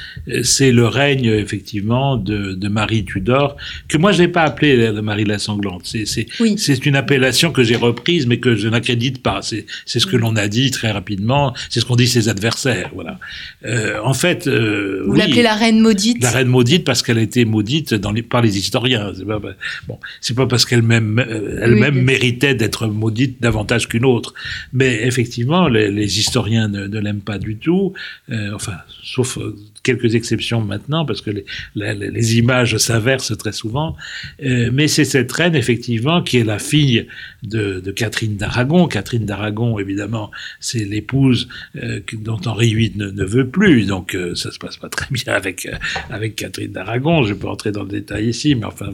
c'est 0.43 0.71
le 0.71 0.87
règne 0.87 1.25
effectivement 1.25 2.17
de, 2.17 2.53
de, 2.53 2.67
Marie 2.67 3.05
Tudor, 3.05 3.55
que 3.87 3.97
moi 3.97 4.11
je 4.11 4.23
n'ai 4.23 4.27
pas 4.27 4.41
appelé 4.41 4.91
la 4.91 5.01
Marie 5.01 5.23
la 5.23 5.39
sanglante. 5.39 5.83
C'est 5.85 6.27
oui. 6.41 6.55
une 6.85 6.95
appellation 6.95 7.51
que 7.51 7.63
j'ai 7.63 7.77
reprise, 7.77 8.27
mais 8.27 8.39
que 8.39 8.55
je 8.55 8.67
n'accrédite 8.67 9.21
pas. 9.21 9.41
C'est 9.41 9.65
ce 9.85 10.05
que 10.05 10.17
l'on 10.17 10.35
a 10.35 10.47
dit 10.49 10.71
très 10.71 10.91
rapidement, 10.91 11.53
c'est 11.69 11.79
ce 11.79 11.85
qu'ont 11.85 11.95
dit 11.95 12.07
ses 12.07 12.27
adversaires. 12.27 12.91
Voilà. 12.93 13.19
Euh, 13.65 13.99
en 14.03 14.13
fait, 14.13 14.47
euh, 14.47 15.03
vous 15.05 15.13
oui, 15.13 15.19
l'appelez 15.19 15.43
la 15.43 15.55
reine 15.55 15.79
maudite. 15.79 16.21
La 16.21 16.31
reine 16.31 16.47
maudite 16.49 16.83
parce 16.83 17.01
qu'elle 17.01 17.17
a 17.17 17.21
été 17.21 17.45
maudite 17.45 17.93
dans 17.93 18.11
les, 18.11 18.21
par 18.21 18.41
les 18.41 18.57
historiens. 18.57 19.13
C'est 19.15 19.25
pas 19.25 19.39
bon, 19.87 19.99
c'est 20.19 20.35
pas 20.35 20.47
parce 20.47 20.65
qu'elle-même 20.65 21.23
elle-même 21.61 21.95
oui, 21.95 22.01
méritait 22.01 22.55
d'être 22.55 22.87
maudite 22.87 23.41
davantage 23.41 23.87
qu'une 23.87 24.05
autre, 24.05 24.33
mais 24.73 25.03
effectivement 25.03 25.69
les, 25.69 25.89
les 25.89 26.19
historiens 26.19 26.67
ne, 26.67 27.12
ne 27.13 27.21
pas 27.21 27.37
du 27.37 27.57
tout, 27.57 27.93
euh, 28.29 28.51
enfin, 28.53 28.77
sauf 29.03 29.37
quelques 29.83 30.15
exceptions 30.15 30.61
maintenant, 30.61 31.05
parce 31.05 31.21
que 31.21 31.29
les, 31.75 32.37
images 32.37 32.77
s'inversent 32.77 33.37
très 33.37 33.51
souvent, 33.51 33.95
euh, 34.41 34.69
mais 34.73 34.87
c'est 34.87 35.03
cette 35.03 35.31
reine, 35.31 35.55
effectivement, 35.55 36.23
qui 36.23 36.37
est 36.37 36.45
la 36.45 36.57
fille 36.57 37.07
de, 37.43 37.81
Catherine 37.91 38.37
d'Aragon. 38.37 38.87
Catherine 38.87 39.25
d'Aragon, 39.25 39.77
évidemment, 39.77 40.31
c'est 40.61 40.85
l'épouse 40.85 41.49
euh, 41.75 41.99
dont 42.13 42.39
Henri 42.45 42.73
VIII 42.73 42.93
ne, 42.95 43.23
veut 43.25 43.47
plus, 43.49 43.85
donc 43.85 44.15
euh, 44.15 44.35
ça 44.35 44.51
se 44.51 44.57
passe 44.57 44.77
pas 44.77 44.89
très 44.89 45.07
bien 45.11 45.33
avec, 45.33 45.67
avec 46.09 46.37
Catherine 46.37 46.71
d'Aragon, 46.71 47.23
je 47.23 47.33
peux 47.33 47.47
entrer 47.47 47.71
dans 47.71 47.83
le 47.83 47.89
détail 47.89 48.29
ici, 48.29 48.55
mais 48.55 48.65
enfin, 48.65 48.89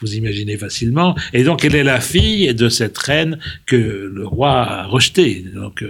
vous, 0.00 0.14
imaginez 0.14 0.58
facilement, 0.58 1.16
et 1.32 1.42
donc 1.42 1.64
elle 1.64 1.74
est 1.74 1.84
la 1.84 2.00
fille 2.00 2.54
de 2.54 2.68
cette 2.68 2.96
reine 2.98 3.38
que 3.64 3.76
le 3.76 4.26
roi 4.26 4.60
a 4.60 4.86
rejetée, 4.86 5.44
donc, 5.54 5.82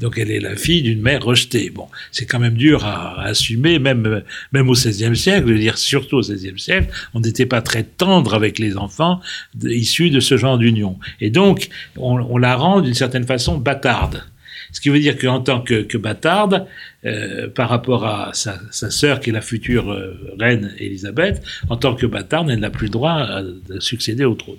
donc 0.00 0.18
elle 0.18 0.30
est 0.30 0.40
la 0.40 0.54
fille 0.54 0.82
d'une 0.82 1.02
mère 1.02 1.24
rejetée. 1.24 1.70
Bon, 1.70 1.88
c'est 2.12 2.26
quand 2.26 2.38
même 2.38 2.56
dur 2.56 2.84
à, 2.84 3.20
à 3.20 3.24
assumer, 3.26 3.78
même, 3.78 3.87
même 3.94 4.68
au 4.68 4.72
XVIe 4.72 5.16
siècle, 5.16 5.46
je 5.46 5.52
veux 5.52 5.58
dire 5.58 5.78
surtout 5.78 6.16
au 6.16 6.20
XVIe 6.20 6.58
siècle, 6.58 6.88
on 7.14 7.20
n'était 7.20 7.46
pas 7.46 7.62
très 7.62 7.82
tendre 7.82 8.34
avec 8.34 8.58
les 8.58 8.76
enfants 8.76 9.20
issus 9.62 10.10
de 10.10 10.20
ce 10.20 10.36
genre 10.36 10.58
d'union. 10.58 10.98
Et 11.20 11.30
donc, 11.30 11.68
on, 11.96 12.38
la 12.38 12.56
rend 12.56 12.80
d'une 12.80 12.94
certaine 12.94 13.24
façon 13.24 13.58
bâtarde. 13.58 14.24
Ce 14.72 14.80
qui 14.80 14.90
veut 14.90 15.00
dire 15.00 15.16
qu'en 15.16 15.40
tant 15.40 15.62
que, 15.62 15.96
bâtarde, 15.96 16.66
euh, 17.06 17.48
par 17.48 17.70
rapport 17.70 18.04
à 18.04 18.30
sa, 18.34 18.58
sa 18.70 18.90
sœur 18.90 19.20
qui 19.20 19.30
est 19.30 19.32
la 19.32 19.40
future 19.40 19.90
euh, 19.90 20.34
reine 20.38 20.74
Élisabeth, 20.78 21.42
en 21.70 21.76
tant 21.76 21.94
que 21.94 22.04
bâtarde, 22.04 22.50
elle 22.50 22.60
n'a 22.60 22.70
plus 22.70 22.86
le 22.86 22.92
droit 22.92 23.12
à, 23.12 23.42
de 23.42 23.80
succéder 23.80 24.24
au 24.24 24.34
trône. 24.34 24.58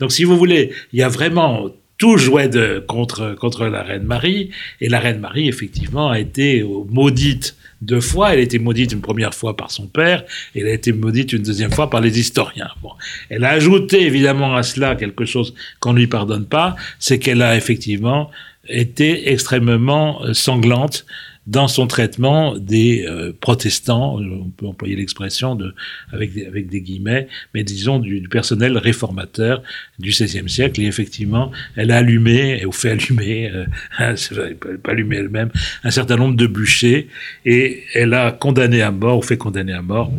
Donc 0.00 0.12
si 0.12 0.24
vous 0.24 0.38
voulez, 0.38 0.72
il 0.92 1.00
y 1.00 1.02
a 1.02 1.08
vraiment 1.08 1.70
tout 1.98 2.16
jouait 2.16 2.48
de, 2.48 2.82
contre, 2.86 3.36
contre 3.38 3.66
la 3.66 3.82
reine 3.82 4.02
Marie, 4.02 4.50
et 4.80 4.88
la 4.88 4.98
reine 4.98 5.20
Marie, 5.20 5.48
effectivement, 5.48 6.10
a 6.10 6.18
été 6.18 6.64
maudite 6.88 7.54
deux 7.82 8.00
fois. 8.00 8.32
Elle 8.32 8.38
a 8.38 8.42
été 8.42 8.58
maudite 8.58 8.92
une 8.92 9.02
première 9.02 9.34
fois 9.34 9.56
par 9.56 9.70
son 9.70 9.86
père, 9.86 10.24
et 10.54 10.60
elle 10.60 10.68
a 10.68 10.72
été 10.72 10.92
maudite 10.92 11.32
une 11.32 11.42
deuxième 11.42 11.70
fois 11.70 11.90
par 11.90 12.00
les 12.00 12.18
historiens. 12.18 12.70
Bon. 12.82 12.92
Elle 13.28 13.44
a 13.44 13.50
ajouté 13.50 14.06
évidemment 14.06 14.56
à 14.56 14.62
cela 14.62 14.96
quelque 14.96 15.26
chose 15.26 15.54
qu'on 15.80 15.92
ne 15.92 15.98
lui 15.98 16.06
pardonne 16.06 16.46
pas, 16.46 16.76
c'est 16.98 17.18
qu'elle 17.18 17.42
a 17.42 17.56
effectivement 17.56 18.30
été 18.68 19.30
extrêmement 19.30 20.22
sanglante 20.32 21.04
dans 21.46 21.66
son 21.66 21.88
traitement 21.88 22.56
des 22.56 23.04
euh, 23.04 23.32
protestants, 23.40 24.16
on 24.18 24.50
peut 24.50 24.66
employer 24.66 24.94
l'expression 24.94 25.56
de, 25.56 25.74
avec, 26.12 26.32
des, 26.34 26.80
guillemets, 26.80 27.26
mais 27.52 27.64
disons 27.64 27.98
du, 27.98 28.20
personnel 28.28 28.78
réformateur 28.78 29.62
du 29.98 30.10
XVIe 30.10 30.48
siècle. 30.48 30.80
Et 30.80 30.86
effectivement, 30.86 31.50
elle 31.74 31.90
a 31.90 31.98
allumé, 31.98 32.64
ou 32.64 32.72
fait 32.72 32.90
allumer, 32.90 33.50
euh, 33.50 33.66
pas 34.82 34.92
allumé 34.92 35.16
elle-même, 35.16 35.50
un 35.82 35.90
certain 35.90 36.16
nombre 36.16 36.36
de 36.36 36.46
bûchers, 36.46 37.08
et 37.44 37.82
elle 37.94 38.14
a 38.14 38.30
condamné 38.30 38.82
à 38.82 38.92
mort, 38.92 39.18
ou 39.18 39.22
fait 39.22 39.36
condamner 39.36 39.72
à 39.72 39.82
mort, 39.82 40.12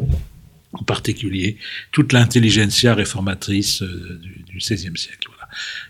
en 0.73 0.83
particulier, 0.83 1.57
toute 1.91 2.13
l'intelligentsia 2.13 2.93
réformatrice 2.95 3.81
euh, 3.81 4.19
du, 4.21 4.57
XVIe 4.57 4.97
siècle. 4.97 5.29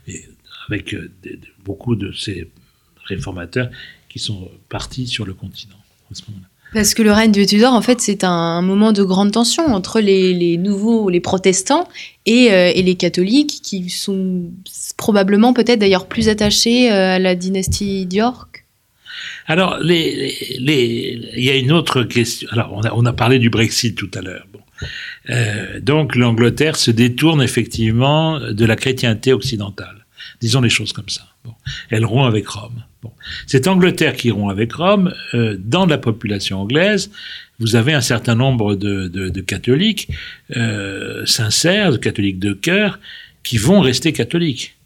Et 0.07 0.25
avec 0.67 0.93
euh, 0.93 1.11
beaucoup 1.63 1.95
de 1.95 2.11
ces 2.11 2.49
réformateurs 3.05 3.69
qui 4.13 4.19
sont 4.19 4.47
partis 4.69 5.07
sur 5.07 5.25
le 5.25 5.33
continent 5.33 5.75
à 6.11 6.15
ce 6.15 6.21
moment-là. 6.27 6.47
Parce 6.71 6.93
que 6.93 7.01
le 7.01 7.11
règne 7.11 7.31
de 7.31 7.43
Tudor, 7.43 7.73
en 7.73 7.81
fait, 7.81 7.99
c'est 7.99 8.23
un 8.23 8.61
moment 8.61 8.93
de 8.93 9.03
grande 9.03 9.31
tension 9.31 9.65
entre 9.73 9.99
les, 9.99 10.33
les 10.33 10.57
nouveaux, 10.57 11.09
les 11.09 11.19
protestants 11.19 11.87
et, 12.25 12.51
euh, 12.51 12.71
et, 12.73 12.81
les 12.83 12.95
catholiques, 12.95 13.59
qui 13.63 13.89
sont 13.89 14.51
probablement 14.97 15.53
peut-être 15.53 15.79
d'ailleurs 15.79 16.07
plus 16.07 16.29
attachés 16.29 16.91
euh, 16.91 17.15
à 17.15 17.19
la 17.19 17.35
dynastie 17.35 18.05
d'York. 18.05 18.65
Alors, 19.47 19.79
les, 19.79 20.15
les, 20.15 20.57
les, 20.59 21.19
il 21.37 21.43
y 21.43 21.49
a 21.49 21.55
une 21.55 21.71
autre 21.71 22.03
question. 22.03 22.47
Alors, 22.51 22.71
on 22.73 22.81
a, 22.81 22.91
on 22.93 23.05
a 23.05 23.13
parlé 23.13 23.39
du 23.39 23.49
Brexit 23.49 23.95
tout 23.95 24.11
à 24.15 24.21
l'heure. 24.21 24.45
Bon. 24.51 24.59
Euh, 25.29 25.79
donc, 25.79 26.15
l'Angleterre 26.15 26.75
se 26.75 26.91
détourne 26.91 27.41
effectivement 27.41 28.39
de 28.39 28.65
la 28.65 28.75
chrétienté 28.75 29.33
occidentale. 29.33 30.05
Disons 30.41 30.61
les 30.61 30.69
choses 30.69 30.93
comme 30.93 31.09
ça. 31.09 31.23
Bon. 31.45 31.53
Elle 31.89 32.05
rompt 32.05 32.27
avec 32.27 32.47
Rome. 32.47 32.83
Bon. 33.03 33.11
C'est 33.47 33.67
Angleterre 33.67 34.15
qui 34.15 34.31
rompt 34.31 34.49
avec 34.49 34.71
Rome. 34.73 35.13
Euh, 35.33 35.57
dans 35.59 35.85
la 35.85 35.97
population 35.97 36.61
anglaise, 36.61 37.11
vous 37.59 37.75
avez 37.75 37.93
un 37.93 38.01
certain 38.01 38.35
nombre 38.35 38.75
de, 38.75 39.41
catholiques 39.41 40.07
euh, 40.55 41.25
sincères, 41.25 41.91
de 41.91 41.97
catholiques 41.97 42.39
de 42.39 42.53
cœur, 42.53 42.99
qui 43.43 43.57
vont 43.57 43.81
rester 43.81 44.13
catholiques. 44.13 44.77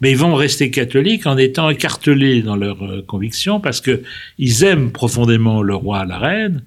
Mais 0.00 0.12
ils 0.12 0.16
vont 0.16 0.34
rester 0.34 0.70
catholiques 0.70 1.26
en 1.26 1.36
étant 1.36 1.68
écartelés 1.68 2.40
dans 2.40 2.56
leurs 2.56 2.82
euh, 2.82 3.02
convictions 3.02 3.60
parce 3.60 3.82
que 3.82 4.02
ils 4.38 4.64
aiment 4.64 4.90
profondément 4.90 5.60
le 5.60 5.74
roi, 5.74 6.06
la 6.06 6.18
reine, 6.18 6.62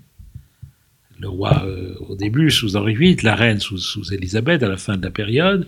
le 1.20 1.30
roi 1.30 1.66
au 2.10 2.16
début 2.16 2.50
sous 2.52 2.76
Henri 2.76 2.96
VIII, 2.96 3.18
la 3.24 3.36
reine 3.36 3.60
sous, 3.60 3.78
sous 3.78 4.14
Élisabeth 4.14 4.64
à 4.64 4.68
la 4.68 4.78
fin 4.78 4.98
de 4.98 5.04
la 5.04 5.12
période, 5.12 5.68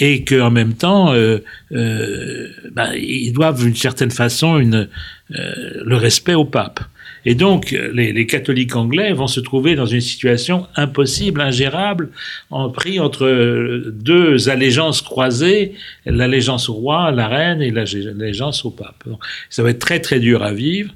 et 0.00 0.24
qu'en 0.24 0.50
même 0.50 0.74
temps, 0.74 1.12
euh, 1.12 1.38
euh, 1.72 2.48
ben, 2.72 2.92
ils 2.94 3.32
doivent 3.32 3.62
d'une 3.62 3.76
certaine 3.76 4.10
façon 4.10 4.58
une, 4.58 4.88
euh, 5.34 5.52
le 5.84 5.96
respect 5.96 6.34
au 6.34 6.44
pape. 6.44 6.80
Et 7.26 7.34
donc, 7.34 7.70
les, 7.70 8.12
les, 8.12 8.26
catholiques 8.26 8.76
anglais 8.76 9.14
vont 9.14 9.28
se 9.28 9.40
trouver 9.40 9.76
dans 9.76 9.86
une 9.86 10.02
situation 10.02 10.66
impossible, 10.76 11.40
ingérable, 11.40 12.10
en 12.50 12.68
pris 12.68 13.00
entre 13.00 13.82
deux 13.92 14.50
allégeances 14.50 15.00
croisées, 15.00 15.72
l'allégeance 16.04 16.68
au 16.68 16.74
roi, 16.74 17.10
la 17.12 17.28
reine, 17.28 17.62
et 17.62 17.70
l'allégeance 17.70 18.66
au 18.66 18.70
pape. 18.70 19.04
ça 19.48 19.62
va 19.62 19.70
être 19.70 19.78
très 19.78 20.00
très 20.00 20.20
dur 20.20 20.42
à 20.42 20.52
vivre. 20.52 20.92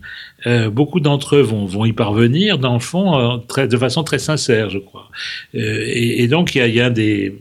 Euh, 0.47 0.71
beaucoup 0.71 1.01
d'entre 1.01 1.37
eux 1.37 1.41
vont, 1.41 1.65
vont 1.65 1.85
y 1.85 1.93
parvenir, 1.93 2.59
dans 2.59 2.75
le 2.75 2.79
fond, 2.79 3.19
euh, 3.19 3.39
très, 3.49 3.67
de 3.67 3.77
façon 3.77 4.05
très 4.05 4.19
sincère, 4.19 4.71
je 4.71 4.79
crois. 4.79 5.09
Euh, 5.55 5.83
et, 5.87 6.23
et, 6.23 6.29
donc, 6.29 6.55
il 6.55 6.59
y 6.59 6.61
a, 6.61 6.69
y 6.69 6.81
a 6.81 6.91
des, 6.91 7.37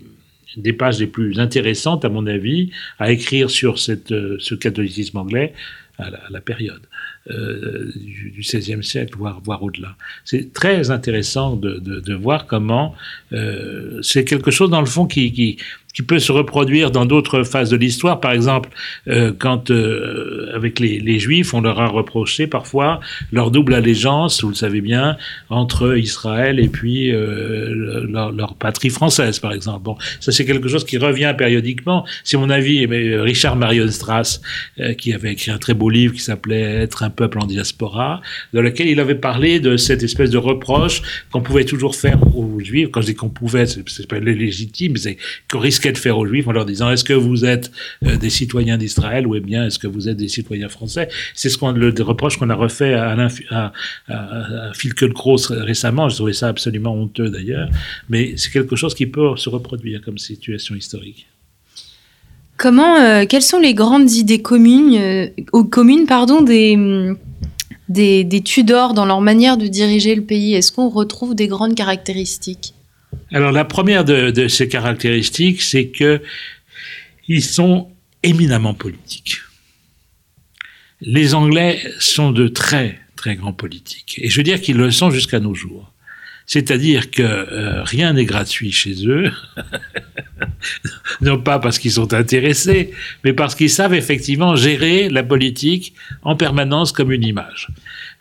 des 0.57 0.73
pages 0.73 0.99
les 0.99 1.07
plus 1.07 1.39
intéressantes, 1.39 2.03
à 2.05 2.09
mon 2.09 2.27
avis, 2.27 2.71
à 2.99 3.11
écrire 3.11 3.49
sur 3.49 3.75
euh, 3.89 4.37
ce 4.39 4.55
catholicisme 4.55 5.17
anglais 5.17 5.53
à 5.97 6.09
la, 6.09 6.17
à 6.17 6.29
la 6.29 6.41
période. 6.41 6.81
Euh, 7.29 7.91
du, 7.95 8.35
XVIe 8.39 8.83
siècle, 8.83 9.15
voire, 9.17 9.63
au-delà. 9.63 9.95
C'est 10.23 10.53
très 10.53 10.91
intéressant 10.91 11.55
de, 11.55 12.13
voir 12.13 12.45
comment 12.45 12.93
euh, 13.33 13.99
c'est 14.01 14.23
quelque 14.23 14.51
chose 14.51 14.69
dans 14.69 14.79
le 14.79 14.85
fond 14.85 15.07
qui, 15.07 15.31
qui, 15.33 15.57
peut 16.05 16.19
se 16.19 16.31
reproduire 16.31 16.91
dans 16.91 17.07
d'autres 17.07 17.41
phases 17.41 17.71
de 17.71 17.75
l'histoire. 17.75 18.19
Par 18.19 18.31
exemple, 18.31 18.69
euh, 19.07 19.33
quand 19.37 19.71
avec 20.53 20.79
les, 20.79 21.19
Juifs, 21.19 21.55
on 21.55 21.61
leur 21.61 21.81
a 21.81 21.87
reproché 21.87 22.45
parfois 22.45 22.99
leur 23.31 23.49
double 23.49 23.73
allégeance, 23.73 24.43
vous 24.43 24.49
le 24.49 24.55
savez 24.55 24.81
bien, 24.81 25.17
entre 25.49 25.97
Israël 25.97 26.59
et 26.59 26.67
puis 26.67 27.11
leur, 27.11 28.55
patrie 28.59 28.91
française, 28.91 29.39
par 29.39 29.53
exemple. 29.53 29.81
Bon, 29.83 29.97
ça 30.19 30.31
c'est 30.31 30.45
quelque 30.45 30.69
chose 30.69 30.85
qui 30.85 30.99
revient 30.99 31.33
périodiquement. 31.35 32.05
C'est 32.23 32.37
mon 32.37 32.51
avis, 32.51 32.85
mais 32.85 33.17
Richard 33.17 33.55
Marion 33.55 33.89
Strass, 33.89 34.39
qui 34.99 35.13
avait 35.13 35.31
écrit 35.31 35.49
un 35.49 35.57
très 35.57 35.73
beau 35.73 35.89
livre 35.89 36.13
qui 36.13 36.21
s'appelait 36.21 36.83
Être 36.83 37.01
un 37.01 37.09
peuple 37.17 37.39
en 37.39 37.45
diaspora, 37.45 38.21
dans 38.53 38.61
lequel 38.61 38.87
il 38.87 38.99
avait 39.01 39.15
parlé 39.15 39.59
de 39.59 39.75
cette 39.75 40.03
espèce 40.03 40.29
de 40.29 40.37
reproche 40.37 41.01
qu'on 41.31 41.41
pouvait 41.41 41.65
toujours 41.65 41.95
faire 41.95 42.19
aux 42.37 42.59
Juifs. 42.61 42.89
Quand 42.91 43.01
je 43.01 43.07
dis 43.07 43.15
qu'on 43.15 43.29
pouvait, 43.29 43.65
c'est 43.65 44.07
pas 44.07 44.19
légitime, 44.19 44.95
c'est 44.95 45.17
qu'on 45.51 45.59
risquait 45.59 45.91
de 45.91 45.97
faire 45.97 46.17
aux 46.17 46.25
Juifs 46.25 46.47
en 46.47 46.53
leur 46.53 46.65
disant 46.65 46.89
est-ce 46.91 47.03
que 47.03 47.13
vous 47.13 47.43
êtes 47.43 47.71
euh, 48.05 48.15
des 48.15 48.29
citoyens 48.29 48.77
d'Israël 48.77 49.27
ou 49.27 49.37
bien 49.41 49.65
est-ce 49.65 49.79
que 49.79 49.87
vous 49.87 50.07
êtes 50.07 50.17
des 50.17 50.29
citoyens 50.29 50.69
français? 50.69 51.09
C'est 51.33 51.49
ce 51.49 51.57
le 51.73 51.93
reproche 52.03 52.37
qu'on 52.37 52.49
a 52.49 52.55
refait 52.55 52.93
à, 52.93 53.09
Alain, 53.09 53.27
à, 53.49 53.73
récemment. 55.51 56.07
J'ai 56.09 56.15
trouvé 56.15 56.33
ça 56.33 56.47
absolument 56.47 56.93
honteux 56.93 57.29
d'ailleurs, 57.29 57.69
mais 58.09 58.37
c'est 58.37 58.51
quelque 58.51 58.75
chose 58.75 58.93
qui 58.93 59.07
peut 59.07 59.35
se 59.35 59.49
reproduire 59.49 60.01
comme 60.01 60.17
situation 60.17 60.75
historique. 60.75 61.27
Comment, 62.57 62.99
euh, 62.99 63.25
quelles 63.25 63.43
sont 63.43 63.59
les 63.59 63.75
grandes 63.75 64.11
idées 64.13 64.41
communes, 64.41 64.97
euh, 64.97 65.27
communes 65.69 66.07
pardon, 66.07 66.41
des, 66.41 67.13
Tudors 68.43 68.95
dans 68.95 69.05
leur 69.05 69.21
manière 69.21 69.57
de 69.57 69.67
diriger 69.67 70.15
le 70.15 70.23
pays? 70.23 70.55
Est-ce 70.55 70.71
qu'on 70.71 70.89
retrouve 70.89 71.35
des 71.35 71.47
grandes 71.47 71.75
caractéristiques? 71.75 72.73
Alors 73.31 73.51
la 73.51 73.63
première 73.63 74.05
de, 74.05 74.31
de 74.31 74.47
ces 74.47 74.67
caractéristiques, 74.67 75.61
c'est 75.61 75.87
que 75.87 76.21
ils 77.27 77.43
sont 77.43 77.89
éminemment 78.23 78.73
politiques. 78.73 79.37
Les 81.01 81.35
Anglais 81.35 81.79
sont 81.99 82.31
de 82.31 82.47
très 82.47 82.99
très 83.15 83.35
grands 83.35 83.53
politiques, 83.53 84.19
et 84.21 84.29
je 84.29 84.37
veux 84.37 84.43
dire 84.43 84.61
qu'ils 84.61 84.77
le 84.77 84.89
sont 84.89 85.11
jusqu'à 85.11 85.39
nos 85.39 85.53
jours. 85.53 85.91
C'est-à-dire 86.47 87.11
que 87.11 87.21
euh, 87.21 87.83
rien 87.83 88.13
n'est 88.13 88.23
gratuit 88.23 88.71
chez 88.71 89.05
eux, 89.05 89.29
non 91.21 91.41
pas 91.41 91.59
parce 91.59 91.77
qu'ils 91.77 91.91
sont 91.91 92.13
intéressés, 92.13 92.93
mais 93.25 93.33
parce 93.33 93.53
qu'ils 93.53 93.69
savent 93.69 93.93
effectivement 93.93 94.55
gérer 94.55 95.09
la 95.09 95.23
politique 95.23 95.93
en 96.23 96.37
permanence 96.37 96.93
comme 96.93 97.11
une 97.11 97.25
image. 97.25 97.67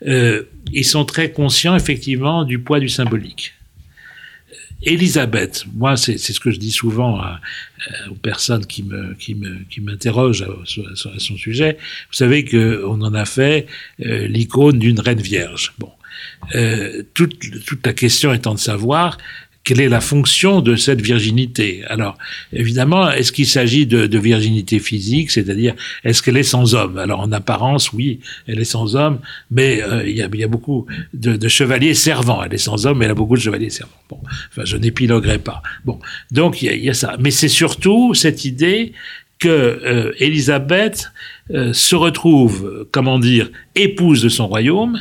Euh, 0.05 0.43
ils 0.73 0.85
sont 0.85 1.05
très 1.05 1.31
conscients 1.31 1.77
effectivement 1.77 2.43
du 2.43 2.59
poids 2.59 2.81
du 2.81 2.89
symbolique. 2.89 3.53
Elisabeth, 4.83 5.65
moi 5.73 5.95
c'est 5.97 6.17
ce 6.17 6.39
que 6.39 6.51
je 6.51 6.59
dis 6.59 6.71
souvent 6.71 7.19
à, 7.19 7.39
à, 7.79 8.11
aux 8.11 8.15
personnes 8.15 8.65
qui 8.65 8.83
me 8.83 9.15
qui 9.15 9.33
me 9.35 9.63
qui 9.69 9.81
m'interrogent 9.81 10.43
à, 10.43 11.17
son 11.17 11.37
sujet. 11.37 11.77
Vous 12.09 12.15
savez 12.15 12.43
que 12.43 12.83
on 12.85 13.01
en 13.01 13.13
a 13.13 13.25
fait 13.25 13.65
euh, 14.05 14.27
l'icône 14.27 14.77
d'une 14.77 14.99
reine 14.99 15.21
vierge. 15.21 15.73
Bon, 15.79 15.91
euh, 16.55 17.03
toute 17.13 17.85
la 17.85 17.93
question 17.93 18.33
étant 18.33 18.53
de 18.53 18.59
savoir 18.59 19.17
quelle 19.67 19.81
est 19.81 19.89
la 19.89 19.99
fonction 19.99 20.61
de 20.61 20.77
cette 20.77 21.01
virginité 21.01 21.83
Alors, 21.89 22.17
évidemment, 22.53 23.11
est-ce 23.11 23.33
qu'il 23.33 23.45
s'agit 23.45 23.85
de, 23.85 24.17
virginité 24.17 24.79
physique, 24.79 25.29
c'est-à-dire 25.29 25.75
est-ce 26.05 26.23
qu'elle 26.23 26.37
est 26.37 26.43
sans 26.43 26.73
homme? 26.73 26.97
Alors, 26.97 27.19
en 27.19 27.33
apparence, 27.33 27.91
oui, 27.91 28.21
elle 28.47 28.61
est 28.61 28.71
sans 28.77 28.95
homme, 28.95 29.19
mais 29.51 29.83
euh, 29.83 30.07
il, 30.07 30.15
y 30.15 30.21
a, 30.21 30.47
beaucoup 30.47 30.85
de, 31.13 31.47
chevaliers 31.49 31.95
servants. 31.95 32.41
Elle 32.41 32.53
est 32.53 32.57
sans 32.69 32.85
homme, 32.85 32.99
mais 32.99 33.05
elle 33.05 33.11
a 33.11 33.15
beaucoup 33.15 33.35
de 33.35 33.41
chevaliers 33.41 33.69
servants. 33.69 33.91
Bon, 34.09 34.19
enfin, 34.51 34.61
je 34.63 34.77
n'épiloguerai 34.77 35.39
pas. 35.39 35.61
Bon, 35.83 35.99
donc 36.31 36.61
il 36.61 36.73
y, 36.81 36.89
a, 36.89 36.93
ça. 36.93 37.17
Mais 37.19 37.31
c'est 37.31 37.49
surtout 37.49 38.13
cette 38.13 38.45
idée 38.45 38.93
que 39.37 39.49
euh, 39.49 40.13
Élisabeth 40.19 41.11
se 41.73 41.95
retrouve, 41.95 42.87
comment 42.91 43.19
dire, 43.19 43.49
épouse 43.75 44.21
de 44.21 44.29
son 44.29 44.47
royaume, 44.47 44.97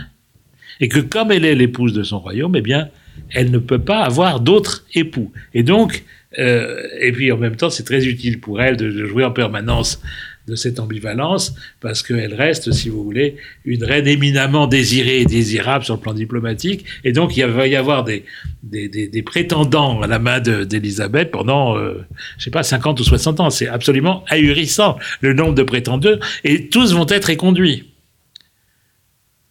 et 0.80 0.88
que 0.88 1.00
comme 1.00 1.32
elle 1.32 1.44
est 1.44 1.54
l'épouse 1.54 1.92
de 1.92 2.02
son 2.02 2.18
royaume, 2.18 2.54
eh 2.56 2.62
bien, 2.62 2.88
elle 3.30 3.50
ne 3.50 3.58
peut 3.58 3.78
pas 3.78 4.00
avoir 4.00 4.40
d'autres 4.40 4.84
époux. 4.94 5.32
Et 5.54 5.62
donc, 5.62 6.04
euh, 6.38 6.82
et 7.00 7.12
puis 7.12 7.32
en 7.32 7.38
même 7.38 7.56
temps, 7.56 7.70
c'est 7.70 7.84
très 7.84 8.06
utile 8.06 8.40
pour 8.40 8.60
elle 8.60 8.76
de, 8.76 9.06
jouer 9.06 9.24
en 9.24 9.30
permanence 9.30 10.00
de 10.46 10.54
cette 10.54 10.78
ambivalence, 10.78 11.56
parce 11.80 12.04
qu'elle 12.04 12.32
reste, 12.32 12.70
si 12.70 12.88
vous 12.88 13.02
voulez, 13.02 13.34
une 13.64 13.82
reine 13.82 14.06
éminemment 14.06 14.68
désirée 14.68 15.22
et 15.22 15.24
désirable 15.24 15.84
sur 15.84 15.94
le 15.94 16.00
plan 16.00 16.14
diplomatique, 16.14 16.84
et 17.02 17.10
donc 17.10 17.36
il 17.36 17.44
va 17.46 17.66
y 17.66 17.74
avoir 17.74 18.04
des, 18.04 18.24
des, 18.62 18.88
des, 18.88 19.08
des 19.08 19.22
prétendants 19.22 20.00
à 20.02 20.06
la 20.06 20.20
main 20.20 20.38
d'Elisabeth 20.38 21.32
pendant, 21.32 21.76
euh, 21.76 22.04
je 22.38 22.44
sais 22.44 22.50
pas, 22.52 22.62
50 22.62 23.00
ou 23.00 23.02
60 23.02 23.40
ans. 23.40 23.50
C'est 23.50 23.66
absolument 23.66 24.24
ahurissant, 24.28 24.98
le 25.20 25.32
nombre 25.32 25.54
de 25.54 25.64
prétendeurs, 25.64 26.20
et 26.44 26.68
tous 26.68 26.94
vont 26.94 27.06
être 27.08 27.28
éconduits. 27.28 27.84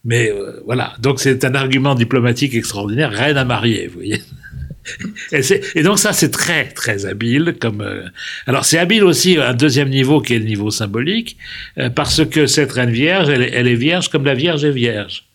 Mais 0.05 0.31
euh, 0.31 0.61
voilà, 0.65 0.93
donc 0.99 1.19
c'est 1.19 1.43
un 1.43 1.55
argument 1.55 1.95
diplomatique 1.95 2.53
extraordinaire, 2.53 3.11
reine 3.11 3.37
à 3.37 3.43
marier, 3.43 3.87
vous 3.87 3.95
voyez. 3.95 4.21
Et, 5.31 5.41
et, 5.73 5.81
donc 5.81 5.97
ça 5.97 6.13
c'est 6.13 6.29
très 6.29 6.65
très 6.65 7.07
habile 7.07 7.55
comme 7.59 7.81
euh, 7.81 8.03
alors 8.45 8.65
c'est 8.65 8.77
habile 8.77 9.03
aussi 9.03 9.35
à 9.35 9.49
un 9.49 9.53
deuxième 9.55 9.89
niveau 9.89 10.21
qui 10.21 10.35
est 10.35 10.37
le 10.37 10.45
niveau 10.45 10.69
symbolique 10.69 11.37
euh, 11.79 11.89
parce 11.89 12.23
que 12.23 12.45
cette 12.45 12.71
reine 12.71 12.91
vierge 12.91 13.29
elle, 13.29 13.49
elle, 13.51 13.67
est 13.67 13.73
vierge 13.73 14.09
comme 14.09 14.25
la 14.25 14.35
vierge 14.35 14.63
est 14.63 14.69
vierge. 14.69 15.25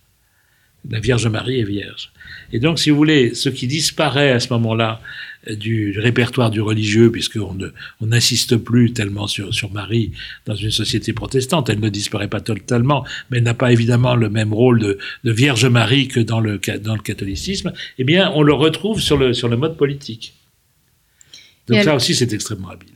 La 0.88 1.00
vierge 1.00 1.26
Marie 1.26 1.58
est 1.58 1.64
vierge. 1.64 2.12
Et 2.52 2.60
donc 2.60 2.78
si 2.78 2.90
vous 2.90 2.96
voulez 2.96 3.34
ce 3.34 3.48
qui 3.48 3.66
disparaît 3.66 4.30
à 4.30 4.38
ce 4.38 4.52
moment-là 4.52 5.00
du 5.48 5.98
répertoire 5.98 6.50
du 6.50 6.60
religieux, 6.60 7.10
puisqu'on 7.10 7.56
n'insiste 8.02 8.56
plus 8.56 8.92
tellement 8.92 9.26
sur, 9.26 9.54
sur 9.54 9.72
Marie 9.72 10.12
dans 10.44 10.54
une 10.54 10.70
société 10.70 11.12
protestante. 11.12 11.70
Elle 11.70 11.80
ne 11.80 11.88
disparaît 11.88 12.28
pas 12.28 12.40
totalement, 12.40 13.06
mais 13.30 13.38
elle 13.38 13.44
n'a 13.44 13.54
pas 13.54 13.72
évidemment 13.72 14.14
le 14.14 14.28
même 14.28 14.52
rôle 14.52 14.80
de, 14.80 14.98
de, 15.24 15.32
Vierge 15.32 15.64
Marie 15.66 16.08
que 16.08 16.20
dans 16.20 16.40
le, 16.40 16.60
dans 16.82 16.94
le 16.94 17.00
catholicisme. 17.00 17.72
Eh 17.98 18.04
bien, 18.04 18.30
on 18.34 18.42
le 18.42 18.52
retrouve 18.52 19.00
sur 19.00 19.16
le, 19.16 19.32
sur 19.32 19.48
le 19.48 19.56
mode 19.56 19.76
politique. 19.76 20.34
Donc 21.68 21.78
et 21.78 21.82
ça 21.82 21.90
elle... 21.90 21.96
aussi, 21.96 22.14
c'est 22.14 22.32
extrêmement 22.32 22.68
habile. 22.68 22.88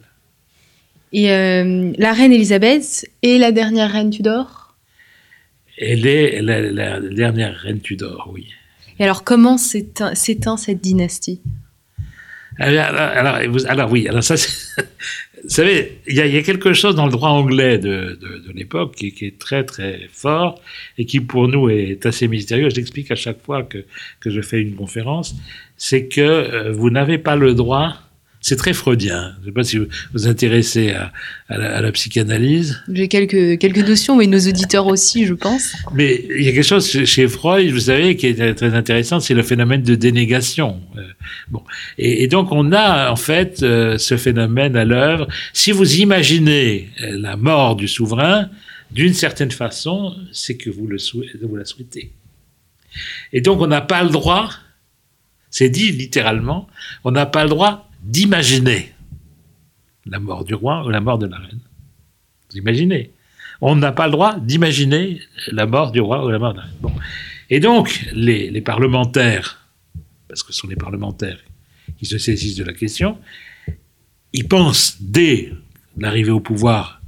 Et 1.13 1.31
euh, 1.31 1.93
la 1.97 2.13
reine 2.13 2.33
Elisabeth 2.33 3.09
est 3.23 3.39
la 3.39 3.53
dernière 3.53 3.93
reine 3.93 4.11
Tudor? 4.11 4.75
Elle 5.79 6.07
est 6.07 6.43
la, 6.43 6.61
la, 6.61 7.01
la 7.01 7.11
dernière 7.11 7.57
reine 7.57 7.81
Tudor, 7.81 8.31
oui. 8.33 8.49
Et 8.99 9.05
alors, 9.05 9.25
comment 9.25 9.57
s'éteint 9.59 10.57
cette 10.57 10.81
dynastie? 10.81 11.41
Alors, 12.59 13.41
alors, 13.67 13.91
oui, 13.91 14.09
alors 14.09 14.23
ça, 14.23 14.35
vous 15.43 15.49
savez, 15.49 15.99
il 16.07 16.15
y, 16.15 16.21
a, 16.21 16.43
quelque 16.43 16.73
chose 16.73 16.95
dans 16.95 17.07
le 17.07 17.13
droit 17.13 17.31
anglais 17.31 17.79
de, 17.79 18.19
l'époque 18.55 18.95
qui, 18.95 19.15
est 19.21 19.39
très 19.39 19.65
très 19.65 20.09
fort 20.13 20.61
et 20.97 21.05
qui 21.05 21.21
pour 21.21 21.49
nous 21.49 21.69
est 21.69 22.07
assez 22.07 22.29
mystérieux. 22.29 22.71
Je 22.71 22.77
l'explique 22.77 23.11
à 23.11 23.17
chaque 23.17 23.43
fois 23.43 23.63
que, 23.63 23.85
que 24.21 24.31
je 24.31 24.41
fais 24.41 24.61
une 24.61 24.75
conférence, 24.75 25.35
c'est 25.77 26.07
que 26.07 26.21
euh, 26.21 26.73
vous 26.73 26.91
n'avez 26.91 27.19
pas 27.19 27.37
le 27.37 27.55
droit 27.55 27.97
c'est 28.45 28.57
très 28.57 28.75
freudien. 28.75 29.33
Je 29.37 29.41
ne 29.41 29.45
sais 29.47 29.53
pas 29.53 29.65
si 29.65 29.79
vous 29.79 29.87
vous 30.13 30.29
intéressez 30.29 30.91
à, 30.91 31.11
à, 31.49 31.57
la, 31.57 31.77
à 31.79 31.81
la, 31.81 31.91
psychanalyse. 31.93 32.79
J'ai 32.93 33.09
quelques, 33.09 33.59
quelques 33.59 33.89
notions, 33.89 34.17
mais 34.17 34.27
nos 34.27 34.39
auditeurs 34.39 34.87
aussi, 34.87 35.25
je 35.25 35.33
pense. 35.33 35.73
Mais 35.95 36.27
il 36.29 36.45
y 36.45 36.49
a 36.49 36.53
quelque 36.53 36.63
chose 36.63 37.07
chez 37.07 37.27
Freud, 37.27 37.71
vous 37.71 37.81
savez, 37.81 38.17
qui 38.17 38.27
est 38.27 38.55
très 38.55 38.75
intéressant, 38.75 39.19
c'est 39.19 39.33
le 39.33 39.43
phénomène 39.43 39.83
de 39.83 39.95
dénégation. 39.95 40.79
Euh, 40.99 41.01
bon. 41.49 41.63
Et, 41.97 42.25
et, 42.25 42.29
donc, 42.29 42.53
on 42.53 42.71
a 42.73 43.11
en 43.11 43.17
fait 43.17 43.63
euh, 43.63 43.97
ce 43.97 44.19
phénomène 44.19 44.77
à 44.77 44.85
l'œuvre. 44.85 45.27
Si 45.55 45.73
vous 45.73 45.95
imaginez 45.95 46.91
euh, 47.01 47.19
la 47.19 47.39
mort 47.39 47.77
du 47.77 47.89
souverain, 47.89 48.51
d'une 48.91 49.15
certaine 49.15 49.53
façon, 49.53 50.15
c'est 50.33 50.59
que 50.59 50.69
vous, 50.69 50.87
le 50.87 50.99
vous 51.41 51.57
la 51.57 51.65
souhaitez. 51.65 52.13
Et 53.33 53.41
donc, 53.41 53.63
on 53.63 53.67
n'a 53.69 53.81
pas 53.81 54.03
le 54.05 54.11
droit, 54.11 54.51
c'est 55.49 55.71
dit 55.71 55.93
littéralement, 55.93 56.69
on 57.05 57.11
n'a 57.11 57.25
pas 57.25 57.45
le 57.45 57.49
droit 57.49 57.89
d'imaginer 58.05 58.93
la 60.07 60.21
mort 60.21 60.45
du 60.45 60.55
roi 60.55 60.85
ou 60.85 60.91
la 60.91 61.01
mort 61.01 61.19
de 61.19 61.27
la 61.27 61.39
reine. 61.39 61.61
Vous 62.51 62.59
imaginez 62.59 63.11
On 63.61 63.75
n'a 63.77 63.93
pas 63.93 64.07
le 64.07 64.13
droit 64.13 64.39
d'imaginer 64.39 65.21
la 65.51 65.67
mort 65.67 65.91
du 65.91 66.01
roi 66.01 66.25
ou 66.25 66.31
la 66.31 66.39
mort 66.39 66.53
de 66.53 66.59
la 66.59 66.65
reine. 66.65 66.75
Bon. 66.81 66.93
Et 67.51 67.61
donc, 67.61 68.07
les, 68.13 68.51
les 68.51 68.61
parlementaires, 68.61 69.67
parce 70.29 70.43
que 70.43 70.53
ce 70.53 70.61
sont 70.61 70.69
les 70.69 70.77
parlementaires 70.77 71.39
qui 71.99 72.07
se 72.07 72.19
saisissent 72.19 72.57
de 72.57 72.65
la 72.65 72.75
question, 72.75 73.19
ils 74.33 74.47
pensent 74.47 74.99
dès 75.01 75.53
l'arrivée 75.97 76.31
au 76.31 76.41
pouvoir 76.41 77.01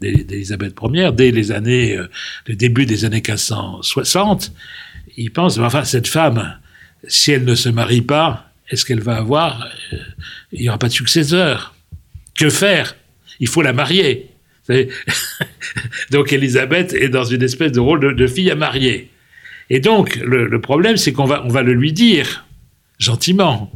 d'Élisabeth 0.00 0.74
Ier, 0.82 1.10
dès 1.12 1.30
les 1.30 1.52
années, 1.52 1.96
euh, 1.96 2.08
le 2.46 2.56
début 2.56 2.86
des 2.86 3.04
années 3.04 3.22
1560, 3.24 4.52
ils 5.16 5.32
pensent, 5.32 5.58
enfin, 5.58 5.84
cette 5.84 6.08
femme, 6.08 6.58
si 7.06 7.30
elle 7.30 7.44
ne 7.44 7.54
se 7.54 7.68
marie 7.68 8.02
pas, 8.02 8.51
est-ce 8.72 8.86
qu'elle 8.86 9.00
va 9.00 9.16
avoir, 9.16 9.68
euh, 9.92 9.96
il 10.52 10.62
n'y 10.62 10.68
aura 10.68 10.78
pas 10.78 10.88
de 10.88 10.92
successeur. 10.92 11.74
Que 12.38 12.48
faire? 12.48 12.96
Il 13.38 13.48
faut 13.48 13.62
la 13.62 13.74
marier. 13.74 14.28
donc 16.10 16.32
Élisabeth 16.32 16.94
est 16.94 17.10
dans 17.10 17.24
une 17.24 17.42
espèce 17.42 17.72
de 17.72 17.80
rôle 17.80 18.16
de, 18.16 18.26
fille 18.26 18.50
à 18.50 18.54
marier. 18.54 19.10
Et 19.68 19.80
donc, 19.80 20.16
le, 20.16 20.60
problème, 20.60 20.96
c'est 20.96 21.12
qu'on 21.12 21.24
va, 21.26 21.44
on 21.44 21.48
va 21.48 21.62
le 21.62 21.74
lui 21.74 21.92
dire, 21.92 22.46
gentiment. 22.98 23.70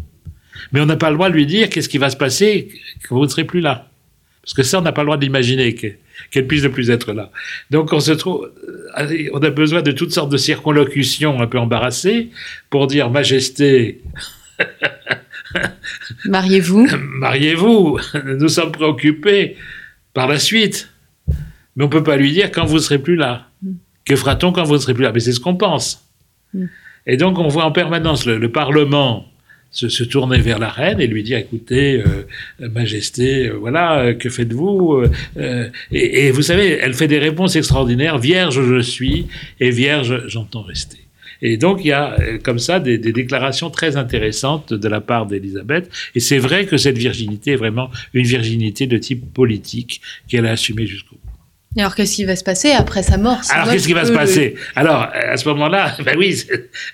Mais 0.73 0.81
on 0.81 0.87
n'a 0.87 0.97
pas 0.97 1.11
le 1.11 1.17
droit 1.17 1.29
de 1.29 1.35
lui 1.35 1.47
dire 1.47 1.69
qu'est-ce 1.69 1.89
qui 1.89 1.99
va 1.99 2.09
se 2.09 2.17
passer 2.17 2.69
quand 3.07 3.17
vous 3.17 3.25
ne 3.25 3.29
serez 3.29 3.45
plus 3.45 3.61
là. 3.61 3.91
Parce 4.43 4.55
que 4.55 4.63
ça, 4.63 4.79
on 4.79 4.83
n'a 4.83 4.93
pas 4.93 5.03
le 5.03 5.07
droit 5.07 5.19
d'imaginer 5.19 5.75
qu'elle 5.75 6.47
puisse 6.47 6.63
ne 6.63 6.69
plus 6.69 6.91
être 6.91 7.13
là. 7.13 7.31
Donc 7.71 7.93
on 7.93 8.01
se 8.01 8.13
trouve, 8.13 8.51
euh, 8.99 9.29
on 9.33 9.41
a 9.41 9.51
besoin 9.51 9.83
de 9.83 9.93
toutes 9.93 10.13
sortes 10.13 10.31
de 10.31 10.37
circonlocutions 10.37 11.41
un 11.41 11.47
peu 11.47 11.59
embarrassées 11.59 12.31
pour 12.71 12.87
dire 12.87 13.11
Majesté. 13.11 14.03
Mariez-vous? 16.25 16.89
Mariez-vous? 16.97 17.99
Nous 18.25 18.49
sommes 18.49 18.73
préoccupés 18.73 19.57
par 20.15 20.27
la 20.27 20.39
suite. 20.39 20.91
Mais 21.77 21.85
on 21.85 21.89
ne 21.89 21.93
peut 21.93 22.03
pas 22.03 22.17
lui 22.17 22.33
dire 22.33 22.51
quand 22.51 22.65
vous 22.65 22.77
ne 22.77 22.81
serez 22.81 22.99
plus 22.99 23.17
là. 23.17 23.49
Que 24.05 24.17
fera-t-on 24.17 24.53
quand 24.53 24.65
vous 24.65 24.75
ne 24.75 24.79
serez 24.79 24.95
plus 24.95 25.05
là? 25.05 25.13
Mais 25.13 25.21
c'est 25.21 25.33
ce 25.33 25.41
qu'on 25.41 25.57
pense. 25.57 26.09
Mm. 26.55 26.67
Et 27.07 27.17
donc 27.17 27.39
on 27.39 27.49
voit 27.49 27.65
en 27.65 27.73
permanence 27.73 28.27
le 28.27 28.51
Parlement 28.51 29.27
se, 29.71 30.05
tourner 30.05 30.39
vers 30.39 30.59
la 30.59 30.69
reine 30.69 31.01
et 31.01 31.07
lui 31.07 31.23
dire 31.23 31.39
écoutez, 31.39 32.03
euh, 32.03 32.69
Majesté, 32.69 33.49
euh, 33.49 33.55
voilà, 33.55 34.01
euh, 34.01 34.15
que 34.15 34.31
faites-vous 34.31 35.05
et, 35.93 36.31
vous 36.31 36.43
savez, 36.43 36.79
elle 36.81 36.95
fait 36.95 37.09
des 37.09 37.19
réponses 37.19 37.57
extraordinaires. 37.57 38.19
Vierge 38.19 38.63
je 38.63 38.81
suis 38.81 39.27
et 39.61 39.71
vierge 39.71 40.23
j'entends 40.27 40.63
rester. 40.63 40.99
Et 41.49 41.57
donc 41.57 41.85
il 41.85 41.89
y 41.89 41.93
a 41.93 42.17
comme 42.43 42.59
ça 42.59 42.81
des, 42.81 42.99
des 42.99 43.13
déclarations 43.13 43.71
très 43.71 43.97
intéressantes 43.97 44.73
de 44.73 44.89
la 44.89 45.01
part 45.01 45.27
d'Élisabeth. 45.27 45.89
Et 46.17 46.21
c'est 46.21 46.39
vrai 46.39 46.67
que 46.67 46.77
cette 46.77 46.99
virginité 46.99 47.53
est 47.53 47.57
vraiment 47.57 47.89
une 48.15 48.27
virginité 48.27 48.89
de 48.89 48.99
type 48.99 49.33
politique 49.33 50.01
qu'elle 50.27 50.45
a 50.45 50.51
assumée 50.51 50.87
jusqu'au 50.87 51.15
bout 51.15 51.37
alors, 51.79 51.95
qu'est-ce 51.95 52.17
qui 52.17 52.25
va 52.25 52.37
se 52.37 52.45
passer 52.45 52.71
après 52.71 53.03
sa 53.03 53.19
mort? 53.19 53.39
Alors, 53.51 53.71
qu'est-ce 53.71 53.87
qui 53.87 53.93
va 53.93 54.07
se 54.07 54.13
passer? 54.13 54.55
Alors, 54.75 55.09
à 55.13 55.37
ce 55.37 55.47
moment-là, 55.49 55.95
ben 56.05 56.17
oui, 56.17 56.35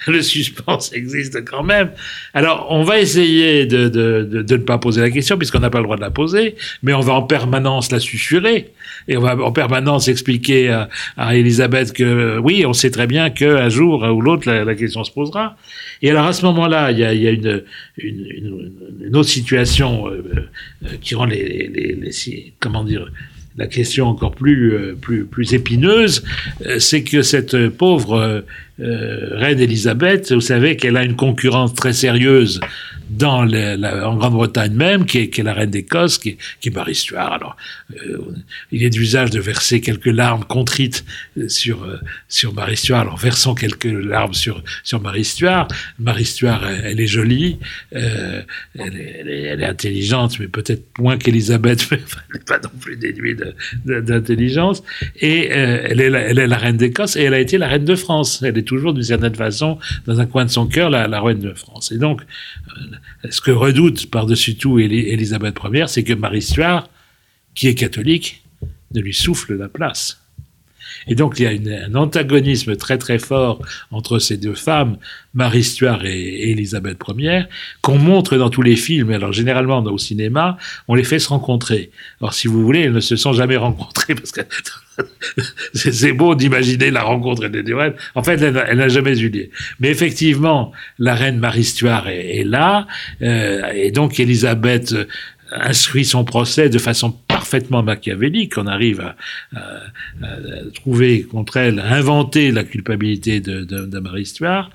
le 0.09 0.23
suspense 0.23 0.93
existe 0.95 1.45
quand 1.45 1.63
même. 1.63 1.93
Alors, 2.35 2.67
on 2.71 2.83
va 2.83 2.99
essayer 2.99 3.67
de, 3.67 3.89
de, 3.89 4.25
de, 4.29 4.43
de 4.43 4.57
ne 4.57 4.63
pas 4.63 4.79
poser 4.79 5.01
la 5.01 5.11
question, 5.11 5.39
puisqu'on 5.39 5.61
n'a 5.61 5.71
pas 5.71 5.79
le 5.79 5.85
droit 5.85 5.97
de 5.97 6.01
la 6.01 6.11
poser, 6.11 6.57
mais 6.83 6.95
on 6.95 7.01
va 7.01 7.13
en 7.13 7.23
permanence 7.23 7.93
la 7.93 8.01
susurrer. 8.01 8.73
Et 9.09 9.17
on 9.17 9.21
va 9.21 9.37
en 9.37 9.53
permanence 9.53 10.09
expliquer 10.09 10.69
à, 10.69 10.89
à 11.17 11.37
Elisabeth 11.37 11.93
que, 11.93 12.39
oui, 12.39 12.65
on 12.67 12.73
sait 12.73 12.91
très 12.91 13.07
bien 13.07 13.31
qu'un 13.31 13.69
jour 13.69 14.03
ou 14.03 14.21
l'autre, 14.21 14.51
la, 14.51 14.75
question 14.75 15.05
se 15.05 15.11
posera. 15.11 15.57
Et 16.03 16.11
alors, 16.11 16.27
à 16.27 16.33
ce 16.33 16.45
moment-là, 16.47 16.91
il 16.93 16.99
y 16.99 17.05
a, 17.05 17.13
une, 17.13 17.63
autre 19.15 19.29
situation 19.29 20.09
euh, 20.09 20.49
euh, 20.85 20.89
qui 21.01 21.15
rend 21.15 21.27
la 23.57 23.67
question 23.67 24.07
encore 24.07 24.35
plus, 24.35 24.75
euh, 24.75 24.97
plus, 25.31 25.55
épineuse, 25.55 26.25
euh, 26.67 26.79
c'est 26.79 27.03
que 27.03 27.23
cette 27.23 27.69
pauvre 27.69 28.45
euh, 28.81 29.37
reine 29.37 29.61
Elisabeth, 29.61 30.33
vous 30.33 30.41
savez 30.41 30.77
qu'elle 30.77 30.97
a 30.97 31.05
une 31.05 31.17
concurrence 31.17 31.75
très 31.75 31.93
sérieuse 31.93 32.61
dans 33.13 33.45
la, 33.45 34.09
en 34.09 34.17
Grande-Bretagne 34.17 34.73
même, 34.73 35.05
qui 35.05 35.19
est, 35.19 35.39
la 35.39 35.53
reine 35.53 35.71
d'Écosse, 35.71 36.19
qui, 36.19 36.39
est 36.65 36.75
Marie 36.75 36.95
Stuart. 36.95 37.33
Alors, 37.33 37.57
euh, 38.07 38.19
il 38.71 38.83
est 38.83 38.91
d'usage 38.91 39.31
de 39.31 39.41
verser 39.41 39.81
quelques 39.81 40.07
larmes 40.07 40.45
contrites 40.45 41.05
sur 41.49 41.85
euh, 41.85 41.99
sur 42.29 42.55
Marie 42.55 42.77
Stuart. 42.77 43.01
Alors, 43.01 43.19
versons 43.19 43.55
quelques 43.55 43.85
larmes 43.85 44.35
sur 44.35 44.63
sur 44.83 45.01
Marie 45.01 45.25
Stuart. 45.25 45.69
Marie 45.99 46.25
Stuart, 46.25 46.67
elle, 46.67 47.01
est 47.01 47.07
jolie, 47.07 47.59
euh, 47.95 48.43
elle, 48.79 48.97
est, 48.97 49.43
elle, 49.43 49.61
est, 49.61 49.67
intelligente, 49.67 50.39
mais 50.41 50.49
peut-être 50.49 50.85
moins 50.99 51.19
qu'Élisabeth, 51.19 51.89
mais 51.91 51.99
elle 51.99 52.39
n'est 52.39 52.45
pas 52.45 52.59
non 52.59 52.71
plus 52.81 52.97
dénuée 52.97 53.37
d'intelligence. 53.85 54.83
Et 55.21 55.49
elle, 55.49 56.01
est 56.01 56.11
la, 56.11 56.21
elle 56.21 56.39
est 56.39 56.47
la 56.47 56.59
reine 56.59 56.79
d'Écosse 56.79 57.17
et 57.17 57.23
elle 57.23 57.35
a 57.35 57.41
été 57.41 57.59
la 57.59 57.69
reine 57.69 57.85
de 57.85 57.95
France. 57.95 58.43
Elle 58.43 58.57
est 58.57 58.63
toujours 58.63 58.95
d'une 58.95 59.03
certaine 59.03 59.35
façon 59.35 59.79
dans 60.07 60.19
un 60.19 60.27
coin 60.27 60.45
de 60.47 60.51
son 60.51 60.67
cœur 60.67 60.89
la, 60.89 61.07
la 61.09 61.21
reine 61.21 61.41
de 61.41 61.53
France. 61.53 61.93
Et 61.93 61.99
donc 61.99 62.23
ce 63.29 63.41
que 63.41 63.51
redoute 63.51 64.11
par-dessus 64.11 64.57
tout 64.57 64.79
Élisabeth 64.79 65.57
Ier, 65.73 65.87
c'est 65.89 66.05
que 66.05 66.13
Marie 66.13 66.43
Stuart, 66.43 66.89
qui 67.55 67.69
est 67.69 67.75
catholique, 67.75 68.45
ne 68.95 69.01
lui 69.01 69.15
souffle 69.15 69.57
la 69.57 69.69
place. 69.69 70.22
Et 71.07 71.15
donc 71.15 71.39
il 71.39 71.43
y 71.43 71.47
a 71.47 71.87
un 71.87 71.95
antagonisme 71.95 72.77
très 72.77 72.99
très 72.99 73.19
fort 73.19 73.61
entre 73.91 74.19
ces 74.19 74.37
deux 74.37 74.55
femmes, 74.55 74.97
Marie 75.35 75.65
Stuart 75.65 76.05
et, 76.05 76.51
Élisabeth 76.51 76.99
Ier, 77.17 77.45
qu'on 77.81 77.99
montre 77.99 78.37
dans 78.37 78.51
tous 78.51 78.63
les 78.63 78.77
films. 78.77 79.11
Alors 79.11 79.33
généralement 79.33 79.83
au 79.83 79.99
cinéma, 79.99 80.57
on 80.89 80.95
les 80.95 81.05
fait 81.05 81.19
se 81.19 81.29
rencontrer. 81.29 81.91
Alors 82.21 82.35
si 82.35 82.49
vous 82.49 82.63
voulez, 82.63 82.81
elles 82.81 82.93
ne 82.93 83.01
se 83.01 83.17
sont 83.17 83.33
jamais 83.33 83.57
rencontrées 83.57 84.15
parce 84.15 84.33
que 84.33 84.43
c'est 85.75 86.13
beau 86.13 86.35
d'imaginer 86.35 86.91
la 86.91 87.03
rencontre 87.03 87.49
des 87.49 87.63
deux 87.63 87.77
reines. 87.77 87.95
En 88.15 88.23
fait, 88.23 88.41
elle, 88.43 88.77
n'a 88.77 88.89
jamais 88.89 89.19
eu 89.19 89.29
lieu. 89.29 89.49
Mais 89.81 89.89
effectivement, 89.89 90.73
la 90.99 91.15
reine 91.15 91.39
Marie 91.39 91.65
Stuart 91.65 92.09
est, 92.09 92.45
là, 92.45 92.87
euh, 93.23 93.71
et 93.75 93.91
donc 93.91 94.21
Élisabeth 94.21 94.95
instruit 95.61 96.05
son 96.05 96.25
procès 96.25 96.69
de 96.69 96.79
façon 96.79 97.11
parfaitement 97.11 97.83
machiavélique. 97.83 98.57
On 98.59 98.67
arrive 98.67 99.01
à, 99.01 99.17
trouver 100.75 101.23
contre 101.23 101.57
elle, 101.57 101.81
à 101.81 101.95
inventer 101.95 102.51
la 102.51 102.65
culpabilité 102.65 103.41
de, 103.41 103.65
de, 103.65 103.99
Marie 103.99 104.27
Stuart, 104.27 104.71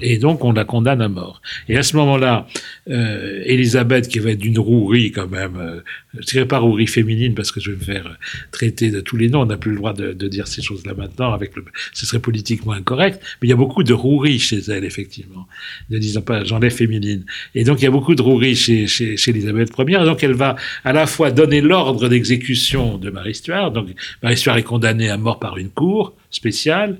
et 0.00 0.18
donc 0.18 0.44
on 0.44 0.52
la 0.52 0.64
condamne 0.64 1.02
à 1.02 1.08
mort. 1.08 1.40
Et 1.68 1.76
à 1.76 1.82
ce 1.82 1.96
moment-là, 1.96 2.46
euh, 2.88 3.42
Elisabeth, 3.44 4.08
qui 4.08 4.18
va 4.18 4.30
être 4.30 4.38
d'une 4.38 4.58
rouerie 4.58 5.12
quand 5.12 5.28
même, 5.28 5.56
euh, 5.56 5.80
je 6.18 6.26
dirais 6.26 6.46
pas 6.46 6.58
rouerie 6.58 6.86
féminine 6.86 7.34
parce 7.34 7.52
que 7.52 7.60
je 7.60 7.70
vais 7.70 7.76
me 7.76 7.82
faire 7.82 8.18
traiter 8.50 8.90
de 8.90 9.00
tous 9.00 9.16
les 9.16 9.28
noms, 9.28 9.42
on 9.42 9.46
n'a 9.46 9.56
plus 9.56 9.70
le 9.70 9.76
droit 9.76 9.92
de, 9.92 10.12
de 10.12 10.28
dire 10.28 10.46
ces 10.46 10.62
choses-là 10.62 10.94
maintenant, 10.94 11.32
avec 11.32 11.56
le, 11.56 11.64
ce 11.92 12.06
serait 12.06 12.18
politiquement 12.18 12.72
incorrect, 12.72 13.20
mais 13.40 13.48
il 13.48 13.50
y 13.50 13.54
a 13.54 13.56
beaucoup 13.56 13.82
de 13.82 13.92
rouerie 13.92 14.38
chez 14.38 14.58
elle, 14.68 14.84
effectivement, 14.84 15.46
ne 15.90 15.98
disons 15.98 16.22
pas 16.22 16.44
j'enlève 16.44 16.72
féminine. 16.72 17.24
Et 17.54 17.64
donc 17.64 17.80
il 17.80 17.84
y 17.84 17.88
a 17.88 17.90
beaucoup 17.90 18.14
de 18.14 18.22
rouerie 18.22 18.56
chez, 18.56 18.86
chez, 18.86 19.16
chez 19.16 19.30
Elisabeth 19.30 19.70
Ier, 19.78 20.04
donc 20.10 20.24
elle 20.24 20.34
va 20.34 20.56
à 20.84 20.92
la 20.92 21.06
fois 21.06 21.30
donner 21.30 21.60
l'ordre 21.60 22.08
d'exécution 22.08 22.98
de 22.98 23.10
Marie 23.10 23.34
Stuart, 23.34 23.70
donc 23.70 23.88
Marie 24.22 24.36
Stuart 24.36 24.58
est 24.58 24.64
condamnée 24.64 25.08
à 25.08 25.16
mort 25.16 25.38
par 25.38 25.56
une 25.56 25.70
cour 25.70 26.14
spéciale, 26.30 26.98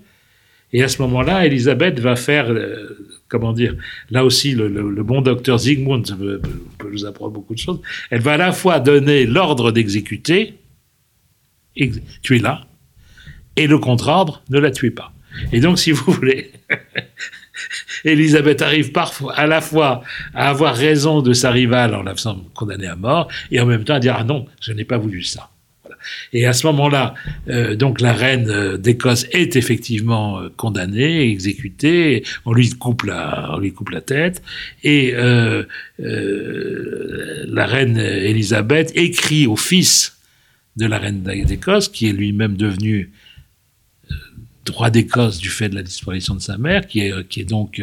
et 0.73 0.85
à 0.85 0.89
ce 0.89 1.03
moment-là, 1.03 1.47
Elisabeth 1.47 1.99
va 1.99 2.15
faire, 2.15 2.49
euh, 2.51 3.11
comment 3.29 3.53
dire, 3.53 3.75
là 4.11 4.25
aussi, 4.25 4.53
le, 4.55 5.03
bon 5.03 5.21
docteur 5.21 5.59
Zygmunt 5.59 6.03
peut, 6.03 6.41
peut, 6.79 6.91
nous 6.93 7.05
apprendre 7.07 7.33
beaucoup 7.33 7.55
de 7.55 7.59
choses. 7.59 7.81
Elle 8.11 8.21
va 8.21 8.35
à 8.35 8.37
la 8.37 8.53
fois 8.53 8.79
donner 8.79 9.27
l'ordre 9.27 9.73
d'exécuter, 9.73 10.55
tuez-la, 12.23 12.67
et 13.57 13.67
le 13.67 13.79
contre-ordre, 13.79 14.45
ne 14.49 14.61
la 14.61 14.71
tuez 14.71 14.93
pas. 14.93 15.13
Et 15.53 15.59
donc, 15.59 15.79
si 15.81 15.91
vous 15.91 16.13
voulez, 16.13 16.53
Elisabeth 18.05 18.63
arrive 18.63 18.93
parfois 18.93 19.35
à 19.35 19.47
la 19.47 19.61
fois 19.61 20.03
à 20.35 20.49
avoir 20.49 20.75
raison 20.75 21.23
de 21.23 21.33
sa 21.33 21.51
rivale 21.51 21.95
en 21.95 22.03
la 22.03 22.15
faisant 22.15 22.45
condamner 22.55 22.89
à 22.89 22.97
mort, 22.97 23.29
et 23.51 23.61
en 23.61 23.67
même 23.67 23.85
temps 23.85 23.95
à 23.95 24.01
dire 24.01 24.17
ah 24.19 24.25
non, 24.25 24.47
je 24.61 24.73
n'ai 24.73 24.85
pas 24.85 24.99
voulu 24.99 25.23
ça. 25.23 25.51
Et 26.33 26.47
à 26.47 26.53
ce 26.53 26.67
moment-là, 26.69 27.15
euh, 27.49 27.75
donc 27.77 28.01
la 28.01 28.13
reine 28.13 28.49
euh, 28.49 28.77
d'Écosse 28.77 29.27
est 29.33 29.57
effectivement 29.57 30.41
euh, 30.41 30.49
condamnée, 30.57 31.31
exécutée. 31.31 32.25
On 32.45 32.53
lui 32.53 32.71
coupe 32.71 33.03
la, 33.05 33.51
on 33.55 33.59
lui 33.59 33.73
coupe 33.73 33.91
la 33.91 34.01
tête. 34.01 34.43
Et 34.85 35.13
la 35.99 37.67
reine 37.67 37.99
Élisabeth 37.99 38.93
écrit 38.95 39.47
au 39.47 39.57
fils 39.57 40.19
de 40.77 40.87
la 40.87 40.99
reine 40.99 41.23
d'Écosse, 41.23 41.89
qui 41.89 42.09
est 42.09 42.13
lui-même 42.13 42.57
devenu 42.57 43.11
droit 44.71 44.91
d'Écosse 44.91 45.39
du 45.39 45.49
fait 45.49 45.69
de 45.69 45.75
la 45.75 45.83
disparition 45.83 46.35
de 46.35 46.41
sa 46.41 46.59
mère, 46.59 46.87
qui 46.87 47.01
est, 47.01 47.39
est 47.39 47.45
donc 47.45 47.81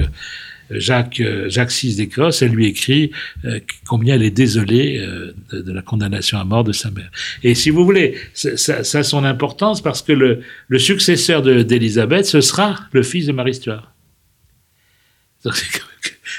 Jacques, 0.72 1.22
Jacques 1.48 1.72
VI 1.72 1.96
d'Écosse, 1.96 2.42
elle 2.42 2.52
lui 2.52 2.66
écrit 2.66 3.12
euh, 3.46 3.60
combien 3.88 4.16
elle 4.16 4.24
est 4.24 4.32
désolée 4.32 4.98
euh, 5.00 5.34
de, 5.52 5.72
la 5.72 5.82
condamnation 5.82 6.38
à 6.40 6.44
mort 6.44 6.64
de 6.64 6.74
sa 6.74 6.92
mère. 6.92 7.10
Et 7.44 7.56
si 7.56 7.70
vous 7.70 7.86
voulez, 7.86 8.16
ça, 8.34 8.80
a 8.80 9.04
son 9.04 9.24
importance 9.24 9.82
parce 9.82 10.02
que 10.02 10.12
le, 10.12 10.80
successeur 10.80 11.42
d'Élisabeth, 11.42 12.26
ce 12.26 12.42
sera 12.42 12.80
le 12.92 13.04
fils 13.04 13.28
de 13.28 13.32
Marie 13.32 13.56
Stuart. 13.56 13.92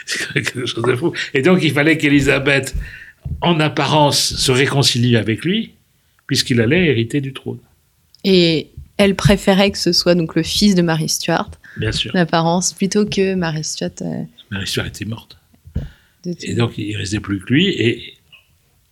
C'est 0.05 0.33
quelque 0.35 0.67
chose 0.67 0.85
de 0.85 0.95
fou. 0.95 1.13
Et 1.33 1.43
donc 1.43 1.61
il 1.63 1.73
fallait 1.73 1.97
qu'Élisabeth, 1.97 2.75
en 3.41 3.59
apparence, 3.61 4.37
se 4.37 4.53
réconcilie 4.53 5.17
avec 5.17 5.45
lui, 5.45 5.73
puisqu'il 6.27 6.61
allait 6.61 6.87
hériter 6.87 7.21
du 7.21 7.33
trône. 7.33 7.59
Et 8.25 8.69
elle 8.99 9.15
préférait 9.15 9.71
que 9.71 9.79
ce 9.79 9.93
soit 9.93 10.15
donc 10.15 10.35
le 10.35 10.43
fils 10.43 10.75
de 10.75 10.83
Marie 10.83 11.09
Stuart, 11.09 11.51
Bien 11.77 11.93
sûr. 11.93 12.13
d'apparence, 12.13 12.73
plutôt 12.73 13.07
que 13.07 13.35
Marie 13.35 13.65
Stuart. 13.65 13.91
euh, 14.03 14.23
Marie 14.51 14.67
Stuart 14.67 14.87
était 14.87 15.05
morte. 15.05 15.39
Et 16.43 16.55
donc, 16.55 16.77
il 16.77 16.97
restait 16.97 17.21
plus 17.21 17.41
que 17.41 17.53
lui. 17.53 17.69
Et 17.69 18.15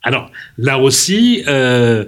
alors, 0.02 0.30
là 0.58 0.78
aussi, 0.78 1.42
euh, 1.48 2.04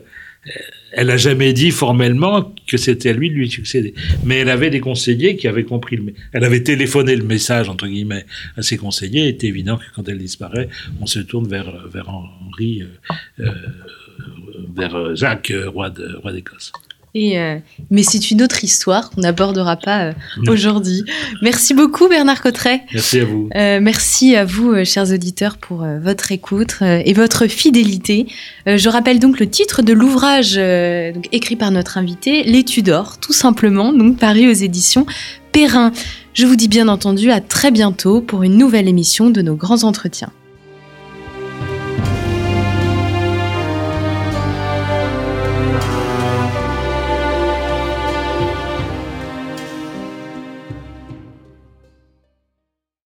elle 0.93 1.11
a 1.11 1.17
jamais 1.17 1.53
dit 1.53 1.71
formellement 1.73 2.55
que 2.67 2.77
c'était 2.79 3.11
à 3.11 3.13
lui 3.13 3.29
de 3.29 3.35
lui 3.35 3.51
succéder. 3.51 3.93
Mais 4.25 4.37
elle 4.39 4.49
avait 4.49 4.71
des 4.71 4.81
conseillers 4.81 5.37
qui 5.37 5.47
avaient 5.49 5.65
compris 5.65 5.97
le. 5.97 6.15
Elle 6.33 6.45
avait 6.45 6.63
téléphoné 6.63 7.15
le 7.17 7.25
message 7.25 7.69
entre 7.69 7.87
guillemets 7.89 8.25
à 8.57 8.63
ses 8.63 8.79
conseillers. 8.79 9.23
Il 9.25 9.29
était 9.29 9.49
évident 9.49 9.77
que 9.77 9.85
quand 9.95 10.09
elle 10.09 10.19
disparaît, 10.19 10.69
on 11.01 11.07
se 11.07 11.19
tourne 11.19 11.49
vers 11.49 11.87
vers 11.89 12.09
Henri, 12.09 12.85
euh, 13.41 13.51
vers 14.75 15.15
Jacques, 15.17 15.53
roi 15.67 15.91
de 15.91 16.15
roi 16.23 16.33
d'Écosse. 16.33 16.73
Et, 17.19 17.37
euh, 17.37 17.57
mais 17.91 18.05
c'est 18.05 18.31
une 18.31 18.43
autre 18.43 18.63
histoire 18.63 19.11
qu'on 19.11 19.23
n'abordera 19.23 19.75
pas 19.75 20.05
euh, 20.05 20.13
aujourd'hui. 20.47 21.03
Merci 21.43 21.75
beaucoup 21.75 22.09
Bernard 22.09 22.41
Cotteret. 22.41 22.83
Merci 22.95 23.19
à 23.19 23.25
vous. 23.25 23.49
Euh, 23.57 23.81
merci 23.83 24.37
à 24.37 24.45
vous, 24.45 24.85
chers 24.85 25.13
auditeurs, 25.13 25.57
pour 25.57 25.85
votre 26.01 26.31
écoute 26.31 26.77
et 26.81 27.13
votre 27.15 27.49
fidélité. 27.49 28.29
Je 28.67 28.89
rappelle 28.89 29.19
donc 29.19 29.41
le 29.41 29.49
titre 29.49 29.83
de 29.83 29.93
l'ouvrage 29.93 30.55
donc 30.55 31.29
écrit 31.33 31.57
par 31.57 31.73
notre 31.73 31.99
invité, 31.99 32.45
L'étude 32.45 32.87
d'or, 32.87 33.19
tout 33.19 33.33
simplement, 33.33 33.93
donc 33.93 34.19
paru 34.19 34.49
aux 34.49 34.55
éditions 34.55 35.05
Perrin. 35.51 35.93
Je 36.35 36.47
vous 36.47 36.55
dis 36.55 36.69
bien 36.69 36.87
entendu 36.87 37.33
à 37.33 37.41
très 37.41 37.73
bientôt 37.73 38.21
pour 38.21 38.45
une 38.45 38.57
nouvelle 38.57 38.87
émission 38.87 39.31
de 39.31 39.43
nos 39.43 39.57
grands 39.57 39.83
entretiens. 39.83 40.31